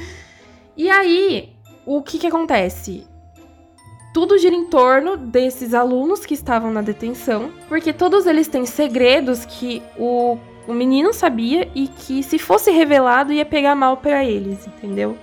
e 0.76 0.88
aí, 0.88 1.52
o 1.84 2.02
que 2.02 2.18
que 2.18 2.26
acontece? 2.26 3.06
Tudo 4.14 4.38
gira 4.38 4.54
em 4.54 4.66
torno 4.66 5.16
desses 5.16 5.74
alunos 5.74 6.24
que 6.24 6.34
estavam 6.34 6.70
na 6.70 6.82
detenção, 6.82 7.50
porque 7.68 7.92
todos 7.92 8.26
eles 8.26 8.48
têm 8.48 8.64
segredos 8.66 9.44
que 9.44 9.82
o 9.98 10.38
o 10.66 10.72
menino 10.72 11.12
sabia 11.12 11.68
e 11.74 11.88
que 11.88 12.22
se 12.22 12.38
fosse 12.38 12.70
revelado 12.70 13.32
ia 13.32 13.44
pegar 13.44 13.74
mal 13.74 13.96
para 13.96 14.24
eles, 14.24 14.66
entendeu? 14.66 15.16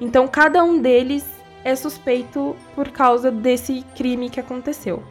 Então 0.00 0.26
cada 0.28 0.62
um 0.62 0.80
deles 0.80 1.24
é 1.64 1.74
suspeito 1.74 2.56
por 2.74 2.88
causa 2.90 3.30
desse 3.30 3.84
crime 3.96 4.30
que 4.30 4.40
aconteceu. 4.40 5.02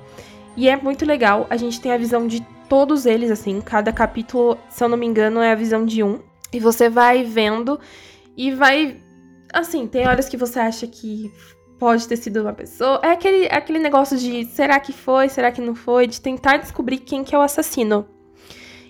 E 0.55 0.67
é 0.67 0.75
muito 0.75 1.05
legal, 1.05 1.45
a 1.49 1.57
gente 1.57 1.79
tem 1.79 1.91
a 1.91 1.97
visão 1.97 2.25
de 2.25 2.45
todos 2.67 3.05
eles, 3.05 3.31
assim, 3.31 3.61
cada 3.61 3.91
capítulo, 3.91 4.57
se 4.69 4.83
eu 4.83 4.89
não 4.89 4.97
me 4.97 5.05
engano, 5.05 5.39
é 5.39 5.51
a 5.51 5.55
visão 5.55 5.85
de 5.85 6.03
um. 6.03 6.19
E 6.51 6.59
você 6.59 6.89
vai 6.89 7.23
vendo 7.23 7.79
e 8.35 8.51
vai. 8.51 9.01
Assim, 9.53 9.87
tem 9.87 10.07
horas 10.07 10.27
que 10.27 10.37
você 10.37 10.59
acha 10.59 10.87
que 10.87 11.31
pode 11.77 12.07
ter 12.07 12.17
sido 12.17 12.41
uma 12.41 12.53
pessoa. 12.53 12.99
É 13.03 13.11
aquele, 13.11 13.47
aquele 13.47 13.79
negócio 13.79 14.17
de 14.17 14.45
será 14.45 14.79
que 14.79 14.91
foi, 14.91 15.29
será 15.29 15.51
que 15.51 15.61
não 15.61 15.75
foi, 15.75 16.07
de 16.07 16.19
tentar 16.19 16.57
descobrir 16.57 16.97
quem 16.99 17.23
que 17.23 17.35
é 17.35 17.37
o 17.37 17.41
assassino. 17.41 18.07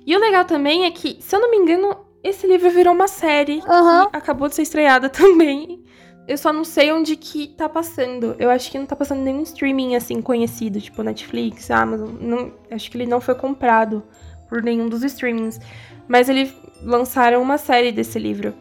E 0.05 0.15
o 0.15 0.19
legal 0.19 0.45
também 0.45 0.85
é 0.85 0.91
que, 0.91 1.17
se 1.19 1.35
eu 1.35 1.41
não 1.41 1.51
me 1.51 1.57
engano, 1.57 1.97
esse 2.23 2.47
livro 2.47 2.69
virou 2.69 2.93
uma 2.93 3.07
série 3.07 3.57
uhum. 3.57 4.09
que 4.09 4.17
acabou 4.17 4.47
de 4.47 4.55
ser 4.55 4.61
estreada 4.61 5.09
também. 5.09 5.83
Eu 6.27 6.37
só 6.37 6.51
não 6.51 6.63
sei 6.63 6.91
onde 6.91 7.15
que 7.15 7.47
tá 7.47 7.69
passando. 7.69 8.35
Eu 8.37 8.49
acho 8.49 8.69
que 8.69 8.77
não 8.77 8.85
tá 8.85 8.95
passando 8.95 9.21
nenhum 9.21 9.43
streaming 9.43 9.95
assim 9.95 10.21
conhecido, 10.21 10.81
tipo 10.81 11.01
Netflix, 11.01 11.71
Amazon. 11.71 12.09
Não, 12.19 12.51
acho 12.69 12.91
que 12.91 12.97
ele 12.97 13.07
não 13.07 13.21
foi 13.21 13.35
comprado 13.35 14.03
por 14.49 14.61
nenhum 14.61 14.89
dos 14.89 15.03
streamings. 15.03 15.59
Mas 16.07 16.27
eles 16.27 16.53
lançaram 16.83 17.41
uma 17.41 17.57
série 17.57 17.91
desse 17.91 18.19
livro. 18.19 18.53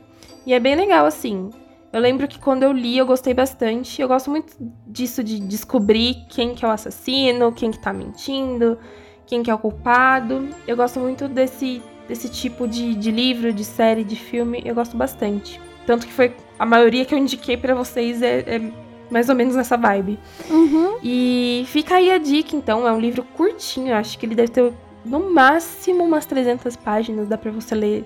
E 0.46 0.54
é 0.54 0.60
bem 0.60 0.76
legal, 0.76 1.06
assim. 1.06 1.50
Eu 1.92 2.00
lembro 2.00 2.28
que 2.28 2.38
quando 2.38 2.62
eu 2.62 2.72
li, 2.72 2.96
eu 2.96 3.06
gostei 3.06 3.34
bastante. 3.34 4.00
Eu 4.00 4.06
gosto 4.06 4.30
muito 4.30 4.54
disso 4.86 5.24
de 5.24 5.40
descobrir 5.40 6.24
quem 6.28 6.54
que 6.54 6.64
é 6.64 6.68
o 6.68 6.70
assassino, 6.70 7.52
quem 7.52 7.70
que 7.70 7.80
tá 7.80 7.92
mentindo 7.92 8.78
quem 9.26 9.42
que 9.42 9.50
é 9.50 9.54
o 9.54 9.58
culpado. 9.58 10.48
Eu 10.66 10.76
gosto 10.76 11.00
muito 11.00 11.28
desse, 11.28 11.82
desse 12.08 12.28
tipo 12.28 12.66
de, 12.66 12.94
de 12.94 13.10
livro, 13.10 13.52
de 13.52 13.64
série, 13.64 14.04
de 14.04 14.16
filme. 14.16 14.62
Eu 14.64 14.74
gosto 14.74 14.96
bastante. 14.96 15.60
Tanto 15.84 16.06
que 16.06 16.12
foi 16.12 16.34
a 16.58 16.66
maioria 16.66 17.04
que 17.04 17.14
eu 17.14 17.18
indiquei 17.18 17.56
para 17.56 17.74
vocês 17.74 18.22
é, 18.22 18.40
é, 18.40 18.72
mais 19.10 19.28
ou 19.28 19.34
menos 19.34 19.54
nessa 19.54 19.76
vibe. 19.76 20.18
Uhum. 20.50 20.98
E 21.02 21.64
fica 21.68 21.96
aí 21.96 22.10
a 22.10 22.18
dica, 22.18 22.56
então. 22.56 22.86
É 22.86 22.92
um 22.92 23.00
livro 23.00 23.22
curtinho. 23.22 23.94
Acho 23.94 24.18
que 24.18 24.26
ele 24.26 24.34
deve 24.34 24.48
ter 24.48 24.72
no 25.04 25.30
máximo 25.30 26.04
umas 26.04 26.26
300 26.26 26.76
páginas. 26.76 27.28
Dá 27.28 27.38
pra 27.38 27.50
você 27.50 27.74
ler. 27.74 28.04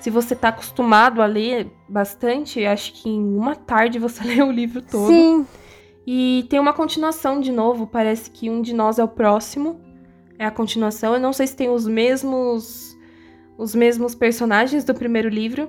Se 0.00 0.10
você 0.10 0.36
tá 0.36 0.48
acostumado 0.48 1.20
a 1.20 1.26
ler 1.26 1.68
bastante, 1.88 2.64
acho 2.64 2.92
que 2.92 3.08
em 3.08 3.36
uma 3.36 3.56
tarde 3.56 3.98
você 3.98 4.22
lê 4.26 4.42
o 4.42 4.50
livro 4.50 4.80
todo. 4.80 5.08
Sim. 5.08 5.46
E 6.06 6.46
tem 6.48 6.58
uma 6.58 6.72
continuação 6.72 7.40
de 7.40 7.52
novo. 7.52 7.86
Parece 7.86 8.30
que 8.30 8.48
um 8.48 8.62
de 8.62 8.72
nós 8.72 8.98
é 8.98 9.04
o 9.04 9.08
próximo 9.08 9.88
é 10.38 10.46
a 10.46 10.50
continuação. 10.50 11.14
Eu 11.14 11.20
não 11.20 11.32
sei 11.32 11.46
se 11.46 11.56
tem 11.56 11.68
os 11.68 11.86
mesmos 11.86 12.96
os 13.58 13.74
mesmos 13.74 14.14
personagens 14.14 14.84
do 14.84 14.94
primeiro 14.94 15.28
livro, 15.28 15.68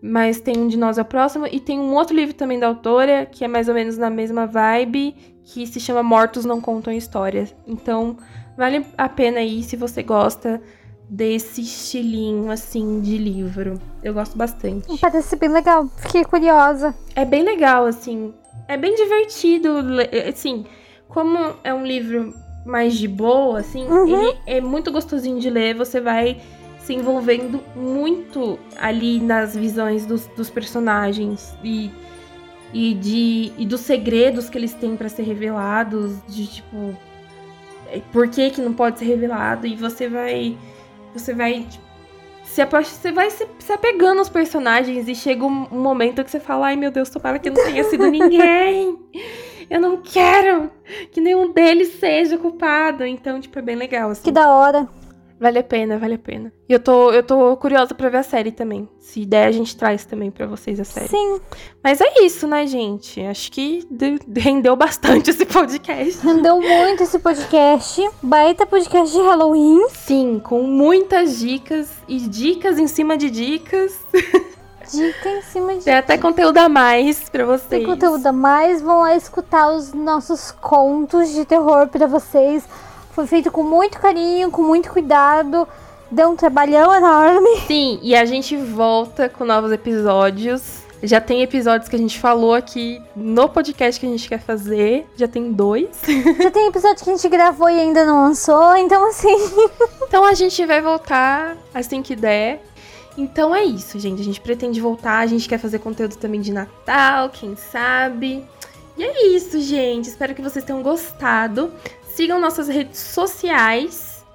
mas 0.00 0.40
tem 0.40 0.56
um 0.58 0.68
de 0.68 0.76
nós 0.76 0.98
é 0.98 1.02
o 1.02 1.04
próximo 1.04 1.46
e 1.50 1.58
tem 1.58 1.78
um 1.78 1.94
outro 1.94 2.14
livro 2.14 2.34
também 2.34 2.58
da 2.58 2.68
autora 2.68 3.26
que 3.26 3.44
é 3.44 3.48
mais 3.48 3.68
ou 3.68 3.74
menos 3.74 3.98
na 3.98 4.10
mesma 4.10 4.46
vibe, 4.46 5.14
que 5.44 5.66
se 5.66 5.80
chama 5.80 6.02
Mortos 6.02 6.44
não 6.44 6.60
contam 6.60 6.92
histórias. 6.92 7.54
Então, 7.66 8.16
vale 8.56 8.84
a 8.96 9.08
pena 9.08 9.38
aí 9.40 9.62
se 9.62 9.76
você 9.76 10.02
gosta 10.02 10.60
desse 11.08 11.62
estilinho 11.62 12.50
assim 12.50 13.00
de 13.00 13.16
livro. 13.16 13.80
Eu 14.02 14.14
gosto 14.14 14.36
bastante. 14.36 14.98
Parece 14.98 15.36
bem 15.36 15.48
legal. 15.48 15.88
Fiquei 15.96 16.24
curiosa. 16.24 16.94
É 17.14 17.24
bem 17.24 17.42
legal 17.42 17.86
assim. 17.86 18.32
É 18.68 18.76
bem 18.76 18.94
divertido, 18.94 19.70
assim, 20.28 20.66
como 21.08 21.38
é 21.64 21.72
um 21.72 21.86
livro 21.86 22.34
mais 22.66 22.94
de 22.94 23.08
boa, 23.08 23.60
assim, 23.60 23.86
uhum. 23.86 24.26
ele 24.26 24.38
é 24.46 24.60
muito 24.60 24.92
gostosinho 24.92 25.40
de 25.40 25.48
ler, 25.48 25.74
você 25.74 26.02
vai 26.02 26.38
se 26.88 26.94
envolvendo 26.94 27.62
muito 27.76 28.58
ali 28.78 29.20
nas 29.20 29.54
visões 29.54 30.06
dos, 30.06 30.26
dos 30.28 30.48
personagens 30.48 31.54
e, 31.62 31.90
e, 32.72 32.94
de, 32.94 33.52
e 33.58 33.66
dos 33.66 33.82
segredos 33.82 34.48
que 34.48 34.56
eles 34.56 34.72
têm 34.72 34.96
para 34.96 35.10
ser 35.10 35.24
revelados, 35.24 36.16
de 36.26 36.46
tipo, 36.46 36.96
é, 37.92 38.00
por 38.10 38.26
que 38.28 38.48
que 38.48 38.62
não 38.62 38.72
pode 38.72 39.00
ser 39.00 39.04
revelado, 39.04 39.66
e 39.66 39.76
você 39.76 40.08
vai, 40.08 40.56
você 41.12 41.34
vai, 41.34 41.66
tipo, 41.68 41.84
se 42.42 42.64
você 42.64 43.12
vai 43.12 43.30
se, 43.30 43.46
se 43.58 43.70
apegando 43.70 44.20
aos 44.20 44.30
personagens 44.30 45.06
e 45.08 45.14
chega 45.14 45.44
um, 45.44 45.66
um 45.70 45.82
momento 45.82 46.24
que 46.24 46.30
você 46.30 46.40
fala, 46.40 46.68
ai 46.68 46.76
meu 46.76 46.90
Deus, 46.90 47.10
tomara 47.10 47.38
que 47.38 47.50
não 47.50 47.62
tenha 47.62 47.84
sido 47.84 48.10
ninguém. 48.10 48.98
eu 49.68 49.78
não 49.78 49.98
quero 49.98 50.70
que 51.12 51.20
nenhum 51.20 51.52
deles 51.52 52.00
seja 52.00 52.38
culpado. 52.38 53.04
Então, 53.04 53.38
tipo, 53.38 53.58
é 53.58 53.62
bem 53.62 53.76
legal, 53.76 54.08
assim. 54.08 54.22
Que 54.22 54.32
da 54.32 54.50
hora. 54.50 54.88
Vale 55.40 55.60
a 55.60 55.62
pena, 55.62 55.98
vale 55.98 56.14
a 56.14 56.18
pena. 56.18 56.52
E 56.68 56.72
eu 56.72 56.80
tô, 56.80 57.12
eu 57.12 57.22
tô 57.22 57.56
curiosa 57.56 57.94
pra 57.94 58.08
ver 58.08 58.18
a 58.18 58.22
série 58.24 58.50
também. 58.50 58.88
Se 58.98 59.24
der, 59.24 59.46
a 59.46 59.52
gente 59.52 59.76
traz 59.76 60.04
também 60.04 60.30
pra 60.32 60.46
vocês 60.46 60.80
a 60.80 60.84
série. 60.84 61.08
Sim. 61.08 61.40
Mas 61.82 62.00
é 62.00 62.24
isso, 62.24 62.46
né, 62.46 62.66
gente? 62.66 63.20
Acho 63.20 63.52
que 63.52 63.86
rendeu 64.36 64.74
bastante 64.74 65.30
esse 65.30 65.46
podcast. 65.46 66.26
Rendeu 66.26 66.60
muito 66.60 67.04
esse 67.04 67.18
podcast. 67.20 68.04
Baita 68.20 68.66
podcast 68.66 69.16
de 69.16 69.22
Halloween. 69.22 69.88
Sim, 69.90 70.40
com 70.42 70.62
muitas 70.62 71.38
dicas 71.38 71.88
e 72.08 72.18
dicas 72.18 72.76
em 72.78 72.88
cima 72.88 73.16
de 73.16 73.30
dicas. 73.30 73.96
dica 74.92 75.28
em 75.28 75.42
cima 75.42 75.74
de 75.76 75.84
Tem 75.84 75.94
até 75.94 76.18
conteúdo 76.18 76.58
a 76.58 76.68
mais 76.68 77.28
pra 77.28 77.44
vocês. 77.44 77.68
Tem 77.68 77.84
conteúdo 77.84 78.26
a 78.26 78.32
mais. 78.32 78.82
Vão 78.82 79.02
lá 79.02 79.14
escutar 79.14 79.70
os 79.70 79.92
nossos 79.92 80.50
contos 80.50 81.30
de 81.30 81.44
terror 81.44 81.86
pra 81.88 82.06
vocês. 82.08 82.64
Foi 83.18 83.26
feito 83.26 83.50
com 83.50 83.64
muito 83.64 83.98
carinho, 83.98 84.48
com 84.48 84.62
muito 84.62 84.92
cuidado. 84.92 85.66
Deu 86.08 86.28
um 86.28 86.36
trabalhão 86.36 86.94
enorme. 86.94 87.62
Sim, 87.66 87.98
e 88.00 88.14
a 88.14 88.24
gente 88.24 88.56
volta 88.56 89.28
com 89.28 89.44
novos 89.44 89.72
episódios. 89.72 90.84
Já 91.02 91.20
tem 91.20 91.42
episódios 91.42 91.88
que 91.88 91.96
a 91.96 91.98
gente 91.98 92.16
falou 92.16 92.54
aqui 92.54 93.02
no 93.16 93.48
podcast 93.48 93.98
que 93.98 94.06
a 94.06 94.08
gente 94.08 94.28
quer 94.28 94.38
fazer. 94.38 95.04
Já 95.16 95.26
tem 95.26 95.50
dois. 95.50 95.88
Já 96.40 96.48
tem 96.52 96.68
episódio 96.68 97.02
que 97.02 97.10
a 97.10 97.16
gente 97.16 97.28
gravou 97.28 97.68
e 97.68 97.80
ainda 97.80 98.06
não 98.06 98.22
lançou. 98.22 98.76
Então, 98.76 99.04
assim. 99.08 99.36
Então 100.06 100.24
a 100.24 100.34
gente 100.34 100.64
vai 100.64 100.80
voltar 100.80 101.56
assim 101.74 102.00
que 102.02 102.14
der. 102.14 102.62
Então 103.16 103.52
é 103.52 103.64
isso, 103.64 103.98
gente. 103.98 104.20
A 104.20 104.24
gente 104.24 104.40
pretende 104.40 104.80
voltar. 104.80 105.18
A 105.18 105.26
gente 105.26 105.48
quer 105.48 105.58
fazer 105.58 105.80
conteúdo 105.80 106.14
também 106.14 106.40
de 106.40 106.52
Natal, 106.52 107.30
quem 107.30 107.56
sabe. 107.56 108.46
E 108.96 109.02
é 109.04 109.26
isso, 109.28 109.60
gente. 109.60 110.08
Espero 110.08 110.34
que 110.34 110.42
vocês 110.42 110.64
tenham 110.64 110.82
gostado. 110.82 111.72
Sigam 112.18 112.40
nossas 112.40 112.66
redes 112.66 112.98
sociais 112.98 114.26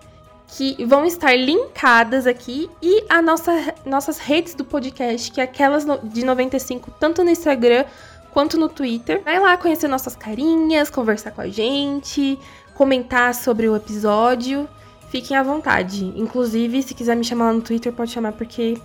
que 0.47 0.86
vão 0.86 1.03
estar 1.03 1.36
linkadas 1.36 2.25
aqui 2.25 2.69
e 2.81 3.03
a 3.09 3.21
nossa, 3.21 3.75
nossas 3.86 4.19
redes 4.19 4.55
do 4.55 4.63
podcast, 4.63 5.29
que 5.29 5.41
é 5.41 5.43
aquelas 5.43 5.86
de 6.01 6.23
95, 6.23 6.91
tanto 6.97 7.25
no 7.25 7.29
Instagram 7.29 7.84
quanto 8.31 8.57
no 8.57 8.69
Twitter. 8.69 9.21
Vai 9.21 9.38
lá 9.38 9.57
conhecer 9.57 9.89
nossas 9.89 10.15
carinhas, 10.15 10.89
conversar 10.89 11.31
com 11.31 11.41
a 11.41 11.49
gente, 11.49 12.39
comentar 12.73 13.36
sobre 13.36 13.67
o 13.67 13.75
episódio. 13.75 14.65
Fiquem 15.09 15.36
à 15.36 15.43
vontade. 15.43 16.05
Inclusive, 16.15 16.81
se 16.84 16.93
quiser 16.93 17.17
me 17.17 17.25
chamar 17.25 17.47
lá 17.47 17.53
no 17.55 17.61
Twitter, 17.61 17.91
pode 17.91 18.11
chamar, 18.11 18.31
porque 18.31 18.77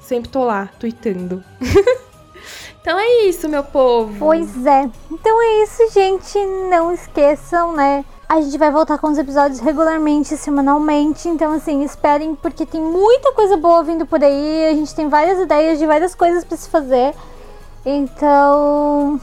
sempre 0.00 0.30
tô 0.30 0.44
lá, 0.44 0.70
tweetando. 0.78 1.42
então 2.80 2.96
é 3.00 3.24
isso, 3.24 3.48
meu 3.48 3.64
povo. 3.64 4.16
Pois 4.16 4.64
é. 4.64 4.88
Então 5.10 5.42
é 5.42 5.64
isso, 5.64 5.90
gente. 5.92 6.38
Não 6.70 6.92
esqueçam, 6.94 7.72
né? 7.74 8.04
A 8.28 8.42
gente 8.42 8.58
vai 8.58 8.70
voltar 8.70 8.98
com 8.98 9.10
os 9.10 9.16
episódios 9.16 9.58
regularmente, 9.58 10.36
semanalmente. 10.36 11.26
Então, 11.26 11.50
assim, 11.52 11.82
esperem, 11.82 12.34
porque 12.34 12.66
tem 12.66 12.78
muita 12.78 13.32
coisa 13.32 13.56
boa 13.56 13.82
vindo 13.82 14.04
por 14.04 14.22
aí. 14.22 14.68
A 14.68 14.74
gente 14.74 14.94
tem 14.94 15.08
várias 15.08 15.40
ideias 15.40 15.78
de 15.78 15.86
várias 15.86 16.14
coisas 16.14 16.44
para 16.44 16.56
se 16.58 16.68
fazer. 16.68 17.14
Então. 17.86 19.18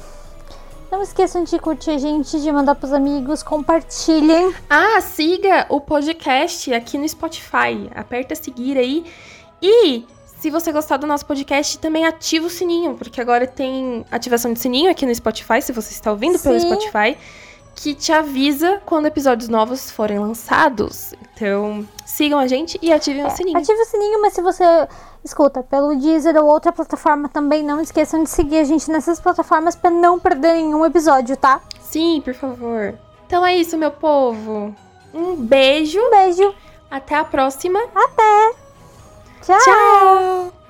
Não 0.91 1.03
esqueçam 1.03 1.43
de 1.43 1.60
curtir 1.60 1.91
a 1.91 1.97
gente, 1.99 2.41
de 2.41 2.51
mandar 2.51 2.74
pros 2.74 2.91
amigos, 2.91 3.43
compartilhem. 3.43 4.56
Ah, 4.68 4.99
siga 5.01 5.68
o 5.70 5.80
podcast 5.80 6.74
aqui 6.74 6.97
no 6.97 7.08
Spotify. 7.08 7.91
Aperta 7.93 8.34
seguir 8.34 8.76
aí. 8.76 9.06
E 9.62 10.03
se 10.39 10.49
você 10.49 10.72
gostar 10.72 10.97
do 10.97 11.06
nosso 11.06 11.28
podcast, 11.28 11.78
também 11.78 12.08
ativa 12.08 12.47
o 12.47 12.49
sininho, 12.49 12.95
porque 12.95 13.22
agora 13.22 13.45
tem 13.45 14.03
ativação 14.10 14.51
de 14.51 14.60
sininho 14.60 14.89
aqui 14.89 15.06
no 15.06 15.14
Spotify, 15.14 15.62
se 15.62 15.72
você 15.72 15.91
está 15.91 16.12
ouvindo 16.12 16.39
Sim. 16.39 16.49
pelo 16.49 16.60
Spotify 16.60 17.18
que 17.76 17.93
te 17.93 18.11
avisa 18.11 18.82
quando 18.86 19.05
episódios 19.05 19.49
novos 19.49 19.91
forem 19.91 20.17
lançados. 20.17 21.13
Então, 21.34 21.86
sigam 22.05 22.39
a 22.39 22.47
gente 22.47 22.80
e 22.82 22.91
ativem 22.93 23.21
é, 23.21 23.28
o 23.28 23.30
sininho. 23.30 23.57
Ative 23.57 23.80
o 23.80 23.86
sininho, 23.86 24.21
mas 24.21 24.34
se 24.34 24.41
você 24.41 24.63
escuta 25.23 25.61
pelo 25.61 25.95
Deezer 25.95 26.36
ou 26.38 26.49
outra 26.49 26.71
plataforma 26.71 27.28
também, 27.28 27.63
não 27.63 27.82
esqueçam 27.82 28.23
de 28.23 28.30
seguir 28.30 28.59
a 28.59 28.63
gente 28.63 28.89
nessas 28.89 29.19
plataformas 29.19 29.76
para 29.76 29.89
não 29.91 30.19
perder 30.19 30.53
nenhum 30.53 30.86
episódio, 30.86 31.36
tá? 31.36 31.61
Sim, 31.82 32.21
por 32.23 32.34
favor. 32.34 32.97
Então 33.28 33.45
é 33.45 33.55
isso, 33.55 33.78
meu 33.78 33.91
povo. 33.91 34.73
Um 35.13 35.36
beijo. 35.36 35.99
Um 35.99 36.09
beijo. 36.09 36.55
Até 36.89 37.15
a 37.15 37.26
próxima. 37.26 37.80
Até. 37.93 38.53
Tchau. 39.41 39.59
Tchau. 39.59 40.64